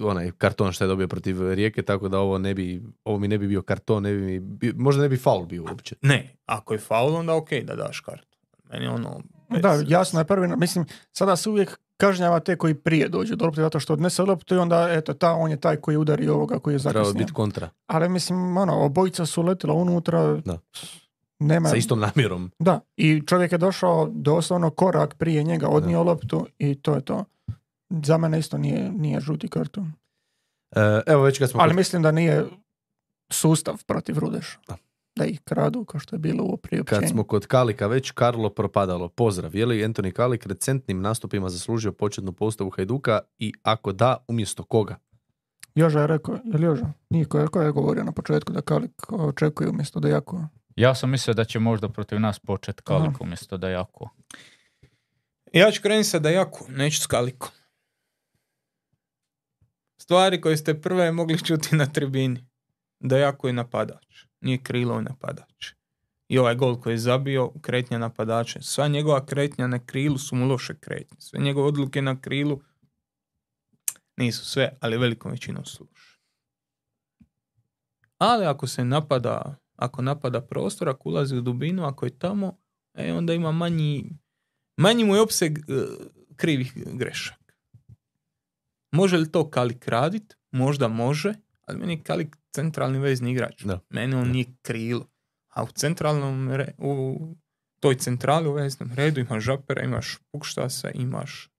[0.00, 3.38] onaj karton što je dobio protiv Rijeke, tako da ovo ne bi, ovo mi ne
[3.38, 5.96] bi bio karton, ne bi mi, možda ne bi faul bio uopće.
[6.02, 8.38] Ne, ako je faul, onda ok da daš kartu.
[8.70, 9.20] Meni ono...
[9.50, 13.44] bez Da, jasno je prvi, mislim, sada se uvijek kažnjava te koji prije dođu do
[13.44, 16.58] lopte zato što odnese loptu i onda, eto, ta, on je taj koji udari ovoga
[16.58, 17.12] koji je zakasnio.
[17.12, 20.58] biti kontra, Ali mislim, ono, obojica su letila unutra, Da.
[21.38, 21.68] Nema...
[21.68, 22.50] sa istom namjerom.
[22.58, 27.24] Da, i čovjek je došao doslovno korak prije njega, odnio loptu i to je to.
[27.90, 29.92] Za mene isto nije, nije žuti karton.
[30.76, 31.60] E, evo već kad smo...
[31.60, 32.44] Ali kod- mislim da nije
[33.32, 34.58] sustav protiv Rudeša.
[34.68, 34.76] Da.
[35.16, 37.00] Da ih kradu, kao što je bilo u priopćenju.
[37.00, 39.56] Kad smo kod Kalika već, Karlo Propadalo, pozdrav.
[39.56, 44.96] Je li Anthony Kalik recentnim nastupima zaslužio početnu postavu Hajduka i ako da, umjesto koga?
[45.74, 46.92] Joža je rekao, je li Joža?
[47.10, 50.44] Nije ko, ko je govorio na početku da Kalik očekuje umjesto da jako.
[50.76, 53.18] Ja sam mislio da će možda protiv nas počet Kalik Aha.
[53.20, 54.10] umjesto da jako.
[55.52, 57.50] Ja ću krenuti sa Dajaku, neću s Kalikom.
[59.98, 62.46] Stvari koje ste prve mogli čuti na tribini.
[63.00, 65.72] Dajako je napadač, nije krilo je napadač.
[66.28, 68.62] I ovaj gol koji je zabio, kretnja napadača.
[68.62, 71.16] Sva njegova kretnja na krilu su mu loše kretnje.
[71.20, 72.60] Sve njegove odluke na krilu
[74.16, 76.18] nisu sve, ali velikom većinom su loše.
[78.18, 82.58] Ali ako se napada, ako napada prostor, ako ulazi u dubinu, ako je tamo,
[82.94, 84.10] e, onda ima manji,
[84.76, 85.62] manji mu je opseg e,
[86.36, 87.54] krivih grešaka.
[88.92, 90.36] Može li to Kalik radit?
[90.50, 91.34] Možda može,
[91.66, 93.62] ali meni je Kalik centralni vezni igrač.
[93.62, 93.80] Da.
[93.90, 95.06] Meni on nije krilo.
[95.48, 97.18] A u centralnom, re- u
[97.80, 101.50] toj centrali u veznom redu imaš Žapera, imaš Pukštasa, imaš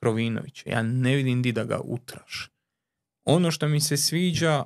[0.00, 0.70] Krovinovića.
[0.70, 2.50] Ja ne vidim di da ga utraš.
[3.24, 4.64] Ono što mi se sviđa,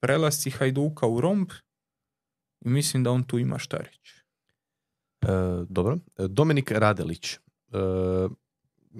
[0.00, 1.50] prelasci Hajduka u romb
[2.60, 4.24] i mislim da on tu ima šta reći.
[5.22, 5.26] E,
[5.68, 5.98] dobro.
[6.18, 7.34] E, Dominik Radelić.
[7.34, 7.38] E,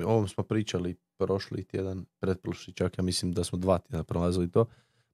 [0.05, 4.51] o ovom smo pričali prošli tjedan, pretprošli čak, ja mislim da smo dva tjedna prolazili
[4.51, 4.67] to.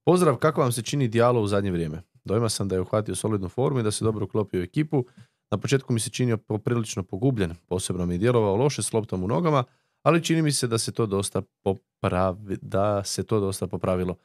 [0.04, 2.02] Pozdrav, kako vam se čini dijalo u zadnje vrijeme?
[2.24, 5.04] Dojma sam da je uhvatio solidnu formu i da se dobro uklopio u ekipu.
[5.50, 9.28] Na početku mi se činio poprilično pogubljen, posebno mi je djelovao loše s loptom u
[9.28, 9.64] nogama,
[10.02, 14.16] ali čini mi se da se to dosta popravi, da se to dosta popravilo.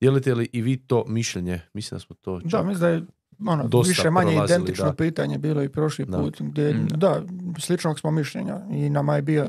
[0.00, 1.60] Dijelite li i vi to mišljenje?
[1.74, 2.50] Mislim da smo to čak...
[2.50, 3.02] Da, mislim da je
[3.46, 4.94] ono, dosta više manje identično da.
[4.94, 6.18] pitanje bilo i prošli Da.
[6.18, 6.40] put.
[6.40, 6.88] Gdje, Mm.
[6.88, 7.22] da,
[7.58, 9.48] sličnog smo mišljenja i nama je bio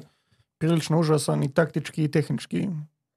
[0.57, 2.67] prilično užasan i taktički i tehnički.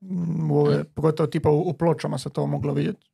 [0.01, 3.06] Mm, U ove, pogotovo tipa u, u pločama se to moglo vidjeti.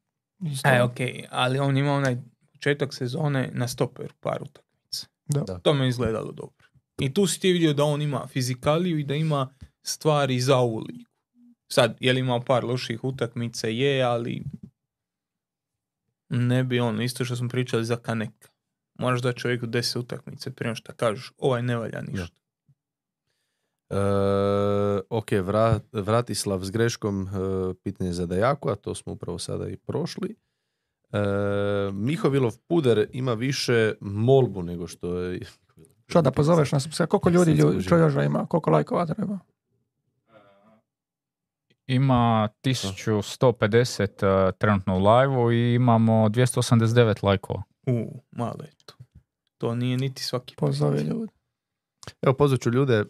[0.43, 0.69] Isto.
[0.69, 0.97] E, ok,
[1.31, 2.17] ali on ima onaj
[2.53, 5.07] početak sezone na stoperu par utakmica.
[5.27, 5.41] Da.
[5.41, 5.59] Da.
[5.59, 6.67] To me je izgledalo dobro.
[6.99, 9.49] I tu si ti vidio da on ima fizikaliju i da ima
[9.83, 11.11] stvari za ovu ligu.
[11.69, 13.69] Sad, je li imao par loših utakmica?
[13.69, 14.43] Je, ali
[16.31, 18.49] ne bi on, isto što smo pričali za Kaneka.
[18.95, 22.37] Moraš da čovjeku deset utakmice prije što kažeš ovaj ne valja ništa.
[23.91, 23.97] E,
[25.11, 27.29] ok, Vra- Vratislav s greškom, e,
[27.75, 30.37] pitanje za Dajaku, a to smo upravo sada i prošli.
[31.13, 31.19] E,
[31.93, 35.41] Mihovilov puder ima više molbu nego što je...
[36.07, 36.89] Šta da pozoveš nas?
[37.09, 37.89] Koliko ljudi, Sad ljudi skužim.
[37.89, 38.47] čo Joža ima?
[38.47, 39.39] Koliko lajkova treba?
[41.91, 47.63] Ima 1150 uh, trenutno u live i imamo 289 lajkova.
[47.87, 48.95] U, malo je to.
[49.59, 50.55] To nije niti svaki.
[50.57, 51.33] Pozovi ljudi.
[52.23, 53.05] Evo, pozvat ću ljude e,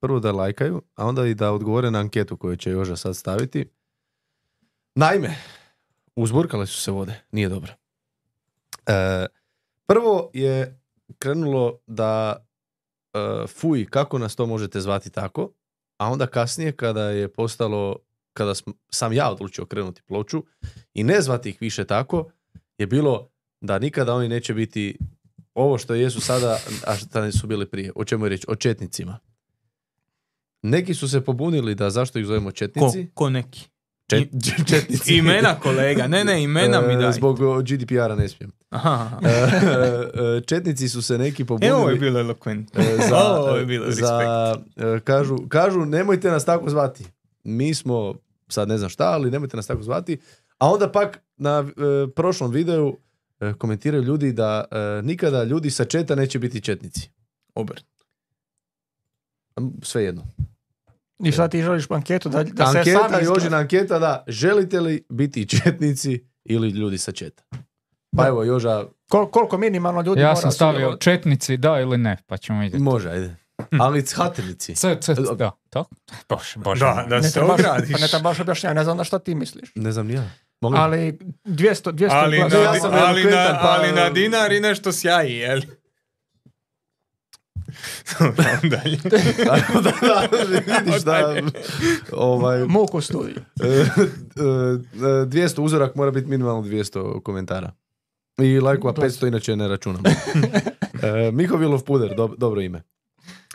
[0.00, 3.70] prvo da lajkaju, a onda i da odgovore na anketu koju će Joža sad staviti.
[4.94, 5.36] Naime,
[6.16, 7.72] uzburkale su se vode, nije dobro.
[8.86, 9.26] E,
[9.86, 10.80] prvo je
[11.18, 12.44] krenulo da
[13.14, 15.52] e, fuj, kako nas to možete zvati tako,
[16.00, 17.96] a onda kasnije kada je postalo,
[18.32, 18.52] kada
[18.90, 20.44] sam ja odlučio krenuti ploču
[20.94, 22.30] i ne zvati ih više tako,
[22.78, 23.28] je bilo
[23.60, 24.98] da nikada oni neće biti
[25.54, 27.92] ovo što jesu sada, a što su bili prije.
[27.94, 28.44] O čemu je riječ?
[28.48, 29.18] O četnicima.
[30.62, 33.10] Neki su se pobunili da zašto ih zovemo Ko, četnici.
[33.14, 33.68] ko neki.
[34.44, 35.14] Čet- četnici.
[35.14, 37.12] Imena kolega, ne ne, imena mi E, daj.
[37.12, 38.52] Zbog GDPR-a ne smijem.
[38.70, 39.20] Aha.
[39.24, 41.70] E, e, četnici su se neki pobunili.
[41.72, 42.80] E, ovo je bilo elokventno.
[42.82, 44.56] e, za, Ovo je bilo za,
[45.04, 47.04] kažu, kažu nemojte nas tako zvati.
[47.44, 48.14] Mi smo,
[48.48, 50.18] sad ne znam šta, ali nemojte nas tako zvati.
[50.58, 51.64] A onda pak na
[52.16, 52.96] prošlom videu
[53.58, 54.64] komentiraju ljudi da
[55.02, 57.10] nikada ljudi sa četa neće biti četnici.
[57.54, 57.84] Obrt.
[59.82, 60.26] Sve jedno.
[61.20, 65.04] I sad ti želiš anketu da, da se anketa, sami Jožina anketa da, želite li
[65.08, 66.10] biti četnici
[66.44, 67.42] ili ljudi sa četa?
[67.50, 67.58] Pa
[68.14, 68.28] Da.
[68.28, 71.00] evo, Joža, Kol- koliko minimalno ljudi Ja mora sam stavio sudjelovati?
[71.00, 72.82] četnici da ili ne, pa ćemo vidjeti.
[72.82, 73.36] može, ajde.
[73.80, 74.74] Ali hatenici.
[74.74, 75.50] C, c, c, da.
[75.70, 75.90] Tako?
[76.28, 76.80] Bože, bože.
[76.80, 77.92] Da, da Ne se ogradiš.
[77.92, 79.72] pa ne trebaš objašnjavati, ne znam na šta ti misliš.
[79.74, 80.30] Ne znam ja.
[80.60, 80.80] Molim?
[80.80, 81.12] Ali
[81.44, 82.44] 200, 200 Ali, na.
[82.44, 85.60] Ja sam ali, na, pa- ali na dinar i nešto sjaji, jel?
[88.70, 88.98] Dalje.
[89.52, 90.28] Ajmo da, da,
[90.84, 91.34] vidiš da,
[92.12, 93.36] ovaj, Muku studiju.
[93.64, 94.00] e, e,
[94.36, 97.72] 200 uzorak mora biti minimalno 200 komentara.
[98.38, 100.02] I lajkova 500 inače ne računam.
[101.02, 102.82] E, Mihovilov puder, dob- dobro ime.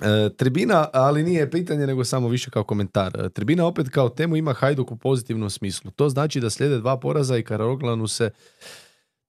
[0.01, 3.21] E, tribina, ali nije pitanje, nego samo više kao komentar.
[3.25, 5.91] E, tribina opet kao temu ima Hajduk u pozitivnom smislu.
[5.91, 8.29] To znači da slijede dva poraza i Kararoglanu se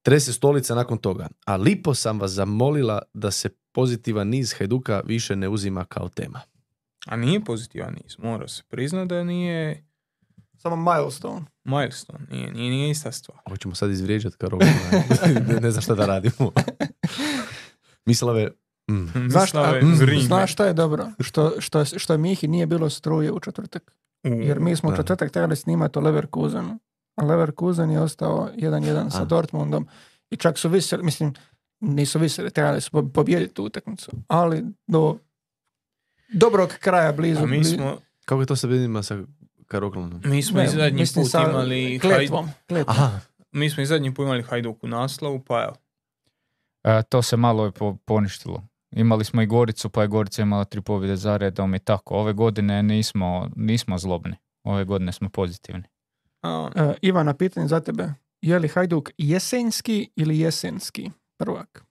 [0.02, 1.28] trese stolica nakon toga.
[1.46, 6.40] A lipo sam vas zamolila da se pozitivan niz Hajduka više ne uzima kao tema.
[7.06, 9.84] A nije pozitivan niz, mora se priznat da nije
[10.54, 11.44] Samo milestone.
[11.64, 13.38] milestone, nije, nije, nije ista stvar.
[13.50, 14.72] Hoćemo sad izvrijeđati Kararoglanu.
[15.48, 16.52] ne, ne znam šta da radimo.
[18.08, 18.50] Mislave,
[18.90, 21.06] mm, Znaš šta, mm, znaš šta je dobro?
[21.20, 23.92] Što, što, što Mihi nije bilo struje u četvrtak.
[24.22, 26.78] Jer mi smo u četvrtak trebali snimati o Leverkusenu.
[27.16, 29.24] A Leverkusen je ostao 1-1 sa A.
[29.24, 29.88] Dortmundom.
[30.30, 31.34] I čak su viseli, mislim,
[31.80, 34.10] nisu viseli, trebali su po- pobijediti tu utakmicu.
[34.28, 35.18] Ali do
[36.30, 37.40] dobrog kraja blizu.
[37.40, 39.18] A mi blizu- smo, kako je to sa vidima sa
[39.66, 40.20] Karoglanom?
[40.24, 42.48] mi smo ne, i zadnji put sa imali kletvom.
[42.86, 43.20] Aha,
[43.52, 45.76] mi smo i zadnji put imali Hajduk u naslovu, pa evo.
[46.84, 48.62] E, to se malo je po- poništilo.
[48.90, 52.14] Imali smo i Goricu, pa je Gorica imala tri pobjede za redom i tako.
[52.14, 54.36] Ove godine nismo, nismo zlobni.
[54.64, 55.82] Ove godine smo pozitivni.
[56.42, 58.08] A, E, Ivana, pitanje za tebe.
[58.42, 61.84] Je li Hajduk jesenski ili jesenski prvak?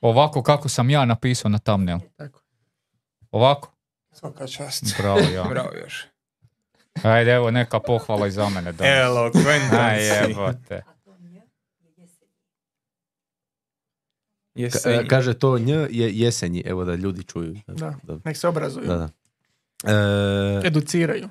[0.00, 1.98] Ovako kako sam ja napisao na thumbnail.
[2.16, 2.40] Tako.
[3.30, 3.72] Ovako?
[4.12, 4.84] svaka čast.
[4.98, 5.44] Bravo, ja.
[5.44, 6.06] Bravo još.
[7.02, 8.94] Ajde, evo neka pohvala i za mene danas.
[9.00, 10.30] Elokventan Aj, si.
[10.30, 10.82] jebote.
[10.86, 11.00] Ka-
[14.54, 14.96] Jesenji.
[14.96, 17.56] e, kaže to nj je jesenji, evo da ljudi čuju.
[17.66, 17.94] Da.
[18.02, 18.18] da.
[18.24, 18.86] Nek se obrazuju.
[18.86, 19.08] da, da.
[20.62, 21.28] E, Educiraju.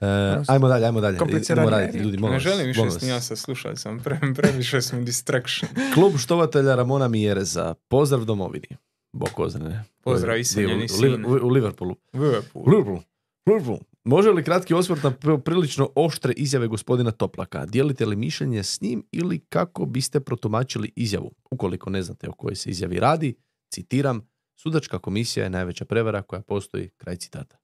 [0.00, 1.18] E, ajmo dalje, ajmo dalje.
[1.50, 5.70] Idemo raditi, ljudi, molim Ne želim više sa slušali sam, pre, previše smo distraction.
[5.94, 7.74] Klub štovatelja Ramona Mijereza.
[7.88, 8.68] Pozdrav domovini.
[9.12, 9.84] Bog ozrene.
[10.04, 10.86] Pozdrav, iseljeni
[11.26, 11.96] u, u, u Liverpoolu.
[12.12, 12.64] Liverpool.
[12.66, 13.00] Liverpool.
[13.46, 13.78] Liverpool.
[14.04, 17.66] Može li kratki osvrt na pr- prilično oštre izjave gospodina Toplaka?
[17.66, 21.32] Dijelite li mišljenje s njim ili kako biste protumačili izjavu?
[21.50, 23.34] Ukoliko ne znate o kojoj se izjavi radi,
[23.74, 27.56] citiram, sudačka komisija je najveća prevara koja postoji, kraj citata.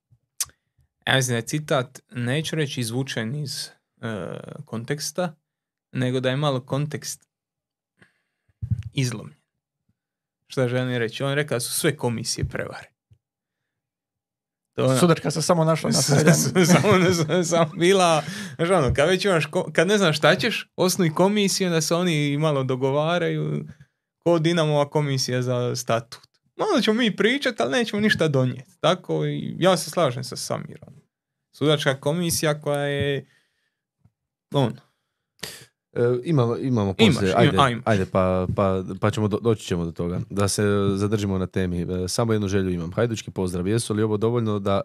[1.07, 3.69] Ja mislim da je citat, neću reći izvučen iz
[4.01, 5.35] e, konteksta,
[5.93, 7.29] nego da je malo kontekst
[8.93, 9.39] izlomljen.
[10.47, 11.23] Šta želim reći?
[11.23, 12.89] On je rekao da su sve komisije prevare.
[14.77, 16.03] Ono- Sudačka se samo našla na
[16.67, 18.23] samo, samo bila,
[18.59, 22.39] ono, kad već imaš, ko- kad ne znaš šta ćeš, osnuj komisiju, da se oni
[22.39, 23.65] malo dogovaraju,
[24.19, 26.29] ko Dinamova komisija za statut.
[26.57, 28.71] Malo ćemo mi pričati, ali nećemo ništa donijeti.
[28.81, 30.94] Tako i ja se slažem sa Samirom.
[31.55, 33.27] Sudačka komisija koja je
[34.53, 34.73] on,
[35.93, 37.83] E, imamo, imamo poslije, ima- ajde, a, imaš.
[37.87, 40.21] ajde pa, pa, pa ćemo do- doći ćemo do toga.
[40.31, 40.63] Da se
[40.95, 41.81] zadržimo na temi.
[41.81, 42.93] E, samo jednu želju imam.
[42.93, 43.69] Hajdučki pozdrav.
[43.69, 44.81] Jesu li ovo dovoljno da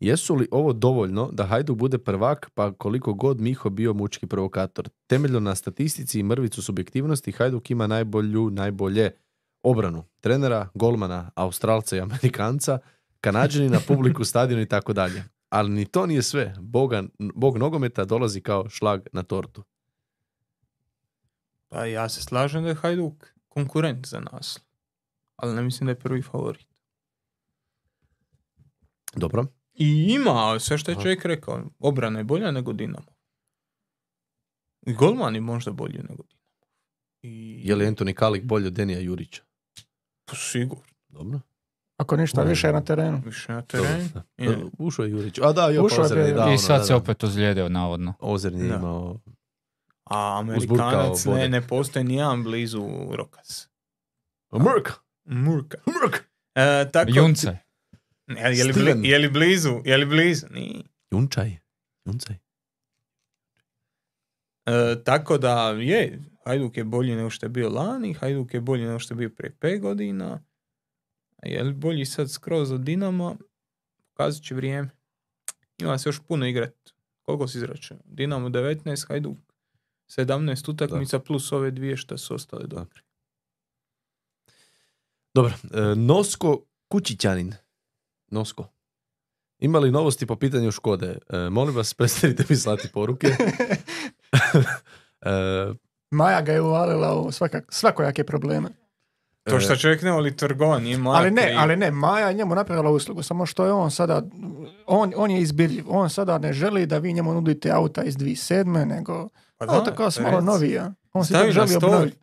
[0.00, 4.88] Jesu li ovo dovoljno da Hajduk bude prvak, pa koliko god Miho bio mučki provokator?
[5.06, 9.10] Temeljno na statistici i mrvicu subjektivnosti, Hajduk ima najbolju, najbolje
[9.62, 10.04] obranu.
[10.20, 12.78] Trenera, golmana, Australca i Amerikanca,
[13.20, 15.24] Kanađanina, publiku, stadion i tako dalje.
[15.48, 16.54] Ali ni to nije sve.
[16.60, 19.64] Boga, bog nogometa dolazi kao šlag na tortu.
[21.68, 24.60] pa ja se slažem da je Hajduk konkurent za nas.
[25.36, 26.66] Ali ne mislim da je prvi favorit.
[29.14, 29.46] Dobro.
[29.74, 31.64] I ima sve što je čovjek rekao.
[31.78, 33.12] Obrana je bolja nego Dinamo.
[34.86, 36.38] I golman je možda bolji nego Dinamo.
[37.22, 37.60] I...
[37.64, 39.42] Je li Antoni Kalik bolji od Denija Jurića?
[40.24, 40.84] Pa sigurno.
[41.08, 41.40] Dobro.
[41.98, 43.22] Ako ništa više je na terenu.
[43.24, 44.08] Više na terenu.
[44.78, 45.38] Ušao je Jurić.
[45.42, 48.14] A da, jo, Ušao je, da, I sad da, se opet ozlijedio, navodno.
[48.20, 49.18] Ozerni je imao...
[50.04, 53.68] A Amerikanac ne, ne postoji nijedan blizu Rokas.
[54.52, 54.88] Mrk!
[55.24, 55.78] Murka.
[55.86, 56.16] Mrk!
[56.54, 57.58] E, tako, Junce.
[58.26, 59.00] Je, je, li Steven.
[59.00, 59.80] bli, je li blizu?
[59.84, 60.46] Je li blizu?
[60.50, 60.82] Nije.
[61.10, 61.56] Junčaj.
[62.04, 62.36] Juncaj.
[64.66, 68.84] E, tako da je, Hajduk je bolji nego što je bio lani, Hajduk je bolji
[68.86, 70.40] nego što je bio prije 5 godina.
[71.42, 73.36] Je li bolji sad skroz od Dinama?
[74.10, 74.90] Pokazat će vrijeme.
[75.78, 76.74] Ima se još puno igrat.
[77.22, 78.02] Koliko si izračunao?
[78.06, 79.36] Dinamo 19, Hajduk
[80.08, 82.86] 17 utakmica plus ove dvije što su ostale do.
[85.34, 87.54] Dobro, e, Nosko Kučićanin.
[88.30, 88.68] Nosko.
[89.58, 91.18] Ima li novosti po pitanju Škode?
[91.28, 93.28] E, molim vas, prestanite mi slati poruke.
[95.20, 95.30] E,
[96.10, 98.68] Maja ga je uvalila u svakak, svakojake probleme.
[99.48, 100.34] To što čovjek ne voli
[100.80, 101.62] nije moja Ali ne, kriva.
[101.62, 104.22] ali ne, Maja je njemu napravila uslugu, samo što je on sada,
[104.86, 105.84] on, on je izbirljiv.
[105.88, 108.84] On sada ne želi da vi njemu nudite auta iz 2007.
[108.84, 110.92] nego Pa auto da, kao su malo novija.
[111.12, 112.16] On se na želi obnoviti.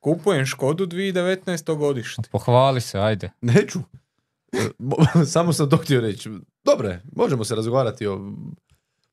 [0.00, 1.76] Kupujem Škodu 2019.
[1.76, 2.22] godište.
[2.32, 3.30] Pohvali se, ajde.
[3.40, 3.78] neću.
[4.52, 6.30] E, mo- Samo sam to htio reći.
[6.64, 8.32] Dobre, možemo se razgovarati o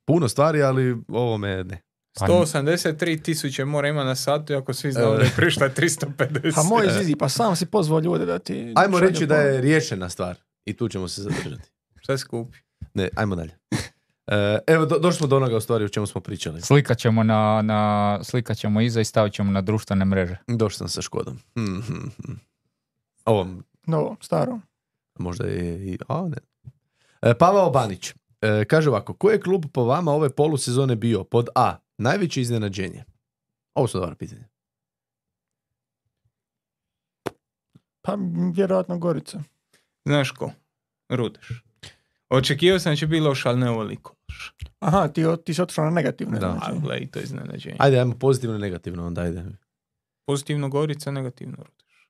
[0.06, 1.82] puno stvari, ali ovo me ne.
[2.20, 6.60] Pa 183 tisuće mora ima na satu, ako svi znamo da je prišla 350.
[6.60, 8.74] A moj zizi, pa sam si pozvao ljude da ti...
[8.76, 10.36] Ajmo reći da je riješena stvar.
[10.66, 11.70] I tu ćemo se zadržati.
[12.04, 12.58] Šta si kupi?
[12.94, 13.58] Ne, ajmo dalje.
[14.28, 16.62] E, evo, do, došli smo do onoga u stvari o čemu smo pričali.
[16.62, 20.38] Slikat ćemo, na, na, slikat ćemo iza i stavit ćemo na društvene mreže.
[20.48, 21.40] Došli sam sa Škodom.
[21.56, 22.40] Hmm, hmm, hmm.
[23.26, 23.48] Ovo
[23.88, 24.60] Novo, staro.
[25.20, 25.98] možda je i...
[26.08, 26.38] A, ne.
[27.22, 28.14] E, Pavao Banić.
[28.42, 31.24] E, kaže ovako, koji je klub po vama ove polusezone bio?
[31.24, 31.78] Pod A.
[32.04, 33.04] Najveće iznenađenje.
[33.76, 34.44] Ovo su dobra pitanja.
[38.02, 38.18] Pa
[38.54, 39.44] vjerojatno Gorica.
[40.06, 40.52] Znaš ko?
[41.10, 41.64] Rudeš.
[42.30, 44.54] Očekivao sam da će biti loš, ali ne ovoliko loš.
[44.80, 46.40] Aha, ti, ti si otišao na negativne.
[46.40, 46.48] Da.
[46.50, 46.80] A, znači.
[46.82, 47.76] gle, i to je iznenađenje.
[47.80, 49.46] Ajde, ajmo pozitivno i negativno, onda ajde.
[50.26, 52.10] Pozitivno Gorica, negativno Rudeš.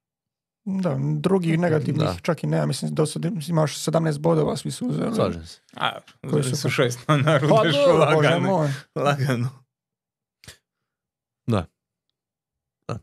[0.66, 2.16] Da, drugih negativnih Da.
[2.22, 2.66] čak i nema.
[2.66, 5.16] Mislim, do sad imaš 17 bodova, svi su uzeli.
[5.16, 5.60] Slažem se.
[5.76, 8.70] A, uzeli su su pa- šest na Pa dobro, bože lagano.
[8.96, 9.50] Lagano.
[11.48, 12.94] E,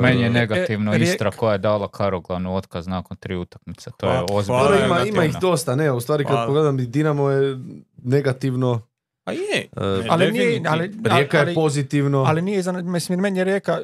[0.00, 3.90] Meni je negativno e, Istra koja je dala Karoglanu otkaz nakon tri utakmice.
[3.96, 4.84] To je Hvala- ozbiljno.
[4.86, 6.46] ima, ima ih dosta, ne, u stvari kad Hvala.
[6.46, 7.58] pogledam i Dinamo je
[7.98, 8.80] negativno,
[9.24, 9.38] A je.
[9.56, 12.18] e, Ali nije, ali, Rijeka ali, je pozitivno.
[12.20, 13.78] ali nije za, mislim, meni je Rijeka,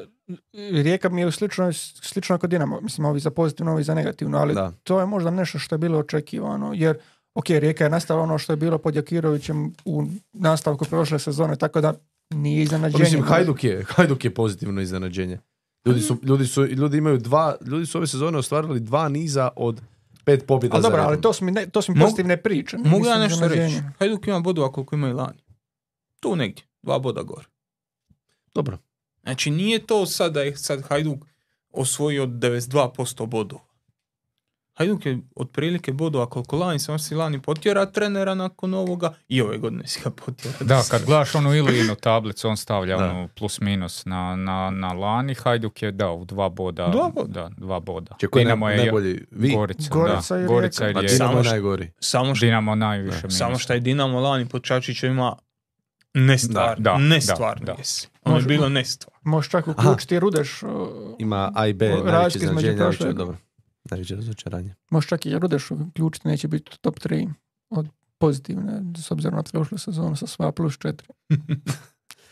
[0.73, 4.37] Rijeka mi je u sličnoj, slično kod Dinamo, mislim, ovi za pozitivno, ovi za negativno,
[4.37, 4.71] ali Da.
[4.83, 6.97] to je možda nešto što je bilo očekivano, jer
[7.35, 10.03] ok, Rijeka je nastavila ono što je bilo pod Jakirovićem u
[10.33, 11.93] nastavku prošle sezone, tako da
[12.29, 13.03] nije Pa iznenađenje.
[13.03, 15.39] Mislim, Hajduk je, Hajduk je pozitivno iznenađenje.
[15.85, 19.81] Ljudi su, ljudi su, ljudi imaju dva, ljudi su ove sezone ostvarili dva niza od
[20.25, 22.37] pet pobjeda Ali za dobro, ali to su mi, ne, to su mi Mogu- pozitivne
[22.43, 22.77] priče.
[22.77, 23.81] Mogu ja Mislim, nešto reći?
[23.99, 25.43] Hajduk ima bodova koliko ima i lani.
[26.19, 26.63] Tu negdje.
[26.81, 27.45] Dva boda gore.
[28.53, 28.77] Dobro.
[29.23, 31.25] Znači nije to sad da je sad Hajduk
[31.71, 33.61] osvojio 92% bodova.
[34.73, 39.57] Hajduk je otprilike bodova koliko lani sam si lani potjera trenera nakon ovoga i ove
[39.57, 40.57] godine si ga potjera.
[40.61, 43.05] Da, kad gledaš onu Ilijinu tablicu, on stavlja Da.
[43.05, 45.35] onu plus minus na, na, na lani.
[45.35, 46.87] Hajduk je dao dva boda.
[46.87, 47.33] Dva boda.
[47.33, 48.15] Da, dva boda.
[48.17, 49.25] Če ko je Dinamo je najbolji?
[49.31, 49.51] Vi?
[49.51, 50.41] Gorica, Gorica da.
[50.41, 51.01] i Gorica i Rijeka.
[51.07, 51.91] Dinamo Samo je što- najgori.
[51.99, 53.37] Samo što, Dinamo najviše minusa.
[53.37, 55.35] samo što je Dinamo lani pod Čačićem ima
[56.13, 56.75] nestvarno.
[56.77, 57.77] Da, da, nestvarno da, da.
[57.77, 58.07] jesi.
[58.23, 59.19] Ono je bilo nestvarno.
[59.23, 63.37] Možeš čak uključiti Rudeš, o, Ima A i B, najveće dobro.
[63.89, 64.75] Najveće razočaranje.
[64.89, 67.33] možeš čak i Rudeš uključiti, neće biti top 3
[67.69, 67.87] od
[68.17, 71.01] pozitivne, s obzirom na prošlu sezonu sa sva plus 4.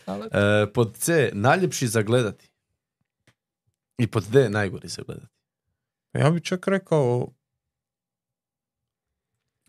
[0.06, 2.50] Ali, E, pod C, najljepši za gledati.
[3.98, 5.34] I pod D, najgori za gledati.
[6.12, 7.39] Ja bih čak rekao Pa,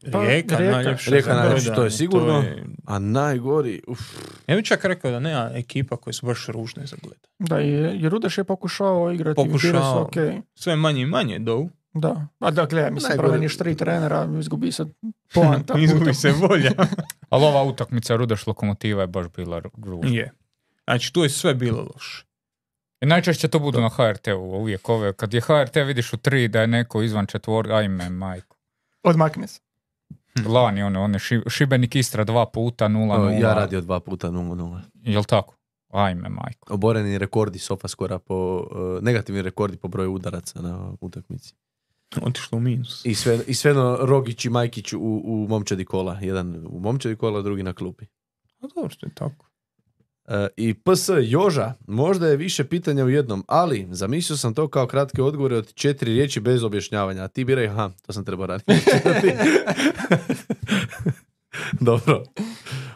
[0.04, 0.72] Rijeka, Rijeka.
[0.74, 2.34] najljepša Rijeka najljepša, to je sigurno.
[2.34, 4.00] je- A najgori, uf.
[4.48, 7.22] Ja bih čak rekao da nema ekipa koje su baš ružne za gledanje.
[7.40, 7.62] da,
[7.98, 9.94] i, Rudeš je pokušao igrati, Pokušao.
[9.94, 10.42] su okej.
[10.56, 11.66] Sve manje i manje do.
[11.94, 14.86] Da, a da, gledaj, mislim, Najgore- promeniš tri trenera, izgubi se
[15.34, 15.74] poanta.
[15.80, 16.72] Izgubi se volja.
[17.30, 20.10] Ali ova utakmica Rudeš Lokomotiva je baš bila ru- ružna.
[20.12, 20.32] je.
[20.84, 22.26] Znači tu je sve bilo loše.
[23.02, 25.14] I najčešće to budu na HRT-u uvijek ove.
[25.14, 28.58] Kad je HRT vidiš u tri da je neko izvan četvor, ajme majku.
[29.04, 29.60] Odmakne se.
[30.48, 33.32] Lani ono, one Ši- Šibenik Istra dva puta, nula, O, nula.
[33.32, 34.80] ja radio dva puta 0-0.
[34.96, 35.56] Jel tako?
[35.90, 36.74] Ajme majku.
[36.74, 38.64] Oboreni rekordi Sofaskora po,
[38.98, 41.54] e, negativni rekordi po broju udaraca na utakmici.
[42.22, 43.06] Otišlo u minus.
[43.06, 46.18] I sve, i svejedno Rogić i Majkić u, u momčadi kola.
[46.22, 48.06] Jedan u momčadi kola, drugi na klupi.
[48.60, 49.46] A dobro što je tako.
[50.28, 54.88] E, I PS Joža, možda je više pitanja u jednom, ali zamislio sam to kao
[54.88, 57.24] kratke odgovore od četiri riječi bez objašnjavanja.
[57.24, 58.72] A ti biraj, aha, to sam trebao raditi.
[61.80, 62.24] Dobro.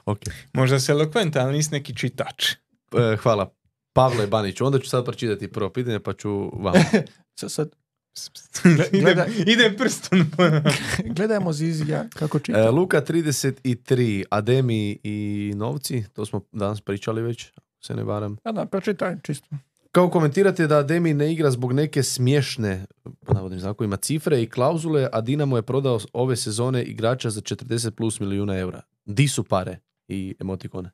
[0.06, 0.20] Ok.
[0.54, 2.52] Možda se elokventan, ali nisi neki čitač.
[2.52, 3.54] E, hvala.
[3.94, 6.74] Pavle Baniću, onda ću sad pročitati prvo pitanje, pa ću vam.
[7.36, 7.70] Sad,
[8.16, 10.32] sad idem, gleda- idem prstom.
[11.18, 12.60] gledajmo Zizija kako čita.
[12.60, 17.52] E, Luka 33, Ademi i Novci, to smo danas pričali već,
[17.82, 18.38] se ne varam.
[18.44, 19.48] Da, da, pročitaj čisto.
[19.92, 22.86] Kako komentirate da Ademi ne igra zbog neke smiješne,
[23.34, 28.20] navodnim znakovima, cifre i klauzule, a Dinamo je prodao ove sezone igrača za 40 plus
[28.20, 28.82] milijuna eura.
[29.06, 30.92] Di su pare i emotikone?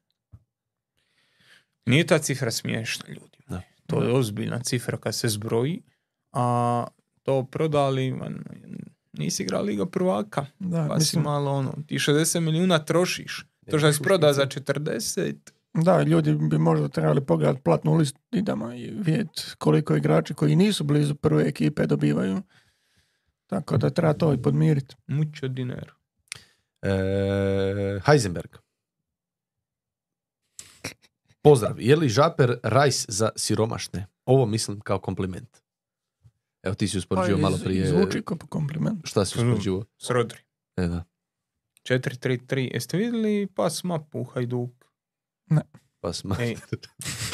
[1.85, 3.45] Nije ta cifra smiješna ljudima.
[3.47, 3.61] Da.
[3.87, 5.81] To je ozbiljna cifra kad se zbroji,
[6.31, 6.87] a
[7.23, 8.43] to prodali, man,
[9.13, 13.45] nisi igrao Liga prvaka, Da, pa si mislim, malo ono, ti 60 milijuna trošiš.
[13.71, 15.35] To što si proda za 40,
[15.73, 20.83] da, ljudi bi možda trebali pogledati platnu listu idama i vidjeti koliko igrači koji nisu
[20.83, 22.41] blizu prve ekipe dobivaju.
[23.47, 24.95] Tako da treba to i podmiriti.
[25.07, 25.93] mucho dinero.
[26.81, 28.49] E, Heisenberg.
[31.41, 31.81] Pozdrav.
[31.81, 34.05] Je li žaper rajs za siromašne?
[34.25, 35.60] Ovo mislim kao kompliment.
[36.63, 37.87] Evo ti si uspoređivao malo iz- prije.
[37.87, 38.99] Zvuči kao kompliment.
[39.03, 39.83] Šta si uspoređivao?
[39.97, 40.39] S Rodri.
[40.77, 41.03] E, da.
[41.83, 42.73] 4-3-3.
[42.73, 44.71] Jeste vidjeli pas mapu u Hajduk?
[45.99, 46.35] Pa smo.
[46.39, 46.55] Ej,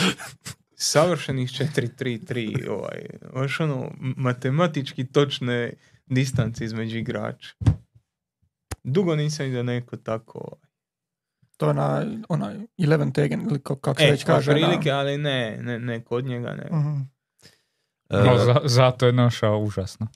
[0.75, 2.69] savršenih 4-3-3.
[2.69, 5.73] Ovaj, baš ono, matematički točne
[6.05, 7.49] distance između igrača.
[8.83, 10.39] Dugo nisam vidio neko tako.
[10.41, 10.67] ovaj.
[11.57, 14.51] To je na onaj 11 tegen ili kako, se E, već kaže.
[14.51, 16.77] na- prilike, ali ne, ne, ne kod njega, ne.
[16.79, 17.01] Mhm.
[18.09, 20.07] E, No, za- zato je našao užasno.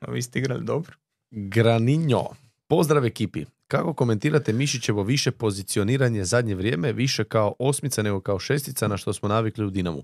[0.00, 0.92] A vi ste igrali dobro.
[1.30, 2.24] Graninjo.
[2.66, 3.44] Pozdrav ekipi.
[3.68, 9.12] Kako komentirate Mišićevo više pozicioniranje zadnje vrijeme, više kao osmica nego kao šestica na što
[9.12, 10.02] smo navikli u Dinamu?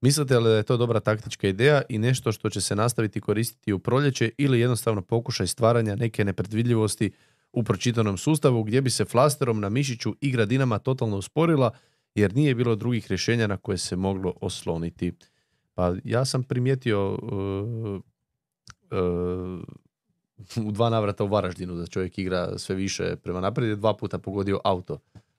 [0.00, 3.72] Mislite li da je to dobra taktička ideja i nešto što će se nastaviti koristiti
[3.72, 7.10] u proljeće ili jednostavno pokušaj stvaranja neke nepredvidljivosti
[7.52, 11.70] u pročitanom sustavu gdje bi se flasterom na Mišiću igra Dinama totalno usporila
[12.14, 15.12] jer nije bilo drugih rješenja na koje se moglo osloniti.
[15.80, 18.00] Pa ja sam primijetio uh,
[18.90, 19.60] uh,
[20.66, 24.18] u dva navrata u Varaždinu da čovjek igra sve više prema naprijed je dva puta
[24.18, 24.98] pogodio auto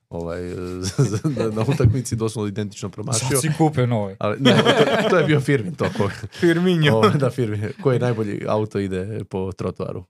[0.09, 0.41] ovaj,
[1.37, 3.27] na, na utakmici doslovno identično promašio.
[3.27, 4.15] Sad si kupio novi.
[4.19, 4.57] Ali, ne,
[5.03, 5.85] to, to je bio Firmin to.
[5.97, 6.09] Ko,
[6.39, 6.97] Firmino.
[6.97, 7.69] o, da, Firmin.
[7.83, 10.05] Koji najbolji auto ide po trotoaru?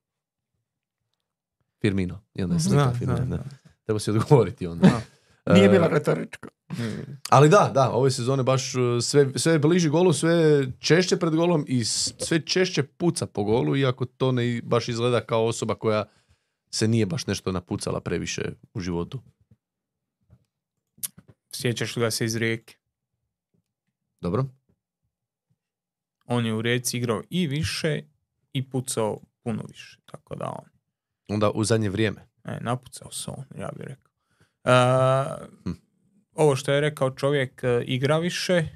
[1.82, 2.22] Firmino.
[2.34, 3.40] I onda je slika Zna, Firmina.
[3.86, 5.02] Treba si odgovoriti onda.
[5.46, 6.50] Nije E, bila retorička.
[7.30, 11.66] Ali da, da, ove sezone baš uh, sve, sve bliži golu, sve češće pred golom
[11.68, 16.06] i sve češće puca po golu, iako to ne baš izgleda kao osoba koja
[16.70, 18.42] se nije baš nešto napucala previše
[18.74, 19.20] u životu.
[21.52, 22.76] Sjećaš li ga se iz rijeke?
[24.22, 24.46] Dobro?
[26.26, 28.02] On je u rijeci igrao i više
[28.54, 29.98] i pucao puno više.
[30.06, 30.70] Tako da on,
[31.28, 32.28] Onda u zadnje vrijeme.
[32.44, 34.12] e, napucao se on, ja bih rekao.
[34.64, 35.72] A, Hm.
[36.42, 38.68] Ovo što je rekao čovjek, e, igra više, e,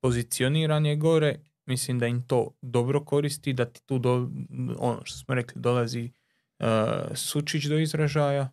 [0.00, 4.30] pozicioniran je gore, mislim da im to dobro koristi, da ti tu, do,
[4.78, 6.12] ono što smo rekli, dolazi
[6.58, 6.66] e,
[7.14, 8.50] Sučić do izražaja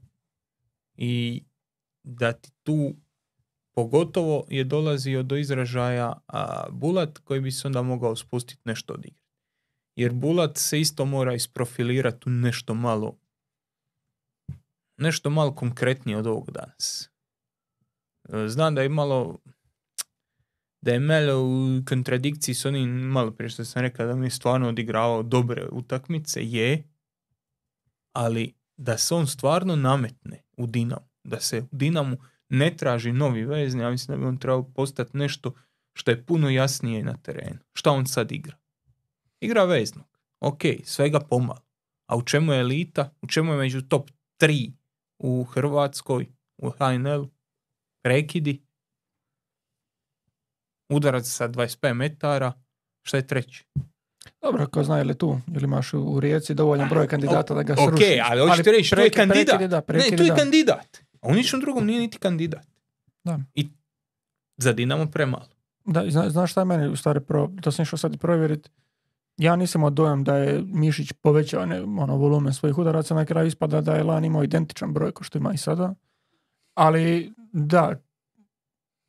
[0.97, 1.43] i
[2.03, 2.95] da ti tu
[3.76, 6.13] pogotovo je dolazio do izražaja
[6.71, 9.23] Bulat koji bi se onda mogao spustiti nešto od igre.
[9.95, 13.19] Jer Bulat se isto mora isprofilirati u nešto malo
[14.99, 17.09] nešto malo konkretnije od ovog danas.
[18.34, 19.38] E, Znam da je malo
[20.81, 24.30] da je malo u kontradikciji s onim malo prije što sam rekao da mi je
[24.30, 26.84] stvarno odigravao dobre utakmice, je,
[28.13, 32.17] ali da se on stvarno nametne u Dinamu, da se u Dinamu
[32.49, 35.53] ne traži novi vezni, ja mislim da bi on trebao postati nešto
[35.93, 37.59] što je puno jasnije na terenu.
[37.73, 38.57] Šta on sad igra?
[39.39, 40.05] Igra veznog.
[40.39, 41.61] Ok, svega pomalo.
[42.07, 43.13] A u čemu je elita?
[43.21, 44.09] U čemu je među top
[44.41, 44.71] 3
[45.20, 46.28] u Hrvatskoj,
[46.58, 47.26] u HNL?
[48.04, 48.62] Prekidi.
[50.90, 52.54] Udarac sa 25 metara.
[53.04, 53.66] Šta je treći?
[54.41, 57.74] Dobro, ko zna je li tu, ili imaš u Rijeci dovoljan broj kandidata da ga
[57.74, 58.20] Ok, sruši.
[58.24, 59.46] ali hoćete reći, to je kandidat.
[59.46, 60.36] prekidi da, ne, to je da.
[60.36, 60.98] kandidat.
[61.22, 62.66] A u ničem drugom nije niti kandidat.
[63.24, 63.40] Da.
[63.56, 63.68] I
[64.58, 65.48] za Dinamo premalo.
[65.86, 68.70] Da, i zna, znaš šta je meni u stvari pro, to sam išao sad provjeriti.
[69.40, 73.48] Ja nisam imao dojam da je Mišić povećao ne, ono, volumen svojih udaraca, na kraju
[73.48, 75.94] ispada da je Lan imao identičan broj kao što ima i sada.
[76.76, 77.95] Ali da,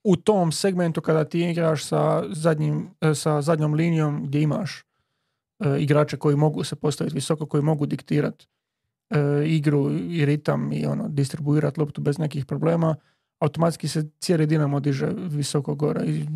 [0.05, 4.85] u tom segmentu kada ti igraš sa, zadnjim, e, sa zadnjom linijom gdje imaš
[5.59, 8.47] e, igrače koji mogu se postaviti visoko, koji mogu diktirati
[9.11, 12.97] e, igru i ritam i ono, distribuirati loptu bez nekih problema,
[13.39, 16.05] automatski se cijeli Dinamo diže visoko gore.
[16.07, 16.27] I,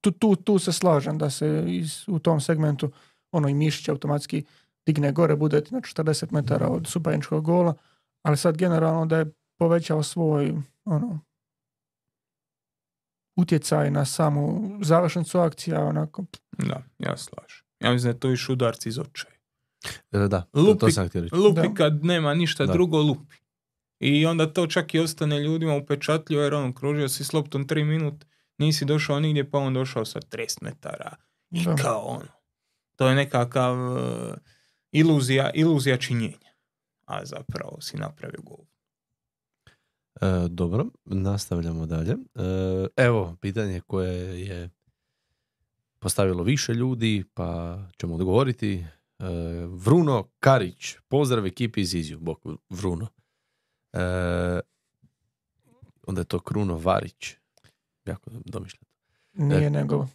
[0.00, 2.90] tu, tu, tu se slažem da se iz, u tom segmentu
[3.32, 4.44] ono i Mišić automatski
[4.86, 7.74] digne gore, bude na 40 metara od suparničkog gola,
[8.22, 9.26] ali sad generalno da je
[9.58, 11.20] povećao svoj ono,
[13.36, 16.24] utjecaj na samu završnicu akcija, onako,
[16.58, 17.64] Da, ja slažem.
[17.80, 19.34] Ja mislim da je to iš udarci iz očaja.
[20.12, 21.34] E, Da, to, Lupi- to sam htio reći.
[21.34, 21.74] Lupi Da.
[21.74, 22.72] kad nema ništa Da.
[22.72, 23.36] drugo, lupi.
[24.00, 27.84] I onda to čak i ostane ljudima upečatljivo jer ono, kružio si s loptom 3
[27.84, 28.24] minut,
[28.58, 31.16] nisi došao nigdje pa on došao sa 30 metara.
[31.50, 31.74] I Da.
[31.74, 32.28] kao ono.
[32.96, 34.34] To je nekakav e,
[34.92, 36.48] iluzija, iluzija činjenja.
[37.06, 38.64] A zapravo si napravio gol.
[40.20, 42.12] E, dobro, nastavljamo dalje.
[42.12, 44.70] E, evo, pitanje koje je
[45.98, 48.74] postavilo više ljudi, pa ćemo odgovoriti.
[48.74, 48.84] E,
[49.66, 52.38] Vruno Karić, pozdrav ekipi iz Iziju, bok
[52.70, 53.08] Vruno.
[53.92, 54.60] E,
[56.06, 57.34] onda je to Kruno Varić.
[58.08, 58.84] Jako domišljeno.
[59.32, 60.08] Nije nego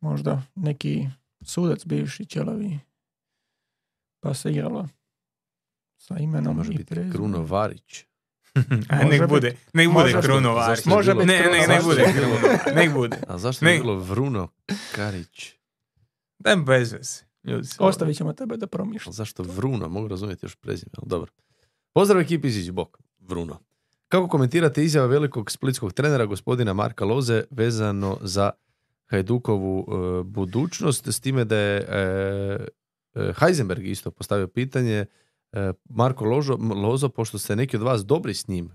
[0.00, 1.08] možda neki
[1.44, 2.78] sudac bivši ćelavi
[4.20, 4.88] pa se igralo
[5.96, 7.12] sa imenom Može i biti prezimenom.
[7.16, 8.04] Kruno Varić.
[8.88, 10.20] A nek bude, nek bude.
[10.22, 10.84] Kruno Varić.
[10.84, 11.84] Može biti Ne, ne, Varić.
[11.84, 12.58] bude Kruno.
[12.80, 13.16] Nek bude.
[13.28, 13.72] A zašto Ne.
[13.72, 14.48] je bilo Vruno
[14.94, 15.52] Karić?
[16.38, 17.24] Daj bez veze.
[17.44, 19.14] Ljudi Ostavit ćemo tebe da promišljaš.
[19.14, 19.88] Zašto Vruno?
[19.88, 21.32] Mogu razumjeti još prezime, ali dobro.
[21.92, 22.98] Pozdrav ekipi iz bok.
[23.18, 23.60] Vruno.
[24.12, 28.50] Kako komentirate izjava velikog splitskog trenera gospodina Marka Loze vezano za
[29.06, 32.66] Hajdukovu e, budućnost, s time da je e,
[33.14, 35.06] e, Heisenberg isto postavio pitanje
[35.52, 38.70] e, Marko Ložo, M- Lozo, pošto ste neki od vas dobri s njim,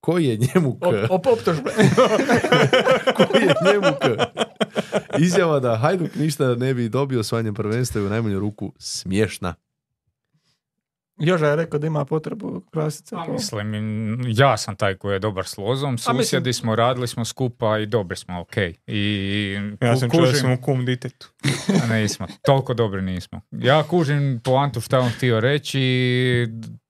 [0.00, 0.86] koji je njemu k?
[1.10, 1.38] Op, op,
[3.16, 4.24] koji je njemu k?
[5.18, 9.54] Izjava da Hajduk ništa ne bi dobio osvajanjem prvenstva je u najmanju ruku smiješna.
[11.18, 13.16] Joža je rekao da ima potrebu klasice.
[13.16, 13.74] A po- mislim,
[14.28, 17.86] ja sam taj koji je dobar s lozom, mislim- susjedi smo, radili smo skupa i
[17.86, 18.56] dobri smo, ok.
[18.86, 21.30] I Ja sam čuo da kužim- sam u kum ditetu.
[21.82, 23.40] A nismo, toliko dobri nismo.
[23.52, 25.80] Ja kužim poantu šta je on htio reći,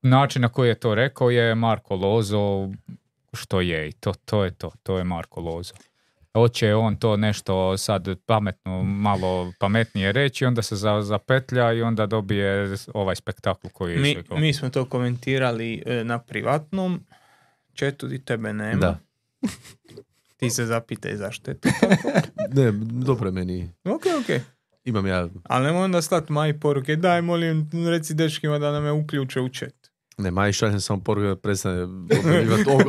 [0.02, 2.68] način na koji je to rekao je Marko Lozo,
[3.32, 5.74] što je i to, to je to, to je Marko Lozo.
[6.34, 12.06] Hoće on to nešto sad pametno, malo pametnije reći, onda se za, zapetlja i onda
[12.06, 17.06] dobije ovaj spektakl koji je Mi, mi smo to komentirali e, na privatnom
[17.74, 18.80] četu di tebe nema.
[18.80, 18.98] Da.
[20.36, 22.08] Ti se zapitaj zašto je to tako.
[22.52, 23.70] Ne, dobro je meni.
[23.84, 24.40] ok, ok.
[24.84, 28.92] Imam ja, Ali nemoj onda slati maji poruke, daj molim, reci dečkima da nam me
[28.92, 29.74] uključe u chat.
[30.18, 31.86] ne, Maji šaljem samo poruke da prestane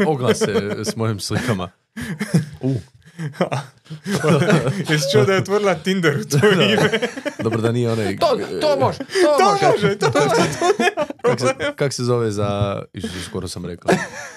[0.08, 0.54] oglase
[0.86, 1.70] s mojim slikama.
[2.62, 2.76] U,
[4.90, 6.90] Jesi čuo da je otvorila Tinder u tvoje ime?
[7.40, 8.18] dobro da nije onaj...
[8.18, 8.28] To,
[8.62, 9.06] to može, to,
[9.40, 9.66] To može.
[9.74, 10.50] može, to može.
[11.24, 12.82] Kak se, kak se zove za...
[12.94, 13.92] Isuse, skoro sam rekao.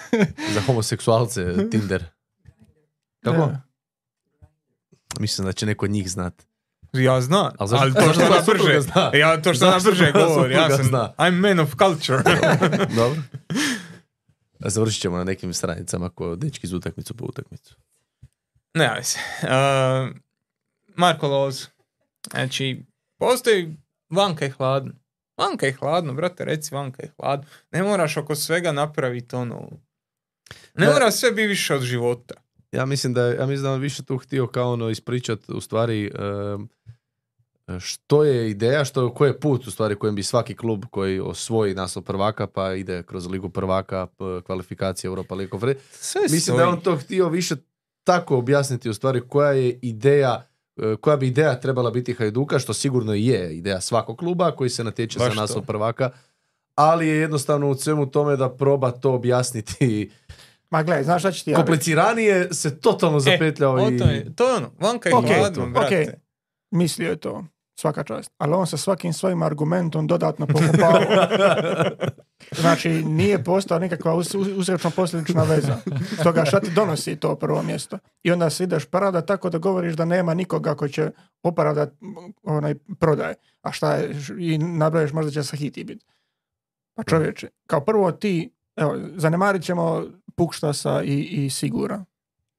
[0.55, 2.05] Za homoseksualce Tinder.
[3.21, 3.37] Kako?
[3.39, 3.61] Da.
[5.21, 6.43] Mislim da će neko od njih znat.
[6.93, 9.11] Ja znam, Ali ali, zašto- to što supruga brže, zna?
[9.15, 11.13] ja to što Zašto brže govori, ja sam, zna?
[11.19, 12.23] I'm man of culture.
[12.97, 13.23] Dobro.
[14.61, 17.75] Završit ćemo na nekim stranicama ko dečki iz utakmicu po utakmicu.
[18.74, 19.19] Ne, ali se.
[19.43, 20.16] Uh,
[20.97, 21.66] Marko Loz.
[22.31, 22.82] Znači,
[23.19, 23.77] postoji
[24.11, 24.93] vanka je hladno.
[25.36, 27.47] Vanka je hladno, brate, reci vanka je hladno.
[27.70, 29.69] Ne moraš oko svega napraviti ono...
[30.74, 30.93] Ne Da.
[30.93, 32.35] mora sve biti više od života.
[32.73, 36.12] Ja mislim da ja mislim da on više tu htio kao ono ispričat u stvari
[36.19, 36.69] em,
[37.81, 41.74] što je ideja, što, koji je put u stvari kojem bi svaki klub koji osvoji
[41.74, 44.07] naslov prvaka pa ide kroz ligu prvaka,
[44.47, 46.74] kvalifikacije Europa League of Re- Sve Mislim da stoji.
[46.74, 47.55] on to htio više
[48.09, 52.72] tako objasniti u stvari koja je ideja e, koja bi ideja trebala biti Hajduka, što
[52.72, 55.40] sigurno i je ideja svakog kluba koji se natječe Baš za to.
[55.40, 56.10] naslov prvaka,
[56.74, 60.10] ali je jednostavno u svemu tome da proba to objasniti
[60.70, 63.98] Ma gledaj, znaš šta ću ti kompliciranije, se totalno zapetljao E, i...
[63.98, 66.20] to, je, to je ono, vanka je Ok, hladno, brate.
[66.70, 67.44] Mislio je to,
[67.81, 68.31] svaka čast.
[68.39, 71.03] Ali on sa svakim svojim argumentom dodatno pokopavao.
[72.61, 75.77] Znači, nije postala nikakva us- uzročno-posljedična veza.
[76.21, 77.99] Stoga šta ti donosi to prvo mjesto?
[78.23, 81.11] I onda se ideš pravda tako da govoriš da nema nikoga ko će
[81.43, 81.93] opravdat
[82.43, 83.35] onaj prodaje.
[83.63, 86.07] A šta je, i nabraviš možda će Sahiti biti.
[86.95, 90.05] Pa čovječe, kao prvo ti, evo, zanemarit ćemo
[90.37, 92.05] Pukštasa i, i Sigura.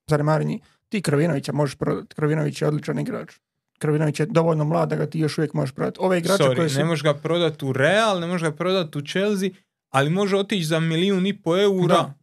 [0.08, 0.62] Zanemari njih.
[0.90, 2.16] Ti Krovinovića možeš prodati.
[2.16, 3.40] Krovinović je odličan igrač.
[3.80, 5.98] Krovinović je dovoljno mlad da ga ti još uvijek možeš prodati.
[6.02, 6.78] Ove igrače Sorry, koji su...
[6.78, 9.50] ne možeš ga prodati u Real, ne možeš ga prodati u Chelsea,
[9.90, 11.96] ali može otići za milijun i po eura.
[11.96, 12.14] Da.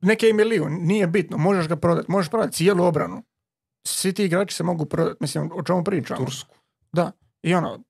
[0.00, 3.22] Neke i milijun, nije bitno, možeš ga prodati, možeš prodati cijelu obranu.
[3.86, 6.20] Svi ti igrači se mogu prodati, mislim, o čemu pričamo?
[6.20, 6.56] Tursku.
[6.92, 7.84] Da, i ono,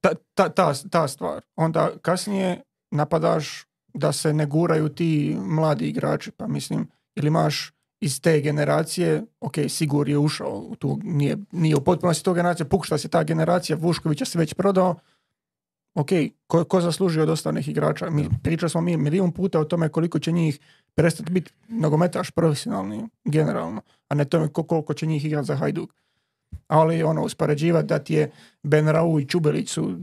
[0.00, 1.42] ta, ta, ta, ta stvar.
[1.56, 3.64] Onda kasnije napadaš
[3.94, 9.54] da se ne guraju ti mladi igrači, pa mislim, ili imaš iz te generacije, ok,
[9.68, 14.24] Sigur je ušao, tu, nije, nije u potpunosti to generacija, Pukšta se ta generacija, Vuškovića
[14.24, 14.94] se već prodao,
[15.94, 16.08] ok,
[16.46, 18.10] ko, ko zaslužio od ostalih igrača?
[18.10, 20.58] Mi, pričali smo mi milijun puta o tome koliko će njih
[20.94, 25.90] prestati biti nogometaš profesionalni, generalno, a ne tome ko- koliko će njih igrati za Hajduk.
[26.66, 28.30] Ali ono, uspoređivati da ti je
[28.62, 29.98] Ben Rau i Čubelić su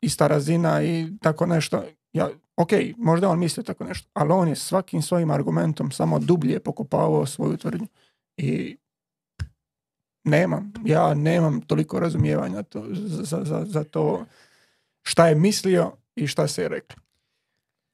[0.00, 1.82] ista razina i tako nešto.
[2.12, 6.60] Ja, ok, možda on misli tako nešto, ali on je svakim svojim argumentom samo dublje
[6.60, 7.86] pokopavao svoju tvrdnju.
[8.36, 8.76] I
[10.24, 14.24] nemam, ja nemam toliko razumijevanja to, za, za, za to
[15.02, 17.02] šta je mislio i šta se je reklo.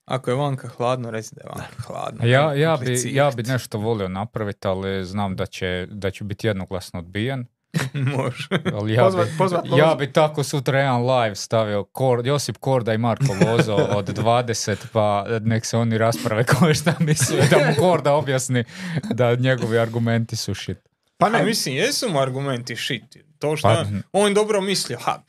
[0.04, 2.26] Ako je vanka hladno, reci da je vanka hladno.
[2.26, 6.46] Ja, ja, bi, ja bi nešto volio napraviti, ali znam da će, da ću biti
[6.46, 7.46] jednoglasno odbijen.
[8.16, 8.48] Može.
[8.74, 12.94] Ali ja, Pozvat- bi, pozvat ja bi tako sutra jedan live stavio Kor, Josip Korda
[12.94, 17.56] i Marko Lozo od 20, pa nek se oni rasprave ko je šta misle, da
[17.58, 18.64] mu Korda objasni
[19.04, 20.78] da njegovi argumenti su shit.
[21.18, 23.04] Pa A ne, mislim, jesu mu argumenti shit.
[23.38, 24.98] To što Pa- on dobro mislio.
[24.98, 25.22] Ha,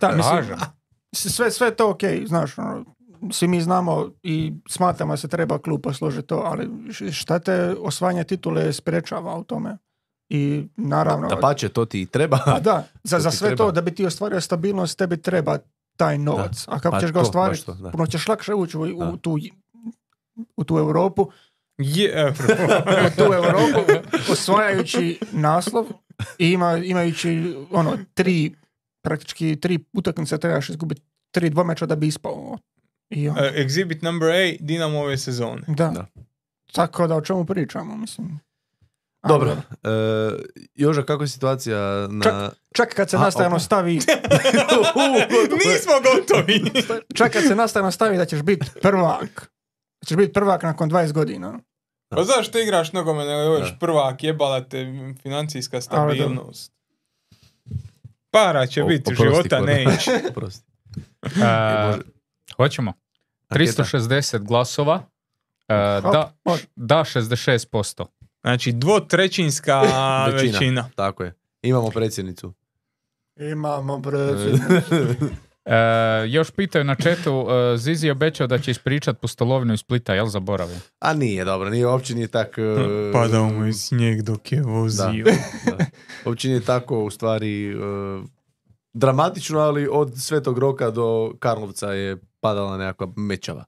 [0.00, 0.56] da, mislim,
[1.12, 2.84] sve, sve to ok, znaš, ono,
[3.30, 6.68] svi mi znamo i smatramo da se treba klub posložiti to, ali
[7.12, 9.76] šta te osvajanje titule sprečava u tome?
[10.28, 11.28] I naravno...
[11.28, 12.38] Da pače, to ti treba.
[12.46, 13.64] A da, za, za sve treba.
[13.64, 15.58] to da bi ti ostvario stabilnost, tebi treba
[15.96, 16.64] taj novac.
[16.68, 17.72] A kako Pa ćeš ga ostvariti?
[17.80, 17.90] da.
[17.90, 19.16] Puno ćeš lakše ući u, u Da.
[19.16, 19.38] tu,
[20.56, 21.30] u tu Europu,
[21.78, 22.30] je,
[23.06, 23.92] u tu Europu
[24.32, 25.86] osvajajući naslov
[26.38, 28.54] i ima, imajući ono, tri,
[29.02, 32.58] praktički tri utakmice trebaš izgubiti tri dvomeča da bi ispao.
[33.10, 35.62] I ono, Uh, exhibit number 8, Dinamo ove sezone.
[35.68, 35.88] da.
[35.88, 36.06] da.
[36.72, 38.40] Tako da o čemu pričamo, mislim.
[39.22, 39.50] Dobro.
[39.50, 39.56] E,
[40.74, 41.78] Joža, kako je situacija
[42.10, 42.24] na...
[42.24, 43.58] Čak- Čak kad se A, nastavno opa.
[43.60, 43.92] stavi,
[45.64, 46.62] Nismo gotovi.
[47.18, 49.50] čak kad se nastavno stavi da ćeš biti prvak.
[50.00, 51.58] Da ćeš biti prvak nakon 20 godina.
[52.08, 53.76] Pa zašto igraš nogome, Da.
[53.80, 54.86] prvak, jebala te
[55.22, 56.72] financijska stabilnost.
[58.30, 60.10] Para će O- biti, oprosti, života neće.
[60.30, 60.70] Oprosti.
[61.22, 61.28] E,
[61.86, 62.02] može.
[62.56, 62.92] hoćemo.
[63.48, 63.82] Anketa.
[63.82, 65.02] 360 glasova.
[65.68, 66.32] E, da,
[66.76, 68.04] da 66%.
[68.40, 69.80] Znači, dvotrećinska
[70.32, 70.58] Većina.
[70.58, 70.90] većina.
[70.94, 71.34] Tako je.
[71.62, 72.54] Imamo predsjednicu.
[73.36, 75.26] Imamo predsjednicu.
[75.64, 80.14] E, još pitaju na četu, e, Zizi je obećao da će ispričat pustolovinu iz Splita,
[80.14, 80.76] jel zaboravio?
[80.98, 82.58] A nije dobro, nije, uopće nije tak...
[82.58, 85.24] e, Padao mu je snijeg dok je vozio.
[85.66, 85.84] da.
[86.26, 87.74] Uopće nije tako, u stvari, e,
[88.92, 93.64] dramatično, ali od Svetog Roka do Karlovca je padala nekakva mečava.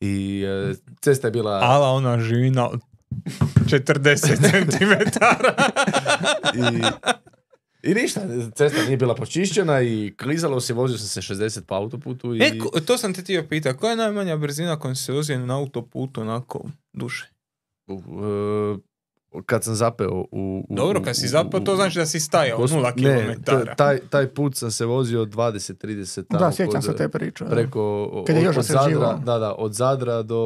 [0.00, 1.60] I e, cesta je bila...
[1.62, 2.68] Ala ona živi na
[3.60, 5.18] 40 cm.
[6.54, 6.82] I,
[7.82, 8.20] I ništa,
[8.50, 12.38] cesta nije bila počišćena i klizalo se, vozio sam se 60 po autoputu i...
[12.38, 13.78] E, ko- to sam te htio pitati.
[13.78, 17.30] Koja je najmanja brzina kojom se vozi na autoputu onako duše?
[17.86, 18.02] u-
[19.34, 20.26] e, kad sam zapeo u...
[20.30, 23.42] u- Dobro, kad si zapao, to znači da si stajao Kos- 0 Ne, km.
[23.42, 26.40] t- taj, taj put sam se vozio 20-30 tamo.
[26.40, 27.44] da, sjećam se te priče.
[27.46, 30.44] Preko, od, Kad je Joža od Zadra, da, da, od Zadra do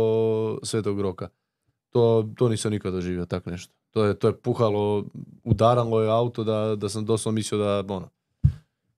[0.62, 1.28] Svetog Roka.
[1.90, 3.74] To, to nisam nikad doživio, tak nešto.
[3.90, 5.04] To je, to je puhalo,
[5.44, 8.08] udaralo je auto da, da sam doslovno mislio da, ono,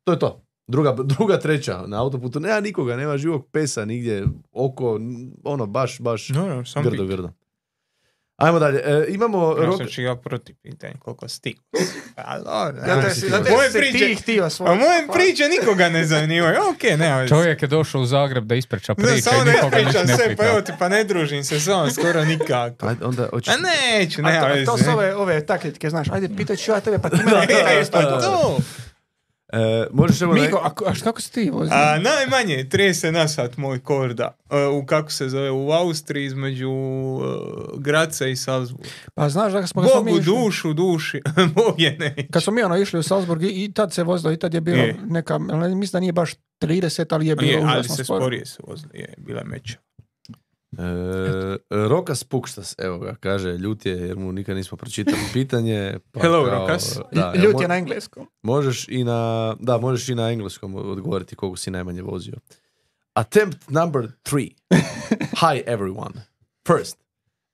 [0.05, 0.43] to je to.
[0.67, 5.01] Druga, druga treća na autoputu, nema nikoga, nema živog pesa nigdje, oko,
[5.45, 7.31] ono, baš, baš No, no, grdo, grdo.
[8.41, 9.77] Ajmo dalje, e, imamo Ja rok...
[9.77, 11.55] sam ću ja protiv pitanja koliko si
[12.17, 13.11] A dobro, Zato ja.
[13.11, 14.71] si, zato Moje priče- ti htio svoj.
[14.71, 16.57] A moje priče nikoga ne zanimaju.
[16.71, 17.29] Ok, nema veze.
[17.29, 20.07] Čovjek je došao u Zagreb da ispriča Da, priče samo i ne nikoga niš pričam
[20.07, 22.87] ne sve, pa evo ti, pa ne družim se s vama skoro nikako.
[22.87, 23.55] Ajde, onda, hoćeš...
[23.55, 26.81] A neću, A nema to, to su ove, ove taktike, znaš, ajde pitat ću ja
[26.81, 28.59] tebe, pa ti mene E, pa pa to.
[29.53, 30.33] E, možeš evo...
[30.35, 31.75] Migo, a, a kako si ti vozio?
[31.75, 34.37] A najmanje 30 na sat moj korda.
[34.51, 38.89] E, U kako se zove, u Austriji između uh, Graca i Salzburg.
[39.15, 41.21] Pa znaš da smo, mi Bogu išli, dušu duši.
[41.55, 42.29] Boje neće.
[42.31, 44.61] kad smo mi ono išli u Salzburg i, i tad se vozilo, i tad je
[44.61, 44.97] bilo Je.
[45.09, 48.99] neka, mislim da nije baš 30, ali je bilo Je, ali se sporije se vozili,
[48.99, 49.79] je, bila meća.
[50.73, 50.83] E,
[51.71, 55.99] Roka Spukštas, evo ga, kaže, ljut je jer mu nikad nismo pročitali pitanje.
[56.13, 56.99] Pa Hello, kao, Rokas.
[57.13, 58.27] Da, Ljut mo- je na engleskom.
[58.43, 62.35] Možeš i na, da, možeš i na engleskom odgovoriti koliko si najmanje vozio.
[63.13, 64.51] Attempt number three.
[65.43, 66.13] Hi everyone.
[66.69, 66.97] First,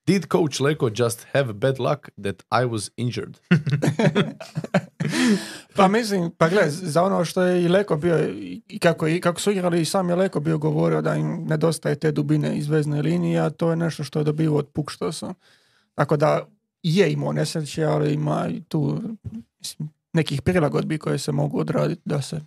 [0.06, 3.38] did coach Leko just have bad luck that I was injured?
[5.76, 8.28] Pa mislim, pa gle, za ono što je i Leko bio
[8.68, 11.94] i kako, i kako su igrali i sam je Leko bio govorio da im nedostaje
[11.94, 15.34] te dubine iz vezne linije, a to je nešto što je dobio od Pukštosa.
[15.94, 16.46] Tako da
[16.82, 19.02] je imao nesreće, ali ima i tu
[19.58, 22.40] mislim, nekih prilagodbi koje se mogu odraditi da se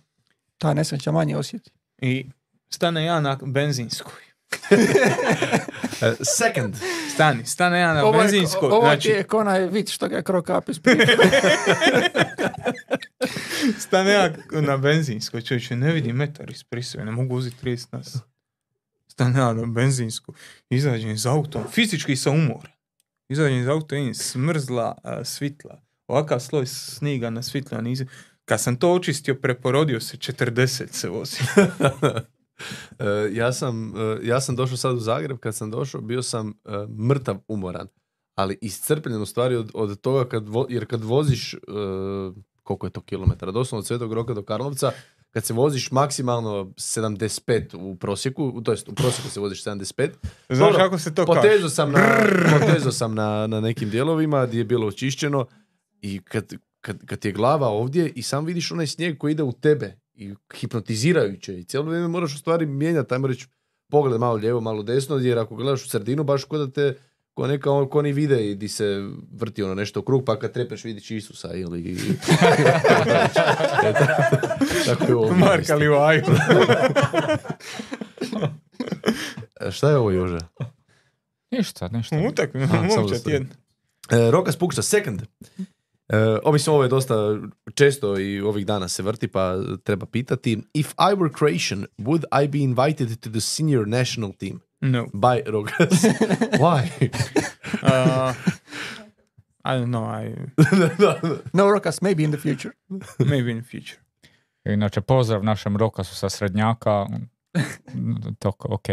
[0.58, 1.70] ta nesreća manje osjeti.
[1.98, 2.26] I
[2.70, 4.29] stane ja na benzinskoj.
[6.38, 6.76] Second,
[7.14, 8.68] Stani, stane ja na Ovo, je, benzinskoj.
[8.72, 10.64] ovo znači, ti je ko onaj vic što ga je krokap
[13.86, 18.16] stane ja na benzinskoj, čovječe, ne vidim metar iz prisve, ne mogu uzeti 30 nas.
[19.08, 20.34] Stane ja na benzinsku,
[20.70, 22.72] izađem iz autom, fizički sam umoran.
[23.28, 25.80] Izađem iz auta i smrzla a, svitla.
[26.06, 28.04] Ovakav sloj sniga na svitla nizu.
[28.44, 31.36] Kad sam to očistio, preporodio se, 40 se vozi.
[32.98, 36.48] e, ja, sam, e, ja sam došao sad u Zagreb, kad sam došao bio sam
[36.48, 36.70] e,
[37.08, 37.88] mrtav umoran,
[38.34, 41.56] ali iscrpljen u stvari od, od toga, kad vo- jer kad voziš,
[42.62, 44.92] koliko je to kilometara, doslovno od Svetog Roka do Karlovca,
[45.30, 50.10] kad se voziš maksimalno 75 u prosjeku, to jest u prosjeku se voziš 75.
[50.48, 51.26] Znaš Dobro, kako se to?
[51.26, 52.00] Potezo sam, na,
[52.60, 55.46] potezo sam na, na nekim dijelovima gdje je bilo očišćeno
[56.00, 59.52] i kad, kad, kad je glava ovdje i sam vidiš onaj snijeg koji ide u
[59.52, 63.46] tebe i hipnotizirajuće i cijelo vrijeme moraš u stvari mijenjati, ajmo reći,
[63.88, 66.98] pogled malo lijevo, malo desno, jer ako gledaš u sredinu, baš kod da te
[67.34, 70.52] ko neka ko oni vide i di se vrti ono nešto u krug, pa kad
[70.52, 71.96] trepeš vidiš Isusa ili...
[74.86, 75.34] Tako je ovo.
[75.34, 76.22] Marka Livaju.
[79.60, 80.38] E, Šta je ovo, Jože?
[81.50, 82.16] Ništa, ništa.
[82.28, 83.48] Utak, momčad jedan.
[84.30, 85.22] Rokas Pukša, second.
[86.12, 87.14] E, o, mislim, ovo je dosta
[87.74, 90.58] često i ovih dana se vrti, pa treba pitati.
[90.74, 94.60] If I were Croatian, would I be invited to the senior national team?
[94.80, 95.06] No.
[95.12, 96.04] By Rokas.
[96.62, 97.10] Why?
[97.82, 98.34] Uh,
[99.64, 100.34] I don't know, I,
[101.52, 102.72] No Rokas, maybe in the future.
[103.18, 104.00] maybe in future.
[104.64, 107.06] Inače, pozdrav našem Rokasu sa Srednjaka.
[108.38, 108.88] Toko, ok.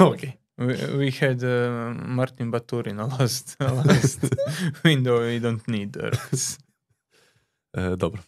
[0.00, 0.41] ok.
[0.66, 4.20] We, we had uh, Martin Baturin last, last
[4.84, 5.96] window, we don't need.
[7.74, 8.22] E, dobro.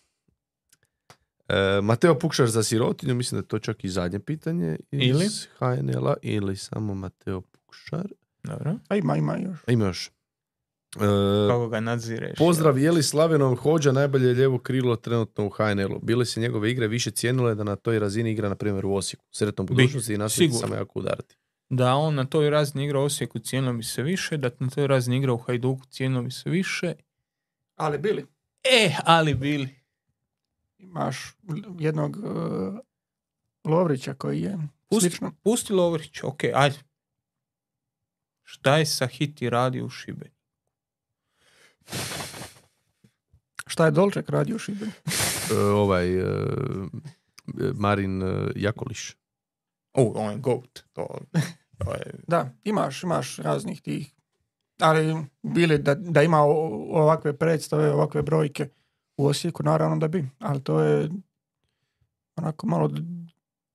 [1.49, 5.29] E, Mateo Pukšar za sirotinju, mislim da je to čak i zadnje pitanje iz Ili?
[5.59, 8.07] HNL-a, ili samo Mateo Pukšar.
[8.43, 8.75] Dobro.
[8.89, 9.59] A ima, ima još.
[9.67, 10.11] A Ima još.
[10.97, 12.39] E, Kako ga nadzireš?
[12.39, 15.99] Pozdrav, je li Slavenov hođa najbolje ljevo krilo trenutno u HNL-u?
[16.03, 19.25] Bile se njegove igre više cijenile da na toj razini igra, na primjer, u Osijeku.
[19.31, 21.37] Sretnom budućnosti i nastaviti samo jako udarati.
[21.77, 24.87] Da on na toj razini igra u Osijeku cijenilo bi se više, da na toj
[24.87, 26.95] razini igra u Hajduku cijenilo bi se više.
[27.77, 28.27] Ali bili.
[28.65, 29.75] E, ali bili.
[30.79, 31.37] Imaš
[31.79, 32.79] jednog uh,
[33.65, 35.33] Lovrića koji je Pusti, slično.
[35.43, 36.79] pusti Lovrić, ok, ajde.
[38.43, 40.37] Šta je sa Hiti radio u Šibeniku?
[43.67, 44.93] Šta je Dolček radio u Šibenu?
[45.51, 46.25] E, ovaj, e,
[47.75, 48.23] Marin
[48.57, 49.17] Jakoliš.
[49.93, 50.85] O, on je GOAT.
[50.93, 51.19] To.
[52.29, 54.13] Da, imaš, imaš raznih tih.
[54.81, 56.51] Ali bili da, da ima o-
[56.93, 58.69] ovakve predstave, ovakve brojke
[59.17, 60.29] u Osijeku, naravno da bi.
[60.39, 61.11] Ali to je
[62.37, 62.91] onako malo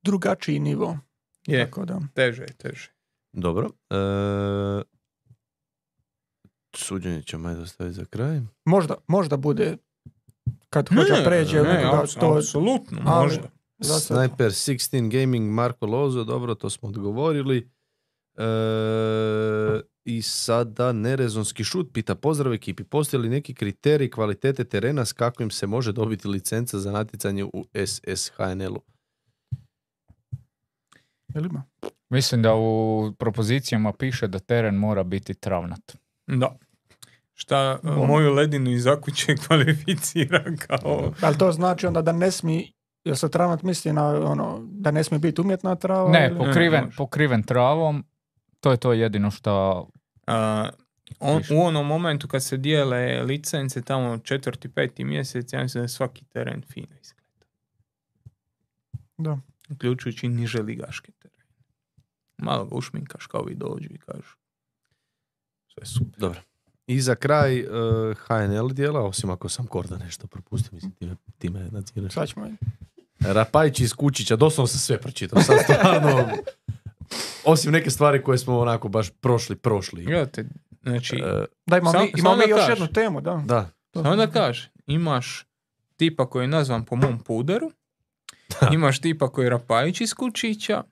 [0.03, 0.97] drugačiji nivo.
[1.47, 1.99] Je, Tako da.
[2.13, 2.91] teže je, teže.
[3.33, 3.69] Dobro.
[3.89, 3.95] E,
[6.75, 8.41] suđenje ćemo ajde ostaviti za kraj.
[8.65, 9.77] Možda, možda bude
[10.69, 13.49] kad hoća pređe ne, nekoga, apsu- to apsolutno, ali- možda.
[13.81, 17.69] Sniper 16 Gaming, Marko Lozo, dobro, to smo odgovorili.
[18.39, 22.83] E, I sada nerezonski šut pita pozdrav ekipi.
[22.83, 27.65] Postoji li neki kriterij kvalitete terena s kakvim se može dobiti licenca za natjecanje u
[27.85, 28.81] SSHNL-u?
[31.33, 31.63] Jel ima?
[32.09, 35.97] Mislim da u propozicijama piše da teren mora biti travnat.
[36.27, 36.57] Da.
[37.33, 38.07] Šta Bom.
[38.07, 41.13] moju ledinu iz akuće kvalificira kao...
[41.21, 42.71] Ali to znači onda da ne smije,
[43.03, 46.09] jel se travnat misli na ono, da ne smije biti umjetna trava?
[46.09, 48.03] Ne, ili- pokriven, pokriven travom,
[48.59, 49.87] to je to jedino što...
[50.27, 50.69] A,
[51.19, 55.83] on, u onom momentu kad se dijele licence, tamo četvrti, peti mjesec, ja mislim da
[55.83, 57.45] je svaki teren fino izgleda.
[59.17, 59.39] Da.
[59.69, 61.43] Uključujući i niže ligaške terene.
[62.37, 64.35] Malo ga ušminkaš kao vi dođu i kažu.
[65.73, 66.19] Sve super.
[66.19, 66.41] Dobro.
[66.87, 67.65] I za kraj e,
[68.15, 72.13] HNL dijela, osim ako sam Korda nešto propustio, mislim, time, time nadziraš.
[72.13, 72.47] Sad ćemo
[73.19, 75.41] Rapajić iz Kučića, doslovno sam sve pročitao.
[75.41, 76.29] Sad stvarno,
[77.43, 80.03] osim neke stvari koje smo onako baš prošli, prošli.
[80.03, 80.45] Gledajte,
[80.83, 83.43] znači, E, Da, imamo Sam- mi, imamo mi još jednu temu, da.
[83.45, 85.45] da, samo da kaže, imaš
[85.97, 87.71] tipa koji je nazvan po mom puderu,
[88.71, 90.83] imaš tipa koji je Rapajić iz Kučića,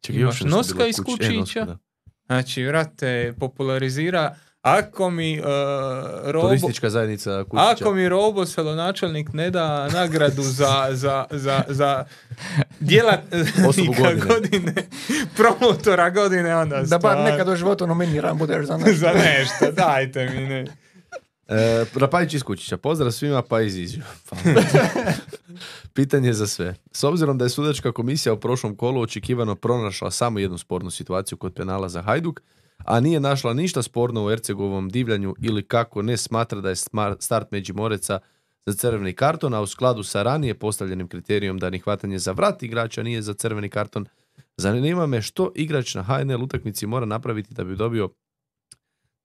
[0.00, 1.04] Čekaj, Imaš Noska iz Kučić-
[1.40, 1.60] Kučića.
[1.60, 1.78] E, Noska.
[2.26, 5.46] Znači, vrate, popularizira ako mi uh,
[6.24, 7.68] robo, Turistička zajednica Kučića.
[7.70, 8.44] ako mi robo
[8.76, 12.04] načelnik ne da nagradu za, za, za, za
[12.80, 13.62] djelatnika
[14.02, 14.26] godine.
[14.26, 14.74] godine,
[15.36, 18.92] promotora godine, onda Da bar nekad u životu nominiran budeš za nešto.
[19.06, 20.66] za nešto, dajte mi ne.
[21.48, 24.02] E, Rapajić iz Kučića, pozdrav svima pa iz Iziju.
[25.94, 26.74] Pitanje za sve.
[26.92, 31.38] S obzirom da je sudačka komisija u prošlom kolu očekivano pronašla samo jednu spornu situaciju
[31.38, 32.40] kod penala za Hajduk,
[32.84, 36.76] a nije našla ništa sporno u Ercegovom divljanju ili kako ne smatra da je
[37.18, 38.20] start Međimoreca
[38.66, 42.62] za crveni karton, a u skladu sa ranije postavljenim kriterijom da ni hvatanje za vrat
[42.62, 44.06] igrača nije za crveni karton,
[44.56, 48.10] zanima me što igrač na HNL utakmici mora napraviti da bi dobio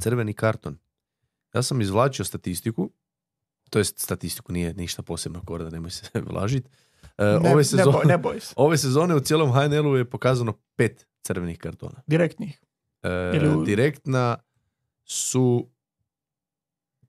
[0.02, 0.78] crveni karton.
[1.54, 2.92] Ja sam izvlačio statistiku,
[3.70, 6.66] to jest statistiku nije ništa posebno korda, nemoj se vlažit.
[7.18, 8.54] E, Ne, ove, ne, sezone, boj, ne boj se.
[8.58, 12.02] ove sezone u cijelom HNL-u je pokazano pet crvenih kartona.
[12.08, 12.62] Direktnih.
[13.04, 14.38] E, Direktna
[15.04, 15.68] su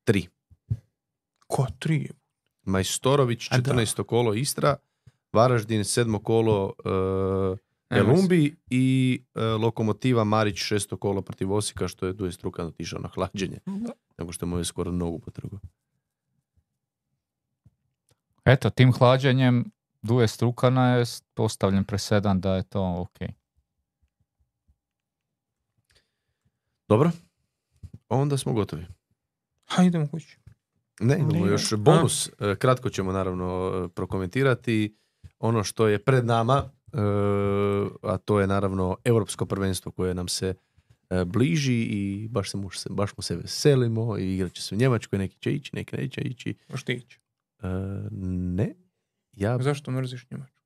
[0.04, 0.28] tri.
[1.46, 2.10] Ko tri?
[2.62, 3.72] Majstorović, A da.
[3.72, 4.02] 14.
[4.04, 4.76] kolo Istra,
[5.32, 7.58] Varaždin, sedmo kolo uh,
[7.90, 13.00] Nema Elumbi i e, Lokomotiva Marić šesto kolo protiv Osijeka, što je Duje Strukan otišao
[13.00, 13.58] na hlađenje.
[13.66, 13.92] Da.
[14.18, 15.60] Nego što mu je skoro nogu potrgao.
[18.44, 19.70] Eto, tim hlađenjem
[20.02, 21.04] Duje Strukana je
[21.34, 23.28] postavljen presedan da je to ok.
[26.88, 27.10] Dobro,
[28.08, 28.86] onda smo gotovi.
[29.64, 30.38] Hajdemo kući.
[31.00, 31.50] Ne, imamo Nije.
[31.52, 32.28] još bonus.
[32.28, 33.46] E, Kratko ćemo naravno
[33.84, 34.96] e, prokomentirati
[35.38, 36.98] ono što je pred nama, e,
[38.02, 40.54] a to je naravno europsko prvenstvo koje nam se
[41.26, 44.78] bliži i baš, se mu, se- baš mu se veselimo i igrat će se u
[44.78, 46.54] Njemačkoj, neki će ići, neki neće ići.
[46.68, 47.20] Možeš ti ići.
[47.62, 47.66] E,
[48.10, 48.74] ne,
[49.32, 50.58] ja, Zašto mrziš Njemačku?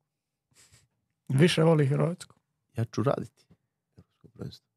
[1.28, 2.34] Više voli Hrvatsku.
[2.76, 3.44] ja ću raditi.
[3.96, 4.71] Europsko prvenstvo.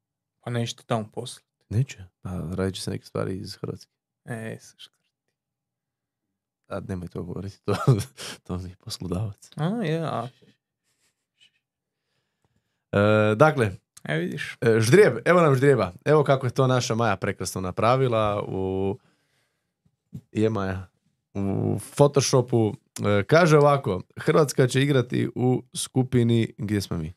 [0.45, 1.45] Pa nećete tamo poslati.
[1.69, 3.91] Neće, pa radit će se neke stvari iz Hrvatske.
[4.25, 4.89] E, saš-
[6.67, 7.75] A nemoj to govoriti, to,
[8.43, 9.49] to mi je poslodavac.
[9.55, 10.27] a je, a,
[12.91, 12.97] E,
[13.35, 13.71] dakle,
[14.03, 14.57] e vidiš.
[14.61, 15.91] E, Ždrijeb, evo nam ždrijeba.
[16.05, 18.97] Evo kako je to naša Maja prekrasno napravila u
[20.31, 20.87] je Maja
[21.33, 22.73] u Photoshopu.
[23.19, 27.13] E, kaže ovako, Hrvatska će igrati u skupini, gdje smo mi?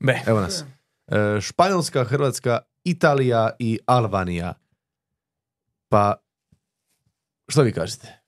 [0.00, 0.20] Be.
[0.26, 0.64] Evo nas.
[1.12, 4.54] E, Španjolska, Hrvatska, Italija i Albanija.
[5.88, 6.14] Pa,
[7.48, 8.22] što vi kažete?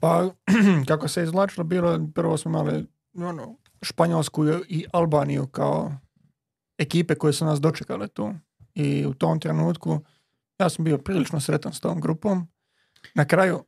[0.00, 0.30] Pa,
[0.88, 5.92] kako se izvlačilo, bilo, prvo smo imali ono, Španjolsku i Albaniju kao
[6.78, 8.34] ekipe koje su nas dočekale tu.
[8.74, 10.00] I u tom trenutku
[10.58, 12.48] ja sam bio prilično sretan s tom grupom.
[13.14, 13.64] Na kraju,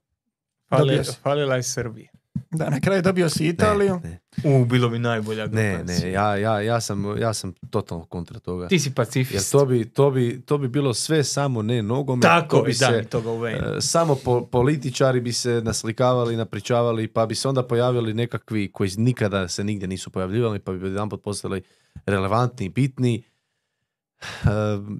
[0.68, 1.12] Fali, si.
[1.22, 2.10] falila je Srbija.
[2.50, 4.00] Da, na kraju dobio si Italiju.
[4.04, 6.06] Ne, ne, U, bilo bi najbolja ne, grupacija.
[6.06, 8.68] ne, ja, ja, ja, sam, ja sam totalno kontra toga.
[8.68, 9.52] Ti si Jer pacifist.
[9.52, 12.22] to bi, to, bi, to bi bilo sve samo ne nogomet.
[12.22, 13.58] Tako to bi da se, toga uvejim.
[13.58, 18.90] E, samo po- političari bi se naslikavali, napričavali, pa bi se onda pojavili nekakvi koji
[18.96, 21.62] nikada se nigdje nisu pojavljivali, pa bi jedanput postali
[22.06, 23.22] relevantni, bitni.
[24.20, 24.46] E,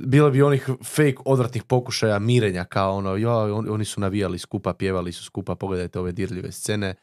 [0.01, 4.74] bilo bi onih fake odvratnih pokušaja mirenja kao ono, jo, on- oni su navijali skupa,
[4.74, 6.94] pjevali su skupa, pogledajte ove dirljive scene.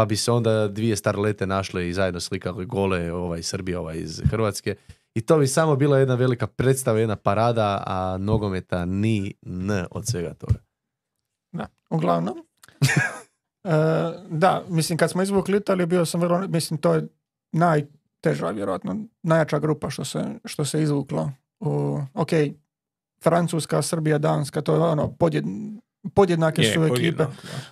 [0.00, 4.22] Pa bi se onda dvije starlete našle i zajedno slikali gole, ovaj Srbija, ovaj iz
[4.30, 4.76] Hrvatske.
[5.14, 10.06] I to bi samo bila jedna velika predstava, jedna parada, a nogometa ni n od
[10.06, 10.58] svega toga.
[11.52, 12.34] Da, uglavnom.
[13.64, 13.70] E,
[14.30, 17.08] da, mislim, kad smo izvukli Italiju, bio sam vrlo, mislim, to je
[17.52, 21.30] najteža, vjerojatno, najjača grupa što se, što se izvuklo.
[21.60, 22.30] U, ok,
[23.22, 25.44] Francuska, Srbija, Danska, to je ono, podjed,
[26.14, 27.30] podjednake Je, su ekipe, da.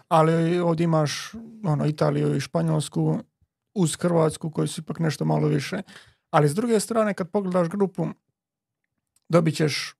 [0.09, 1.33] ali ovdje imaš
[1.65, 3.19] ono, Italiju i Španjolsku
[3.75, 5.83] uz Hrvatsku koji su ipak nešto malo više.
[6.31, 8.07] Ali s druge strane, kad pogledaš grupu,
[9.29, 9.95] dobit ćeš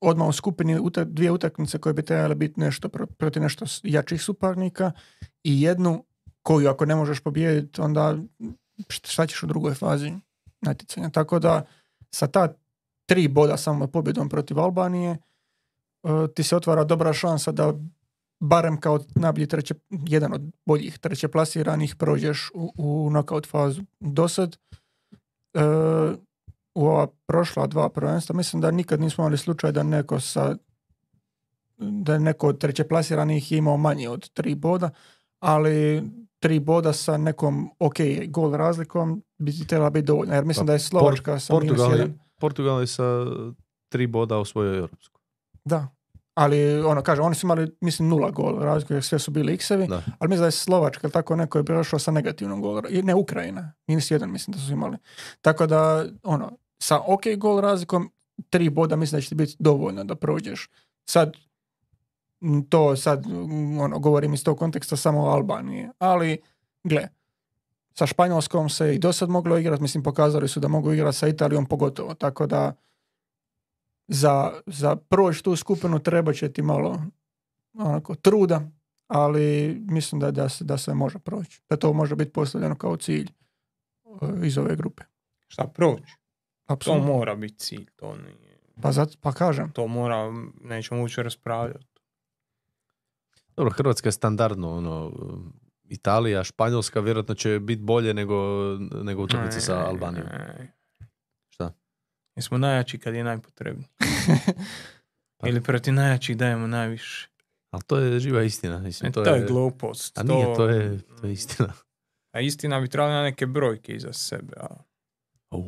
[0.00, 4.92] odmah u skupini dvije utakmice koje bi trebale biti nešto pro- protiv nešto jačih suparnika
[5.44, 6.04] i jednu
[6.42, 8.16] koju ako ne možeš pobijediti, onda
[8.78, 10.12] št- šta ćeš u drugoj fazi
[10.60, 11.10] natjecanja.
[11.10, 11.66] Tako da
[12.10, 12.54] sa ta
[13.06, 15.16] tri boda samo pobjedom protiv Albanije
[16.34, 17.74] ti se otvara dobra šansa da
[18.40, 23.82] barem kao najbolji treće, jedan od boljih treće plasiranih prođeš u, u knockout fazu.
[24.00, 24.56] Do sad
[25.54, 25.60] e,
[26.74, 30.56] u ova prošla dva prvenstva mislim da nikad nismo imali slučaj da neko sa
[31.78, 34.90] da je neko od treće plasiranih imao manje od tri boda,
[35.40, 36.02] ali
[36.38, 37.96] tri boda sa nekom ok
[38.28, 40.34] gol razlikom bi trebala biti dovoljna.
[40.34, 42.18] Jer mislim Pa, da je Slovačka sa minus Portugal, je, jedan.
[42.40, 43.26] Portugal je sa
[43.88, 45.20] tri boda osvojio europsku.
[45.64, 45.88] Da.
[46.38, 49.86] Ali, ono, kaže, oni su imali, mislim, nula gol razlike, jer sve su bili x-evi,
[49.86, 50.02] Da.
[50.18, 53.14] ali mislim da je Slovačka, ili tako neko je prošao sa negativnom gol, i ne
[53.14, 54.96] Ukrajina, minus jedan mislim da su imali.
[55.40, 58.10] Tako da, ono, sa ok gol razlikom,
[58.50, 60.68] tri boda mislim da će ti biti dovoljno da prođeš.
[61.04, 61.32] Sad,
[62.68, 63.26] to sad,
[63.80, 66.38] ono, govorim iz tog konteksta samo o Albaniji, ali,
[66.84, 67.08] gle,
[67.94, 71.28] sa Španjolskom se i do sad moglo igrati, mislim, pokazali su da mogu igrati sa
[71.28, 72.72] Italijom pogotovo, tako da,
[74.08, 77.02] za, za proći tu skupinu treba će ti malo
[77.74, 78.60] onako truda,
[79.06, 81.62] ali mislim da, da, se, da se može proći.
[81.70, 83.28] Da to može biti postavljeno kao cilj
[84.22, 85.02] e, iz ove grupe.
[85.48, 86.12] Šta proći?
[86.66, 87.06] To Apsolutno.
[87.06, 87.86] mora biti cilj.
[87.96, 89.72] To, nije, Pa, zato, pa kažem.
[89.72, 90.32] to mora,
[90.64, 91.86] nećemo uopće raspravljati.
[93.56, 95.12] Dobro, Hrvatska je standardno, ono,
[95.84, 98.34] Italija, Španjolska vjerojatno će biti bolje nego,
[99.02, 100.26] nego utakmice sa Albanijom.
[100.26, 100.54] Ne.
[100.54, 100.77] Šta?
[102.38, 103.86] Mi smo najjači kad je najpotrebniji.
[105.38, 107.28] Pa- Ili protiv najjačih dajemo najviše.
[107.70, 108.78] Ali to je živa istina.
[108.78, 110.18] Mislim, E, to, to, je, je glupost.
[110.18, 111.72] A nije, to je, to je istina.
[112.34, 114.66] A istina bi trebala na neke brojke iza sebe, a
[115.50, 115.64] Oh,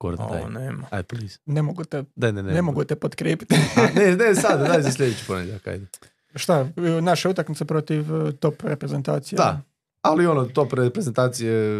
[0.00, 0.50] Gordon, daj.
[0.52, 0.86] nema.
[0.90, 1.38] Aj, please.
[1.46, 2.52] Ne mogu te, Daj, ne, ne.
[2.52, 3.54] ne mogu te potkrijepiti.
[3.76, 5.86] A, ne, ne, sad, daj za sljedeći ponedjeljak, ajde.
[6.34, 6.68] Šta,
[7.02, 9.36] naše utakmice protiv e, top reprezentacije?
[9.36, 9.60] Da.
[10.02, 11.76] Ali ono, top reprezentacije,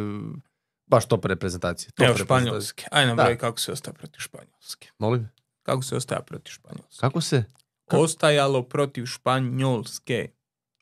[0.94, 1.90] baš top reprezentacije.
[1.90, 2.16] Top Evo.
[2.16, 2.86] Španjolske.
[2.90, 3.24] Aj na Da.
[3.24, 4.88] broj kako se ostaje protiv Španjolske.
[4.98, 5.28] Molim?
[5.62, 7.00] Kako se ostaje protiv Španjolske?
[7.00, 7.44] Kako se?
[7.86, 10.28] Ostajalo protiv Španjolske.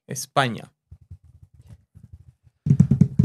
[0.06, 0.64] Espanja.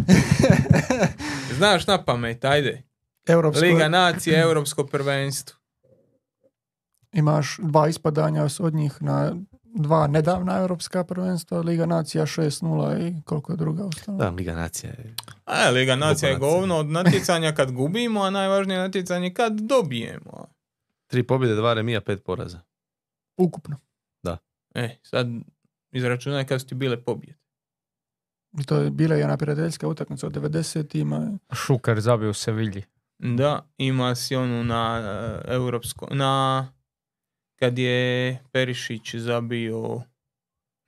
[1.58, 2.84] Znaš na pamet, ajde.
[3.28, 5.58] Europsko, Liga nacije, europsko prvenstvo.
[7.14, 9.36] imaš dva ispadanja od njih na
[9.78, 14.18] dva nedavna europska prvenstva, Liga nacija 6-0 i koliko je druga ostala.
[14.18, 15.16] Da, Liga nacija je.
[15.46, 20.48] A, Liga nacija je govno od natjecanja kad gubimo, a najvažnije natjecanje kad dobijemo.
[21.08, 22.60] Tri pobjede, dva remija, pet poraza.
[23.38, 23.78] Ukupno.
[24.78, 25.28] E, sad
[25.92, 27.40] izračunaj kad su ti bile pobjede.
[28.60, 31.38] I to je bila jedna prijateljska utakmica od 90-ima.
[31.54, 32.84] Šuker zabio u Sevilji.
[33.20, 35.02] Da, ima si onu na
[35.48, 36.68] e, europsko, na
[37.60, 40.02] kad je Perišić zabio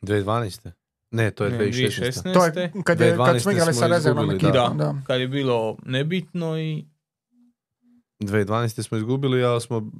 [0.02, 0.72] 2012.
[1.12, 2.02] Ne, to je ne, 2016.
[2.02, 2.34] 2016.
[2.34, 4.52] To je kad, je, 2012 kad smo igrali sa rezervnom ekipom.
[4.52, 4.74] da.
[4.76, 4.96] Da.
[5.08, 6.86] kad je bilo nebitno i
[8.20, 8.84] 2012.
[8.84, 9.91] smo izgubili, ali smo bili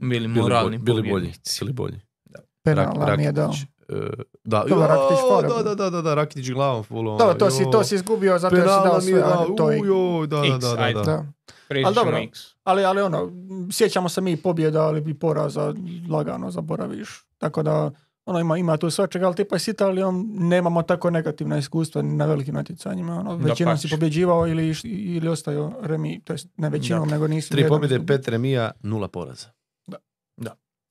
[0.00, 1.32] bili, moralni bolji, bili bolji.
[1.60, 2.00] Bili bolji.
[2.64, 3.52] Penala mi je dao.
[3.88, 3.94] e,
[4.44, 7.94] da, Rakitić da, da, da, da, da, Rakitić glavom full Dobro, to si, to si
[7.94, 9.22] izgubio zato jer si dao sve.
[9.56, 9.80] to je-
[10.26, 11.26] da, da, da, da,
[11.80, 11.80] da.
[11.80, 11.86] da.
[11.86, 12.16] Ali dobro.
[12.16, 12.40] ćemo X.
[12.64, 13.32] Ali, ali ono,
[13.72, 15.74] sjećamo se mi pobjeda, ali i poraza
[16.10, 17.26] lagano zaboraviš.
[17.38, 17.90] Tako da,
[18.24, 22.54] ono, ima, ima tu svačega, ali tipa s Italijom nemamo tako negativna iskustva na velikim
[22.54, 23.20] natjecanjima.
[23.20, 27.68] Ono, većinom si pobjeđivao ili, ili ostaju remi, to jest ne većinom, nego nisi Tri
[27.68, 29.48] pobjede, pet remija, nula poraza.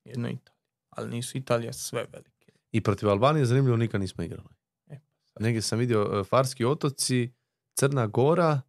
[0.05, 0.61] Jedno Italija.
[0.89, 2.51] Ali nisu Italija sve velike.
[2.71, 4.49] I protiv Albanije zanimljivo nikad nismo igrali.
[4.89, 4.99] E,
[5.39, 7.33] Negdje sam vidio e, Farski otoci,
[7.79, 8.61] Crna Gora,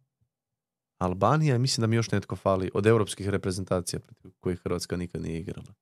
[1.03, 5.21] Albanija, i mislim da mi još netko fali od europskih reprezentacija protiv kojih Hrvatska nikad
[5.21, 5.73] nije igrala.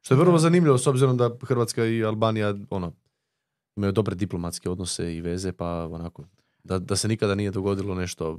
[0.00, 2.92] Što je vrlo zanimljivo s obzirom da Hrvatska i Albanija ono,
[3.76, 6.24] imaju dobre diplomatske odnose i veze, pa onako,
[6.64, 8.38] da, da se nikada nije dogodilo nešto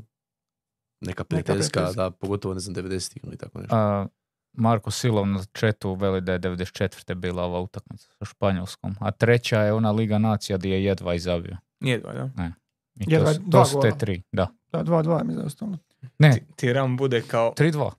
[1.01, 3.75] neka prijateljska, da pogotovo ne znam 90-ih ili tako nešto.
[3.75, 4.07] A,
[4.53, 7.13] Marko Silov na četu veli da je 94.
[7.13, 8.95] bila ova utakmica sa Španjolskom.
[8.99, 11.57] A treća je ona Liga nacija gdje je jedva izabio.
[11.79, 12.51] Jedva, da.
[12.95, 14.47] I Jedva to, dva to su te tri, da.
[14.71, 15.77] Da, 2-2 mi je zaostalo.
[16.19, 17.91] Ne, Ti- Tiran bude kao 3-2.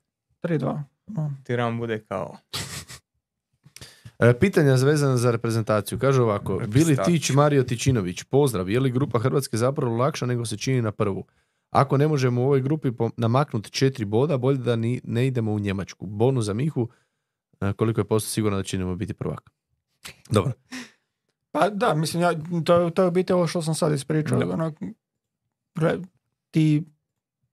[0.42, 0.82] 3-2.
[1.06, 1.32] No.
[1.44, 2.36] Tiran bude kao
[4.18, 5.98] E, pitanja vezana za reprezentaciju.
[5.98, 6.96] Kaže ovako, Bili.
[7.04, 8.70] Tić, Mario Tičinović, pozdrav.
[8.70, 11.24] Je li grupa Hrvatske zapravo lakša nego se čini na prvu?
[11.70, 15.58] Ako ne možemo u ovoj grupi namaknuti četiri boda, bolje da ni, ne idemo u
[15.58, 16.06] Njemačku.
[16.06, 16.88] Bonus za Mihu,
[17.60, 19.50] e, koliko je posto sigurno da ćemo biti prvak.
[20.30, 20.52] Dobro.
[21.58, 22.32] Pa da, mislim, ja,
[22.64, 24.38] to, to je u biti ovo što sam sad ispričao.
[24.38, 24.52] Da.
[24.54, 24.72] Ono,
[26.50, 26.84] ti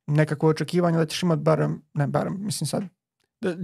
[0.07, 2.83] nekako očekivanje da ćeš imat barem, ne barem, mislim sad,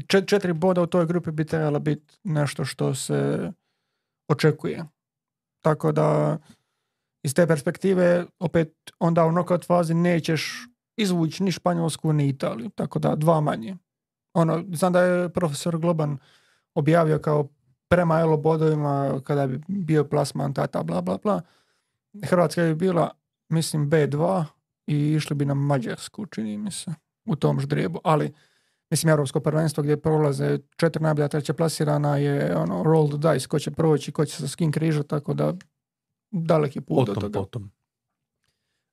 [0.08, 3.52] čet- četiri boda u toj grupi bi trebalo biti nešto što se
[4.28, 4.86] očekuje.
[5.62, 6.38] Tako da,
[7.24, 10.68] iz te perspektive, opet onda u knockout fazi nećeš
[10.98, 12.70] izvući ni Španjolsku ni Italiju.
[12.70, 13.78] Tako da, dva manje.
[14.34, 16.18] Ono, znam da je profesor Globan
[16.76, 17.48] objavio kao
[17.90, 21.42] prema elo bodovima kada bi bio plasman tata bla bla bla
[22.24, 23.12] Hrvatska bi bila
[23.50, 24.46] mislim B2
[24.88, 26.94] i išli bi na Mađarsku čini mi se
[27.26, 28.34] u tom ždrijebu ali
[28.90, 33.72] mislim europsko prvenstvo gdje prolaze četiri najbolja treća plasirana je ono rolled dice ko će
[33.72, 35.54] proći ko će se s kim križati tako da
[36.32, 37.72] daleki put do Potom, toga potom.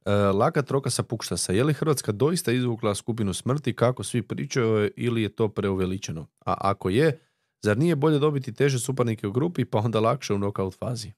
[0.06, 1.52] E, laka troka sa Pukštasa.
[1.52, 6.26] Je li Hrvatska doista izvukla skupinu smrti kako svi pričaju ili je to preuveličeno?
[6.46, 7.20] A ako je,
[7.62, 11.12] zar nije bolje dobiti teže suparnike u grupi pa onda lakše u knockout fazi?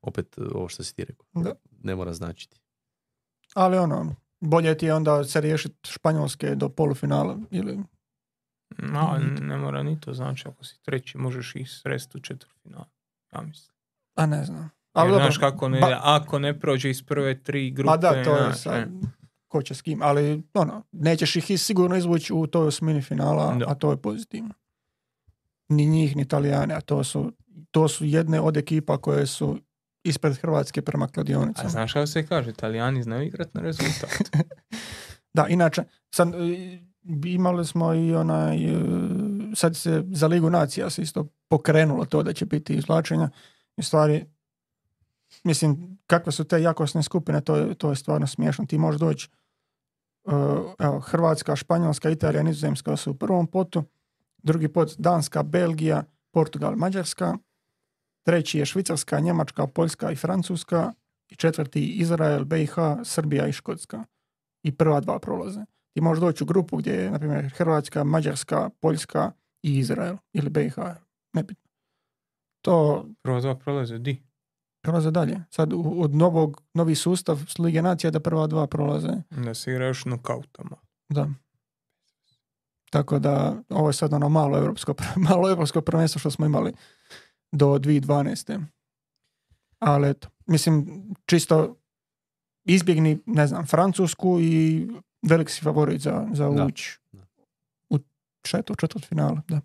[0.00, 1.26] Opet e, ovo što si ti rekao.
[1.42, 1.54] Da.
[1.82, 2.60] Ne mora značiti.
[3.54, 7.78] ali ono bolje ti je onda se riješiti Španjolske do polufinala ili
[8.78, 12.84] Ma, ne mora ni to znači, ako si treći možeš ih sresti u četvrtfinalu.
[13.34, 13.74] Ja mislim.
[14.14, 17.42] a ne znam Jer ali dobro, znaš kako ne, ba- ako ne prođe iz prve
[17.42, 17.86] tri grupe.
[17.86, 18.88] Pa da, to je znaš, sad, e.
[19.48, 23.64] ko će s kim, ali ono, nećeš ih sigurno izvući u toj osmini finala, Da.
[23.68, 24.54] a to je pozitivno.
[25.68, 27.32] Ni njih, ni Italijane, a to su,
[27.70, 29.58] to su jedne od ekipa koje su
[30.04, 31.68] ispred Hrvatske prema A kladionicama.
[31.68, 34.10] znaš kako se kaže, Italijani znaju igrat na rezultat.
[35.34, 35.82] Da, inače,
[36.14, 36.78] sad, e,
[37.24, 38.78] imali smo i onaj, e,
[39.54, 43.30] sad se za Ligu nacija se isto pokrenulo to da će biti izvlačenja.
[43.76, 44.24] I stvari,
[45.44, 48.66] mislim, kakve su te jakosne skupine, to je, to je stvarno smiješno.
[48.66, 49.28] Ti možeš doći,
[50.26, 50.30] e,
[50.78, 53.84] evo, Hrvatska, Španjolska, Italija, Nizozemska su u prvom potu,
[54.44, 56.04] drugi pot Danska, Belgija,
[56.34, 57.36] Portugal, Mađarska,
[58.26, 60.92] treći je Švicarska, Njemačka, Poljska i Francuska,
[61.28, 64.04] i četvrti Izrael, BiH, Srbija i Škotska
[64.62, 65.64] i prva dva prolaze.
[65.94, 70.50] Ti možeš doći u grupu gdje je, na primjer, Hrvatska, Mađarska, Poljska i Izrael ili
[70.50, 70.76] BiH,
[71.32, 71.70] nebitno.
[72.64, 74.22] To, Prvo dva prolaze, di?
[74.84, 75.40] prolaze dalje.
[75.50, 79.08] Sad od novog, novi sustav s Lige Nacija da prva dva prolaze.
[79.30, 80.76] Da se igra još nokautama.
[81.08, 81.28] Da.
[82.94, 84.94] Tako da ovo je sad ono malo europsko,
[85.30, 86.72] malo europsko prvenstvo što smo imali
[87.52, 88.64] do 2012.
[89.78, 91.76] Ali eto, mislim, čisto
[92.64, 94.86] izbjegni, ne znam, Francusku i
[95.22, 96.64] velik si favorit za, za Da.
[96.64, 97.26] uć Da.
[97.90, 97.98] u
[98.42, 99.40] četvrt, četvrt finale.
[99.48, 99.60] Da.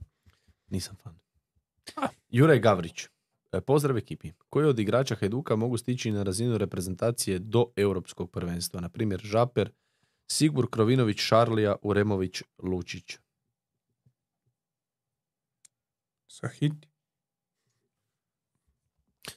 [0.68, 1.20] Nisam fan.
[2.30, 3.08] Juraj Gavrić.
[3.52, 4.32] E, Pozdrav ekipi.
[4.50, 8.82] Koji od igrača Hajduka mogu stići na razinu reprezentacije do europskog prvenstva?
[8.82, 9.72] Na primjer Žaper,
[10.30, 13.18] Sigur Krovinović, Šarlija, Uremović, Lučić.
[16.28, 16.88] Sahiti.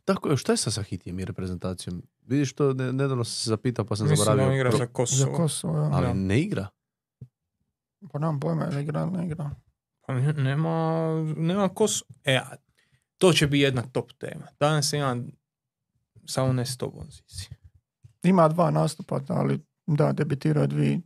[0.05, 2.03] Tako je, šta je sa Sahitijem i reprezentacijom?
[2.23, 4.57] Vidiš to, ne, nedavno sam se zapitao pa sam Mislim da on zaboravio.
[4.57, 5.37] igra Pro- za Za Kosovo.
[5.37, 5.91] Kosovo, ja.
[5.93, 6.15] Ali Da.
[6.15, 6.69] ne igra.
[8.13, 9.51] Pa nam pojma, je li igra ne igra.
[10.01, 11.07] Pa ne- nema,
[11.37, 12.09] nema Kosovo.
[12.25, 12.41] E,
[13.19, 14.47] to će biti jedna top tema.
[14.61, 15.27] Danas imam
[16.25, 17.49] samo ne s tobom, Zizi.
[18.23, 19.61] Ima dva nastupa, ali
[19.97, 21.01] da, debitirao je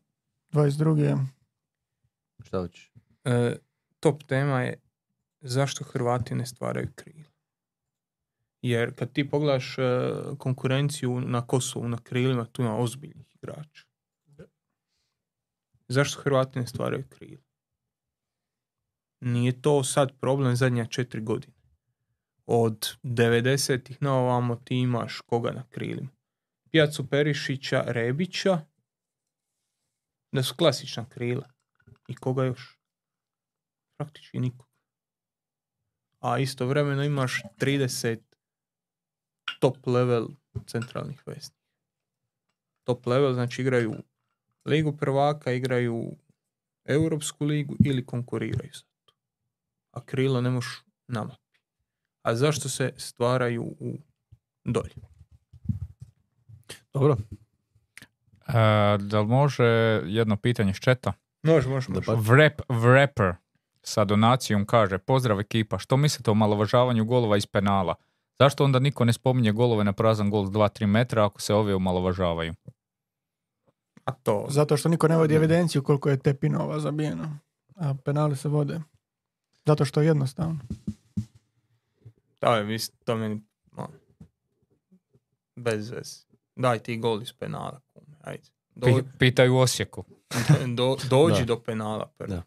[0.52, 1.26] 2022.
[2.44, 2.92] Šta hoćeš?
[3.24, 3.56] E,
[4.00, 4.80] top tema je
[5.40, 7.30] zašto Hrvati ne stvaraju krila.
[8.62, 9.82] Jer kad ti pogledaš e,
[10.38, 13.84] konkurenciju na Kosovu, na krilima, tu ima ozbiljnih igrača.
[15.88, 17.42] Zašto Hrvati ne stvaraju krila?
[19.20, 21.56] Nije to sad problem zadnja četiri godine.
[22.46, 26.08] Od 90-ih na ovamo ti imaš koga na krilima.
[26.70, 28.60] Pjacu Perišića, Rebića,
[30.32, 31.48] da su klasična krila.
[32.08, 32.78] I koga još?
[33.98, 34.66] Praktički nikog.
[36.20, 38.20] A istovremeno imaš 30
[39.60, 40.28] top level
[40.66, 41.66] centralnih vesnika.
[42.84, 43.94] Top level znači igraju
[44.64, 46.16] ligu prvaka, igraju
[46.84, 49.14] Europsku ligu ili konkuriraju za to.
[49.90, 51.60] A krilo ne možeš na mapi.
[52.22, 53.98] A zašto se stvaraju u
[54.64, 54.94] dolje?
[56.92, 57.16] Dobro.
[58.48, 58.52] E,
[58.98, 59.64] da li može
[60.04, 61.12] jedno pitanje s četa?
[61.42, 62.06] Može, može, može.
[62.06, 63.34] Pa- Vrep, Vrapper
[63.82, 67.94] sa donacijom kaže Pozdrav ekipa, što mislite o malovažavanju golova iz penala?
[68.38, 71.74] Zašto onda niko ne spominje golove na prazan gol s 2-3 metra ako se ove
[71.74, 72.54] omalovažavaju?
[74.04, 77.38] A to, Zato što niko ne vodi evidenciju koliko je te pinova zabijeno.
[77.76, 78.80] A penali se vode.
[79.66, 80.58] Zato što je jednostavno.
[82.40, 83.40] da je, mislim, to meni,
[83.76, 83.88] ono,
[85.56, 86.20] bez veze.
[86.56, 87.80] Daj ti gol iz penala,
[88.26, 88.42] ajde.
[88.74, 90.04] Do, Pi- pitaju u Osijeku.
[90.76, 91.44] do- dođi Da.
[91.44, 92.28] do penala prvo.
[92.28, 92.42] Da.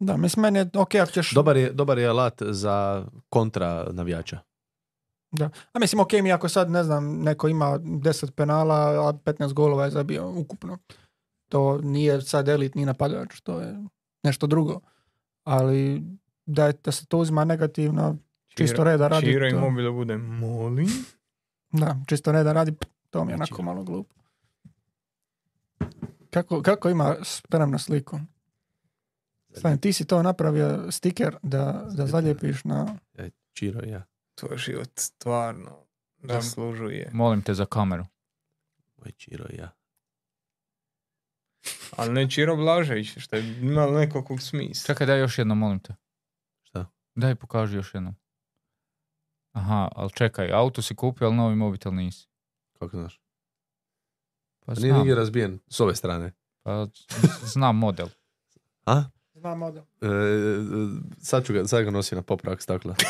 [0.00, 1.32] Da, mislim, meni je ok ako ćeš...
[1.32, 4.38] Dobar je, dobar je alat za kontra navijača.
[5.30, 5.50] Da.
[5.72, 8.74] A mislim, ok mi ako sad, ne znam, neko ima 10 penala,
[9.08, 10.78] a 15 golova je zabio ukupno.
[11.48, 13.76] To nije sad elitni napadač, to je
[14.22, 14.80] nešto drugo.
[15.44, 16.02] Ali
[16.46, 18.16] da, je, da se to uzima negativno,
[18.48, 19.26] čisto reda radi.
[19.26, 20.88] Čira i to- bude, molim.
[21.72, 22.72] Da, čisto reda radi,
[23.10, 24.14] to mi je onako Znači- malo glupo.
[26.30, 28.20] Kako, kako ima sprem na sliku?
[29.56, 32.98] Stani, ti si to napravio stiker da, da zaljepiš na...
[33.14, 34.02] E, Čiro ja.
[34.34, 35.84] Tvoj život stvarno
[36.22, 37.10] zaslužuje.
[37.12, 38.06] Molim te za kameru.
[38.96, 39.70] Moj Čiro ja.
[41.96, 44.86] Ali ne Čiro Blažević, što je imalo nekakvog smisla.
[44.86, 45.94] Čekaj, daj još jednom, molim te.
[46.62, 46.86] Šta?
[47.14, 48.14] Daj, pokaži još jednom.
[49.52, 52.28] Aha, ali čekaj, auto si kupio, ali novi mobitel nisi.
[52.78, 53.20] Kako znaš?
[54.68, 56.32] Pa Nije nigdje razbijen s ove strane.
[56.62, 56.86] pa
[57.44, 58.06] znam model.
[58.86, 59.02] A?
[59.34, 59.82] Znam model.
[60.02, 60.08] E, e,
[61.20, 62.94] sad, ću ga, sad ga nosi na popravak stakla.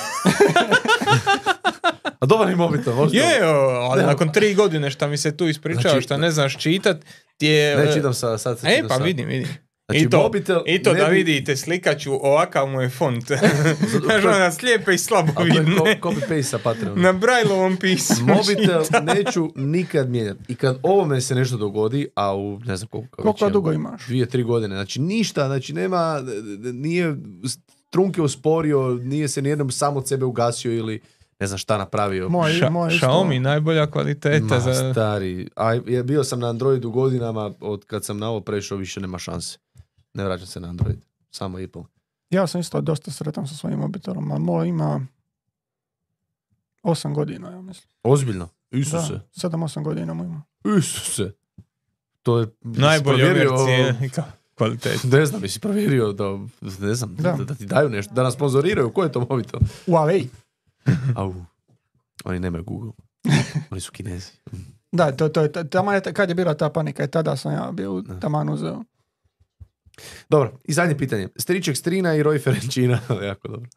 [2.20, 3.18] A dobar je mobitel, možda?
[3.18, 6.30] Je, o, ali Ne, nakon tri godine šta mi se tu ispričava, Znači- šta ne
[6.30, 6.96] znaš čitat,
[7.36, 7.76] ti je...
[7.76, 9.48] Ne, čitam sa, sad se E, pa sa- vidim, vidim.
[9.88, 13.24] Znači, I to, mobitel I to da bi- vidite, slikaću, ovakav mu je font.
[14.04, 15.76] Znaš, ona slijepe i slabo vidne.
[15.76, 17.02] ko- copy-paste sa Patreona.
[17.02, 18.26] Na Brajlovom pismu.
[18.34, 20.40] Mobitel neću nikad mijenjati.
[20.48, 23.22] I kad ovome se nešto dogodi, a u ne znam koliko...
[23.22, 24.06] Koliko dugo imaš?
[24.06, 24.74] Dvije, tri godine.
[24.74, 26.22] Znači ništa, znači nema,
[26.72, 27.16] nije
[27.90, 31.00] trunke usporio, nije se nijednom sam od sebe ugasio ili
[31.40, 32.28] ne znam šta napravio.
[32.28, 32.90] Moj, Ša- moj.
[32.90, 34.92] Xiaomi, najbolja kvaliteta Ma, za...
[34.92, 35.48] stari.
[35.56, 39.18] A ja bio sam na Androidu godinama, od kad sam na ovo prešao više nema
[39.18, 39.58] šanse.
[40.14, 40.98] Ne vraćam se na Android.
[41.30, 41.82] Samo Apple.
[42.30, 45.06] Ja sam isto dosta sretan sa svojim mobitelom, a moj ima
[46.82, 47.88] 8 godina, ja mislim.
[48.02, 48.48] Ozbiljno.
[48.70, 49.12] Isuse.
[49.12, 50.42] Da, 7-8 godina mu ima.
[50.78, 51.32] Isuse.
[52.22, 52.46] To je...
[52.62, 54.22] Najbolji provjerio-
[54.54, 55.08] kvalitete.
[55.08, 56.24] Ne znam, jesi provjerio da,
[56.80, 57.32] ne znam, da.
[57.32, 57.44] Da.
[57.44, 59.60] da ti daju nešto, da nas sponzoriraju, ko je to mobitel?
[59.86, 60.26] Huawei.
[61.16, 61.34] Au,
[62.24, 62.92] oni nemaju Google.
[63.70, 64.30] Oni su kinezi.
[64.92, 67.52] Da, to, to je, ta- taman je, kad je bila ta panika i tada sam
[67.52, 68.82] ja bio taman uzeo.
[70.28, 71.28] Dobro, i zadnje pitanje.
[71.36, 73.00] Striček Strina i Roy Ferenčina,
[73.30, 73.70] jako dobro.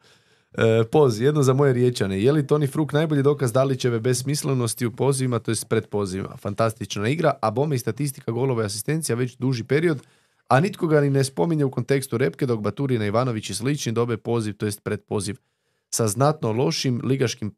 [0.54, 2.22] E, poz, jedno za moje riječane.
[2.22, 6.38] Je li Toni Fruk najbolji dokaz Dalićeve besmislenosti u pozivima, to je pred pozivima?
[6.38, 10.02] Fantastična igra, a bome i statistika golova i asistencija već duži period,
[10.48, 14.18] a nitko ga ni ne spominje u kontekstu repke, dok Baturina, Ivanović i slični dobe
[14.18, 15.36] poziv, to jest pred poziv
[15.90, 17.56] sa znatno lošim ligaškim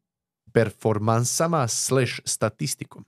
[0.53, 3.06] performansama slash statistikom.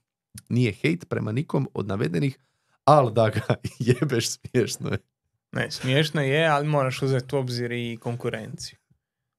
[0.48, 2.38] Nije hejt prema nikom od navedenih,
[2.84, 4.98] ali da ga jebeš smiješno je.
[5.52, 8.78] Ne, smiješno je, ali moraš uzeti u obzir i konkurenciju.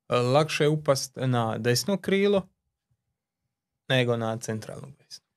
[0.10, 2.48] E, Lakše je upast na desno krilo
[3.90, 5.28] nego na centralnog desnog.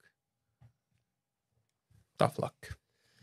[2.17, 2.81] Tough luck.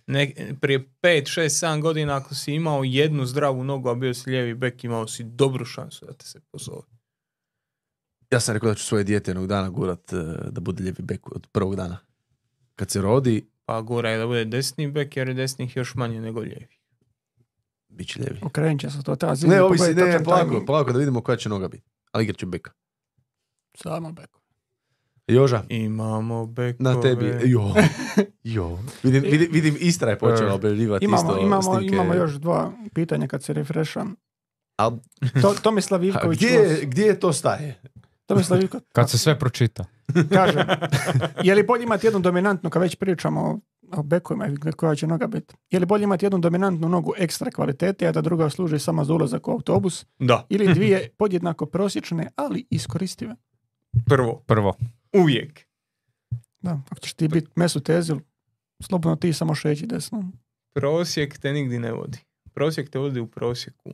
[0.08, 4.30] Ne, prije 5, 6, 7 godina ako si imao jednu zdravu nogu, a bio si
[4.30, 6.88] lijevi bek, imao si dobru šansu da te se pozove.
[8.32, 10.16] Ja sam rekao da ću svoje dijete jednog dana gurat e,
[10.52, 11.98] da bude lijevi bek od prvog dana.
[12.76, 16.22] Kad se rodi, Pa gura je da bude desni bek, jer je desnih još manje
[16.22, 16.77] nego lijevi.
[17.98, 18.40] Bit će lijevi.
[18.42, 19.36] Okrenut će se to.
[19.36, 20.66] Zimi Ne, ovisi, pogledati ne, polako, timing.
[20.66, 21.84] polako da vidimo koja će noga biti.
[22.12, 22.72] Ali igrat će beka.
[23.76, 24.40] Samo beko.
[25.28, 26.76] Joža, Imamo bekove.
[26.86, 27.26] na tebi.
[27.44, 27.74] Jo,
[28.56, 28.80] jo.
[29.04, 31.96] Vidim, vidim, vidim Istra je počela E, objavljivati Imamo, isto imamo, snimke.
[31.96, 34.16] imamo još dva pitanja kad se refresham.
[34.78, 35.00] Al-
[35.42, 37.82] To, Tomislav a Ivković gdje, je- gdje je to staje?
[38.26, 39.86] Tomislav Ivković Kad se sve pročita.
[40.30, 40.66] kaže,
[41.44, 43.60] je li bolje imati jednu dominantnu, kad već pričamo
[43.92, 47.14] o, o bekovima i koja će noga biti, je li bolje imati jednu dominantnu nogu
[47.18, 51.66] ekstra kvalitete, a da druga služi samo za ulazak u autobus, Da, ili dvije podjednako
[51.66, 53.36] prosječne, ali iskoristive?
[54.06, 54.44] prvo.
[54.46, 54.76] Prvo.
[55.14, 55.68] Uvijek.
[56.60, 58.20] Da, ako ćeš ti biti mesu tezil,
[58.84, 60.32] slobodno ti samo šeći desno.
[60.74, 62.18] Prosjek te nigdje ne vodi.
[62.54, 63.92] Prosjek te vodi u prosjeku.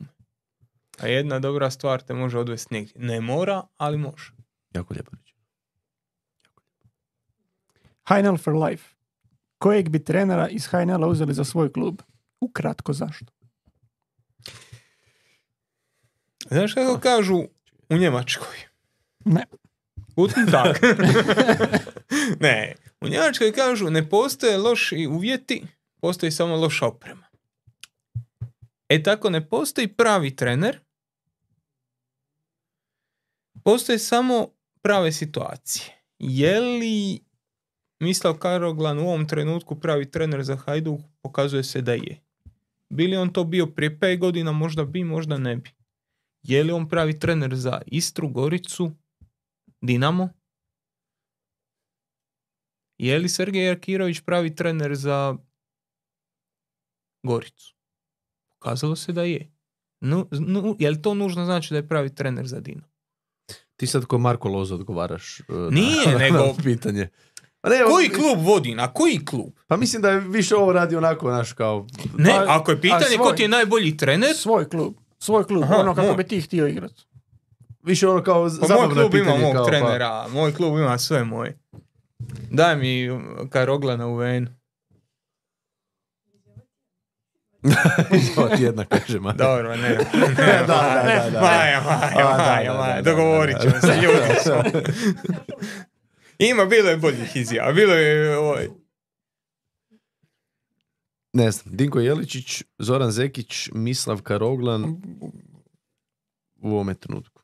[0.99, 2.93] A jedna dobra stvar te može odvesti negdje.
[2.95, 4.31] Ne mora, ali može.
[4.75, 5.33] Jako lijepo reći.
[8.43, 8.92] For life.
[9.63, 12.01] Kojeg bi trenera iz HNL-a uzeli za svoj klub?
[12.39, 13.25] Ukratko zašto?
[16.49, 17.43] Znaš kako kažu
[17.89, 18.57] u Njemačkoj?
[19.25, 19.45] Ne.
[20.15, 20.75] Guten Tag.
[22.39, 25.63] ne, u Njemačkoj kažu ne postoje loši uvjeti,
[26.01, 27.25] postoji samo loša oprema.
[28.89, 30.79] E tako ne postoji pravi trener,
[33.63, 34.47] postoje samo
[34.81, 35.85] prave situacije.
[36.19, 37.19] Je li
[38.03, 40.99] Mislav Karoglan u ovom trenutku pravi trener za Hajduk?
[41.21, 42.21] Pokazuje se da je.
[42.89, 45.69] Bili on to bio prije 5 godina, možda bi, možda ne bi.
[46.43, 48.91] Je li on pravi trener za Istru, Goricu,
[49.81, 50.29] Dinamo?
[52.97, 55.37] Je li Sergej Jakirović pravi trener za
[57.23, 57.75] Goricu?
[58.49, 59.51] Pokazalo se da je.
[60.01, 62.87] Nu, nu, je li to nužno znači da je pravi trener za Dinamo?
[63.75, 67.09] Ti sad ko Marko Lozo odgovaraš e, na, Nije, na nego- pitanje.
[67.63, 68.75] Pa, ne, Koji klub vodi?
[68.75, 69.53] Na koji klub?
[69.67, 71.87] Pa mislim da je više ovo radi onako, naš kao...
[72.17, 74.93] Ne, A- ako je pitanje a ko svoj- ti je najbolji trener, Svoj klub.
[75.19, 76.15] Svoj klub, Aha, ono kako moj.
[76.15, 77.05] bi ti htio igrati.
[77.83, 81.23] Više ono kao pa moj klub ima mog kao, pa- trenera, moj klub ima sve
[81.23, 81.57] moje.
[82.51, 83.09] Daj mi
[83.49, 84.47] Karoglana u venu.
[88.35, 89.33] Pa, tjedna kaže ma.
[89.33, 89.89] Dobro, ne.
[89.89, 89.97] ne
[90.37, 91.41] Da, da, da, da.
[91.41, 94.19] Maja, Maja, Maja, Maja, dogovorit ćemo se, ljudi.
[96.39, 98.67] Ima, bilo je boljih izjava, bilo je ovaj,
[101.33, 104.83] Ne znam, Dinko Jeličić, Zoran Zekić, Mislav Karoglan
[106.55, 107.41] u ovome trenutku.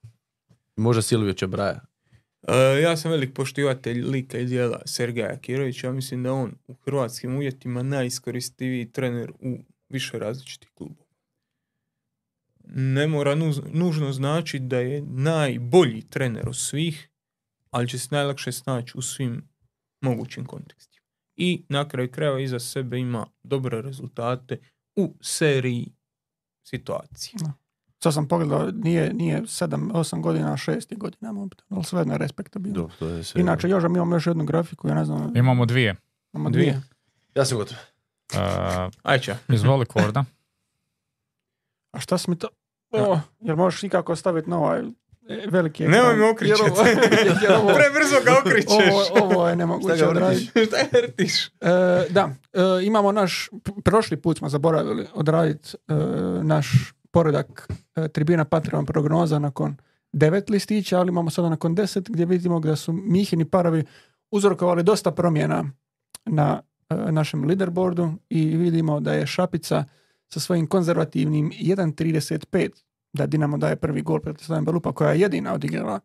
[0.75, 1.85] Možda Silvio Čabraja.
[2.47, 5.87] E, ja sam velik poštivatelj lika i dijela Sergeja Kirovića.
[5.87, 9.57] Ja mislim da on u hrvatskim uvjetima najiskoristiviji trener u
[9.89, 11.09] više različitih klubova.
[12.75, 13.35] Ne mora
[13.71, 17.08] nužno znači da je najbolji trener od svih,
[17.71, 19.49] ali će se najlakše snaći u svim
[20.01, 21.05] mogućim kontekstima.
[21.35, 24.57] I na kraju krajeva iza sebe ima dobre rezultate
[24.95, 25.91] u seriji
[26.67, 27.33] situacije.
[28.03, 31.33] Sad sam pogledao, nije, nije 7-8 godina, a 6 godina,
[31.69, 32.75] ali svejedno je respektabilno.
[32.75, 33.41] Dobro, to je sve.
[33.41, 35.95] Inače, Joža, mi imamo još jednu grafiku, ja ne znam, Imamo dvije.
[36.33, 36.71] imamo Dvije.
[36.71, 36.81] dvije.
[37.35, 37.77] Ja sam gotov.
[38.33, 38.39] Uh,
[39.03, 39.37] Ajča.
[39.49, 40.25] izvoli Korda.
[41.93, 42.47] A šta si mi to...
[42.91, 44.81] O, jel možeš ikako staviti na ovaj
[45.47, 45.97] veliki ekran?
[45.97, 46.61] Nemoj me okričati.
[46.63, 46.85] Jer ovo-
[47.43, 48.91] jer ovo- Prebrzo ga okričeš.
[48.91, 50.51] Ovo, ovo je Šta nemoguće ga odraditi.
[50.55, 50.67] vrtiš?
[50.67, 51.45] Šta vrtiš?
[51.47, 51.49] E,
[52.09, 53.49] da, e, imamo naš,
[53.83, 55.93] prošli put smo zaboravili odraditi e,
[56.43, 56.67] naš
[57.11, 59.75] poredak e, tribina Patreon prognoza nakon
[60.13, 63.83] devet listića, ali imamo sada nakon deset gdje vidimo da su Mihini parovi
[64.31, 65.65] uzrokovali dosta promjena
[66.25, 69.83] na e, našem leaderboardu i vidimo da je Šapica
[70.27, 72.69] sa svojim konzervativnim 1.35
[73.13, 75.99] da Dinamo daje prvi gol protiv Slaven Belupa koja je jedina odigrala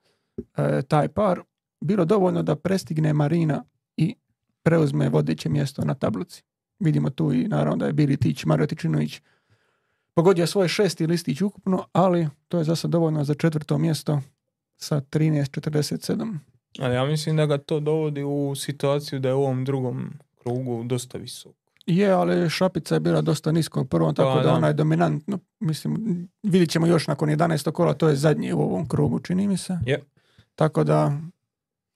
[0.56, 1.40] e, taj par,
[1.80, 3.64] bilo dovoljno da prestigne Marina
[3.96, 4.14] i
[4.62, 6.42] preuzme vodeće mjesto na tablici.
[6.78, 9.20] Vidimo tu i naravno da je Bili Tić, Mario Tičinović
[10.14, 14.20] pogodio svoj šesti listić ukupno, ali to je za sad dovoljno za četvrto mjesto
[14.76, 16.38] sa 13.47.
[16.78, 20.12] Ali ja mislim da ga to dovodi u situaciju da je u ovom drugom
[20.42, 21.63] krugu dosta visok.
[21.86, 24.54] Je, ali Šapica je bila dosta nisko u prvom, tako Pa, da da.
[24.54, 25.38] ona je dominantno.
[25.60, 27.72] Mislim, vidjet ćemo još nakon 11.
[27.72, 29.78] kola, to je zadnji u ovom krugu, čini mi se.
[29.86, 30.02] Je.
[30.54, 31.18] Tako da,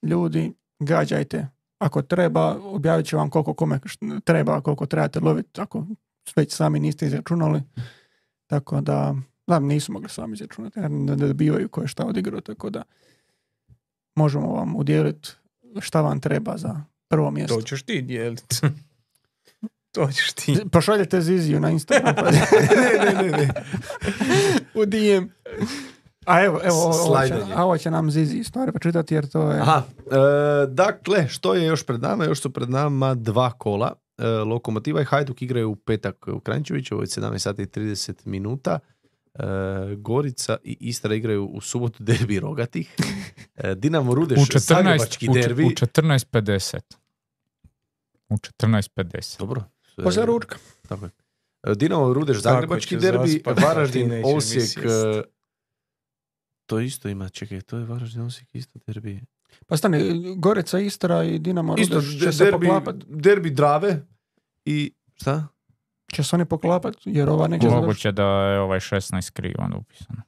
[0.03, 1.47] ljudi, gađajte.
[1.77, 3.79] Ako treba, objavit ću vam koliko kome
[4.23, 5.85] treba, koliko trebate loviti, ako
[6.35, 7.61] već sami niste izračunali.
[8.47, 9.15] Tako da,
[9.47, 12.83] da, nisu mogli sami izračunati, jer ne dobivaju ko je šta odigrao, tako da
[14.15, 15.29] možemo vam udjeliti
[15.79, 17.55] šta vam treba za prvo mjesto.
[17.55, 18.55] To ćeš ti dijeliti.
[19.91, 20.57] to ćeš ti.
[20.71, 22.15] Pošaljete Ziziju na Instagram.
[22.15, 22.21] Pa...
[22.31, 22.41] ne,
[23.05, 23.49] ne, ne, ne.
[24.73, 25.25] u DM.
[26.25, 29.59] A evo, evo ovo, ovo, će, ovo će nam Zizi stvari pročitati jer to je...
[29.59, 32.25] Aha, e, dakle, što je još pred nama?
[32.25, 33.93] Još su pred nama dva kola.
[34.17, 38.13] E, Lokomotiva i Hajduk igraju u petak u Kranjčeviću, ovo je 17 sati i 30
[38.25, 38.79] minuta.
[39.33, 39.43] E,
[39.95, 42.95] Gorica i Istra igraju u subotu derbi rogatih.
[43.55, 45.63] E, Dinamo Rudeš, U 14, Zagrebački derbi.
[45.63, 46.79] u 14.50.
[48.29, 49.39] U 14.50.
[49.39, 49.63] Dobro.
[50.03, 50.55] Poslije ručka.
[50.87, 51.11] Tako je.
[51.63, 54.77] E, Dinamo Rudeš, Zagrebački derbi, Varaždin, Osijek.
[54.77, 55.21] e,
[56.65, 59.21] To isto ima, čekaj, to je Varaždin, Osijek, isto derbi.
[59.67, 59.99] Pa stani,
[60.35, 62.95] Gorica, Istra i Dinamo Isto, Rudeš će se derbi, poklapat.
[63.07, 64.01] derbi Drave
[64.65, 65.47] i šta?
[66.13, 67.81] Će se oni poklapat jer ova neće završiti.
[67.81, 70.21] Moguće da je ovaj 16 krivo onda upisano.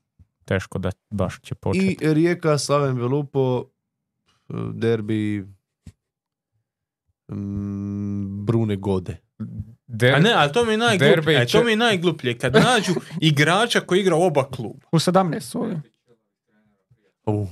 [0.45, 1.97] Teško da baš će početi.
[2.01, 3.63] I Rijeka, Slaven Velupo,
[4.49, 5.45] e, derbi
[7.31, 9.17] mm, Brune Gode.
[9.87, 11.45] Der- A ne, ali to mi je najgluplje.
[11.45, 12.37] Će- to mi je najgluplje.
[12.37, 14.87] Kad nađu igrača koji igra u oba kluba.
[14.91, 15.77] U 17 su ovi.
[17.25, 17.49] Uh.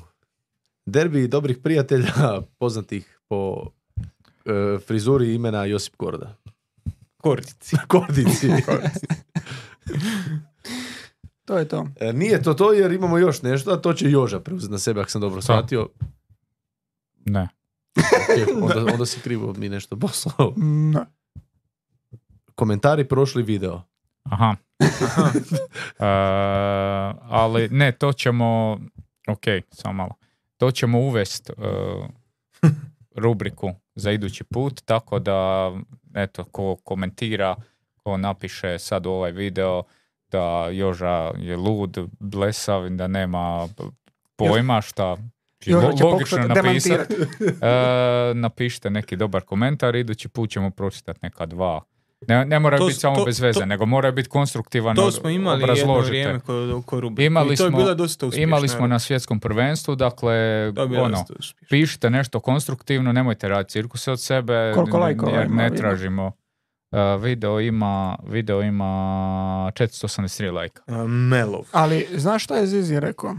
[0.85, 2.13] Derbi dobrih prijatelja,
[2.57, 3.65] poznatih po
[4.45, 6.35] e, frizuri imena Josip Korda.
[7.17, 7.75] Kordici.
[7.87, 8.49] Kordici.
[11.45, 11.87] To je to.
[11.97, 15.01] E, nije to to jer imamo još nešto, a to će Joža preuzeti na sebe
[15.01, 15.89] ako sam dobro shvatio.
[17.25, 17.47] Ne.
[17.99, 20.53] Ok, onda, onda si krivo mi nešto poslao.
[20.57, 20.99] Ne.
[22.59, 23.81] Komentari prošli video.
[24.23, 24.55] Aha.
[25.99, 26.05] E,
[27.29, 28.79] ali ne, to ćemo,
[29.27, 30.15] ok, samo malo.
[30.57, 31.53] To ćemo uvest e,
[33.15, 35.71] rubriku za idući put, tako da,
[36.15, 37.55] eto, ko komentira,
[37.95, 39.83] ko napiše sad u ovaj video
[40.31, 43.67] da Joža je lud, blesav, da nema
[44.35, 45.17] pojma šta
[45.65, 47.13] Joža će logično napisati.
[47.61, 51.81] E, napišite neki dobar komentar, idući put ćemo pročitati neka dva.
[52.21, 54.95] Ne, ne mora To biti samo to- bez veze, to- nego mora biti konstruktivan.
[54.95, 57.01] To smo imali jedno vrijeme ko, ko.
[57.19, 58.43] Imali I to je smo- bila dosta uspješna.
[58.43, 61.25] Imali smo na svjetskom prvenstvu, dakle, je ono,
[61.69, 66.31] pišite nešto konstruktivno, nemojte raditi cirkuse od sebe, Koliko n- lajkova jer ne tražimo.
[66.91, 68.85] E, video ima video ima
[69.71, 70.81] 483 lajka.
[71.07, 71.61] Melov.
[71.71, 73.35] Ali znaš šta je Zizi rekao?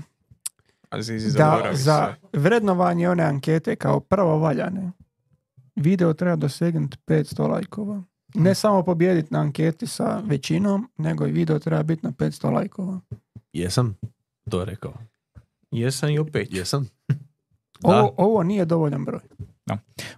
[0.91, 2.41] A Zizi Da za sve.
[2.41, 4.93] vrednovanje one ankete kao prvo valjane
[5.77, 8.03] video treba dosegnuti 500 lajkova.
[8.35, 13.01] Ne samo pobijediti na anketi sa većinom, nego i video treba biti na 500 lajkova.
[13.53, 13.97] Jesam?
[14.51, 14.93] To je rekao.
[15.71, 16.49] Jesam i opet.
[16.51, 16.89] Jesam?
[17.83, 19.21] Ovo, ovo nije dovoljan broj.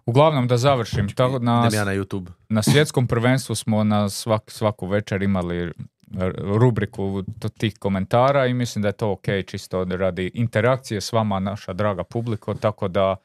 [0.06, 2.30] Uglavnom da završim, tako na, ja na YouTube.
[2.48, 5.72] na svjetskom prvenstvu smo na svak, svaku večer imali
[6.20, 7.22] r- rubriku
[7.58, 12.04] tih komentara i mislim da je to ok čisto radi interakcije s vama naša draga
[12.04, 13.16] publiko, tako da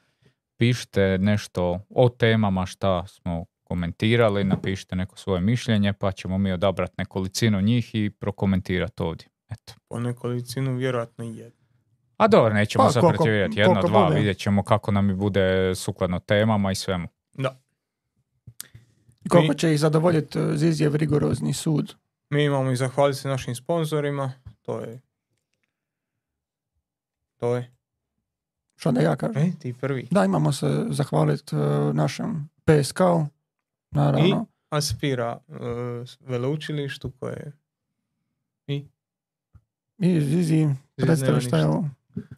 [0.56, 6.94] pišite nešto o temama šta smo komentirali, napišite neko svoje mišljenje pa ćemo mi odabrati
[6.98, 9.26] nekolicinu njih i prokomentirati ovdje.
[9.50, 9.72] Eto.
[9.88, 11.58] Po nekolicinu vjerojatno i jedno.
[12.16, 14.16] A dobro, nećemo Pa, sad koliko- pretjerivati jedno, koliko dva, bude.
[14.18, 17.08] vidjet ćemo kako nam i bude sukladno temama i svemu.
[19.28, 21.94] Koliko Mi- će ih zadovoljiti eh, Zizijev rigorozni sud.
[22.30, 24.32] Mi imamo i zahvaliti se našim sponzorima.
[24.62, 25.00] To je...
[27.36, 27.70] To je...
[28.76, 29.42] Što da ja kažem?
[29.42, 30.08] E, ti prvi.
[30.10, 31.58] Da, imamo se zahvaliti eh,
[31.92, 33.26] našem PSK-u,
[33.90, 34.46] naravno.
[34.70, 35.56] Aspira uh,
[36.20, 37.52] veleučilištu koje...
[39.98, 41.88] I Zizi, predstavi šta je ovo.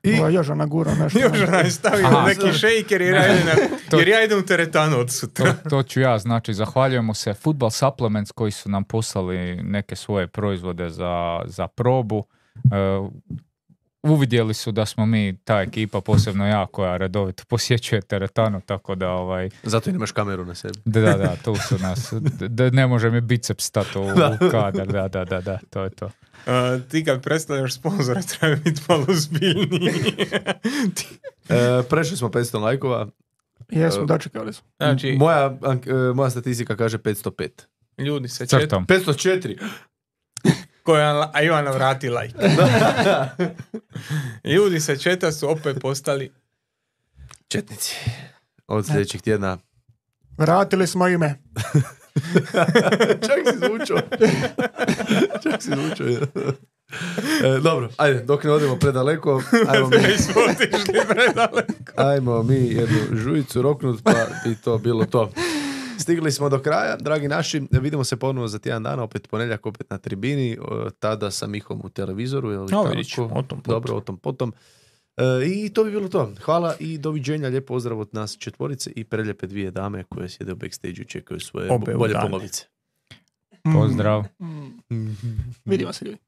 [0.02, 1.18] I- Ovo je Joža nagurao nešto.
[1.34, 2.26] Još nam je stavio Aha.
[2.26, 3.52] neki šejker jer ja idem, na,
[3.90, 5.52] To- jer ja idem u teretanu od sutra.
[5.54, 10.26] To, to ću ja, znači zahvaljujemo se Football Supplements koji su nam poslali neke svoje
[10.26, 12.24] proizvode za, za probu.
[12.54, 12.60] E,
[14.02, 19.10] uvidjeli su da smo mi ta ekipa, posebno ja koja redovito posjećuje teretanu, tako da
[19.10, 20.78] ovaj, Zato i nemaš kameru na sebi.
[20.84, 24.86] da, da, da, tu su nas, da ne može mi biceps stati u, u kadar,
[24.86, 26.06] da, da, da, da, to je to.
[26.06, 26.12] Uh,
[26.82, 29.92] ti kad predstavljaš sponzora treba biti malo zbiljniji.
[30.96, 31.06] Ti-
[31.48, 33.08] E, prešli smo 500 lajkova.
[33.68, 34.68] Jesmo, dočekali smo.
[34.76, 37.48] znači, Moja, e, moja statistika kaže 505.
[37.98, 38.60] ljudi se čet...
[38.60, 38.86] Crtom.
[38.86, 39.58] 504.
[40.82, 42.34] koja a Ivana vrati like.
[44.54, 46.32] Ljudi sa četa su opet postali
[47.48, 47.96] Četnici.
[48.66, 49.58] Od sljedećeg tjedna.
[50.38, 51.34] Vratili smo ime.
[53.26, 53.98] Čak si zvučao.
[55.42, 56.06] Čak si zvučao.
[57.44, 61.92] E, dobro, ajde, dok ne odemo predaleko, ajmo mi, Već smo otišli predaleko.
[61.96, 64.12] ajmo mi jednu žujicu roknut, pa
[64.44, 65.30] bi to bilo to.
[66.00, 69.90] Stigli smo do kraja, dragi naši, vidimo se ponovo za tjedan dana, opet ponedjeljak, opet
[69.90, 73.02] na tribini, o, tada sa Mihom u televizoru, je li No, tako?
[73.02, 73.74] ćemo, o tom potom.
[73.74, 74.52] Dobro, o tom potom.
[75.16, 76.32] E, I to bi bilo to.
[76.42, 80.56] Hvala i doviđenja, lijep pozdrav od nas četvorice i preljepe dvije dame koje sjede u
[80.56, 82.64] backstage i čekaju svoje Obe bolje polovice.
[83.74, 84.24] Pozdrav.
[84.90, 85.06] Mm.
[85.64, 86.18] Vidimo se ljudi.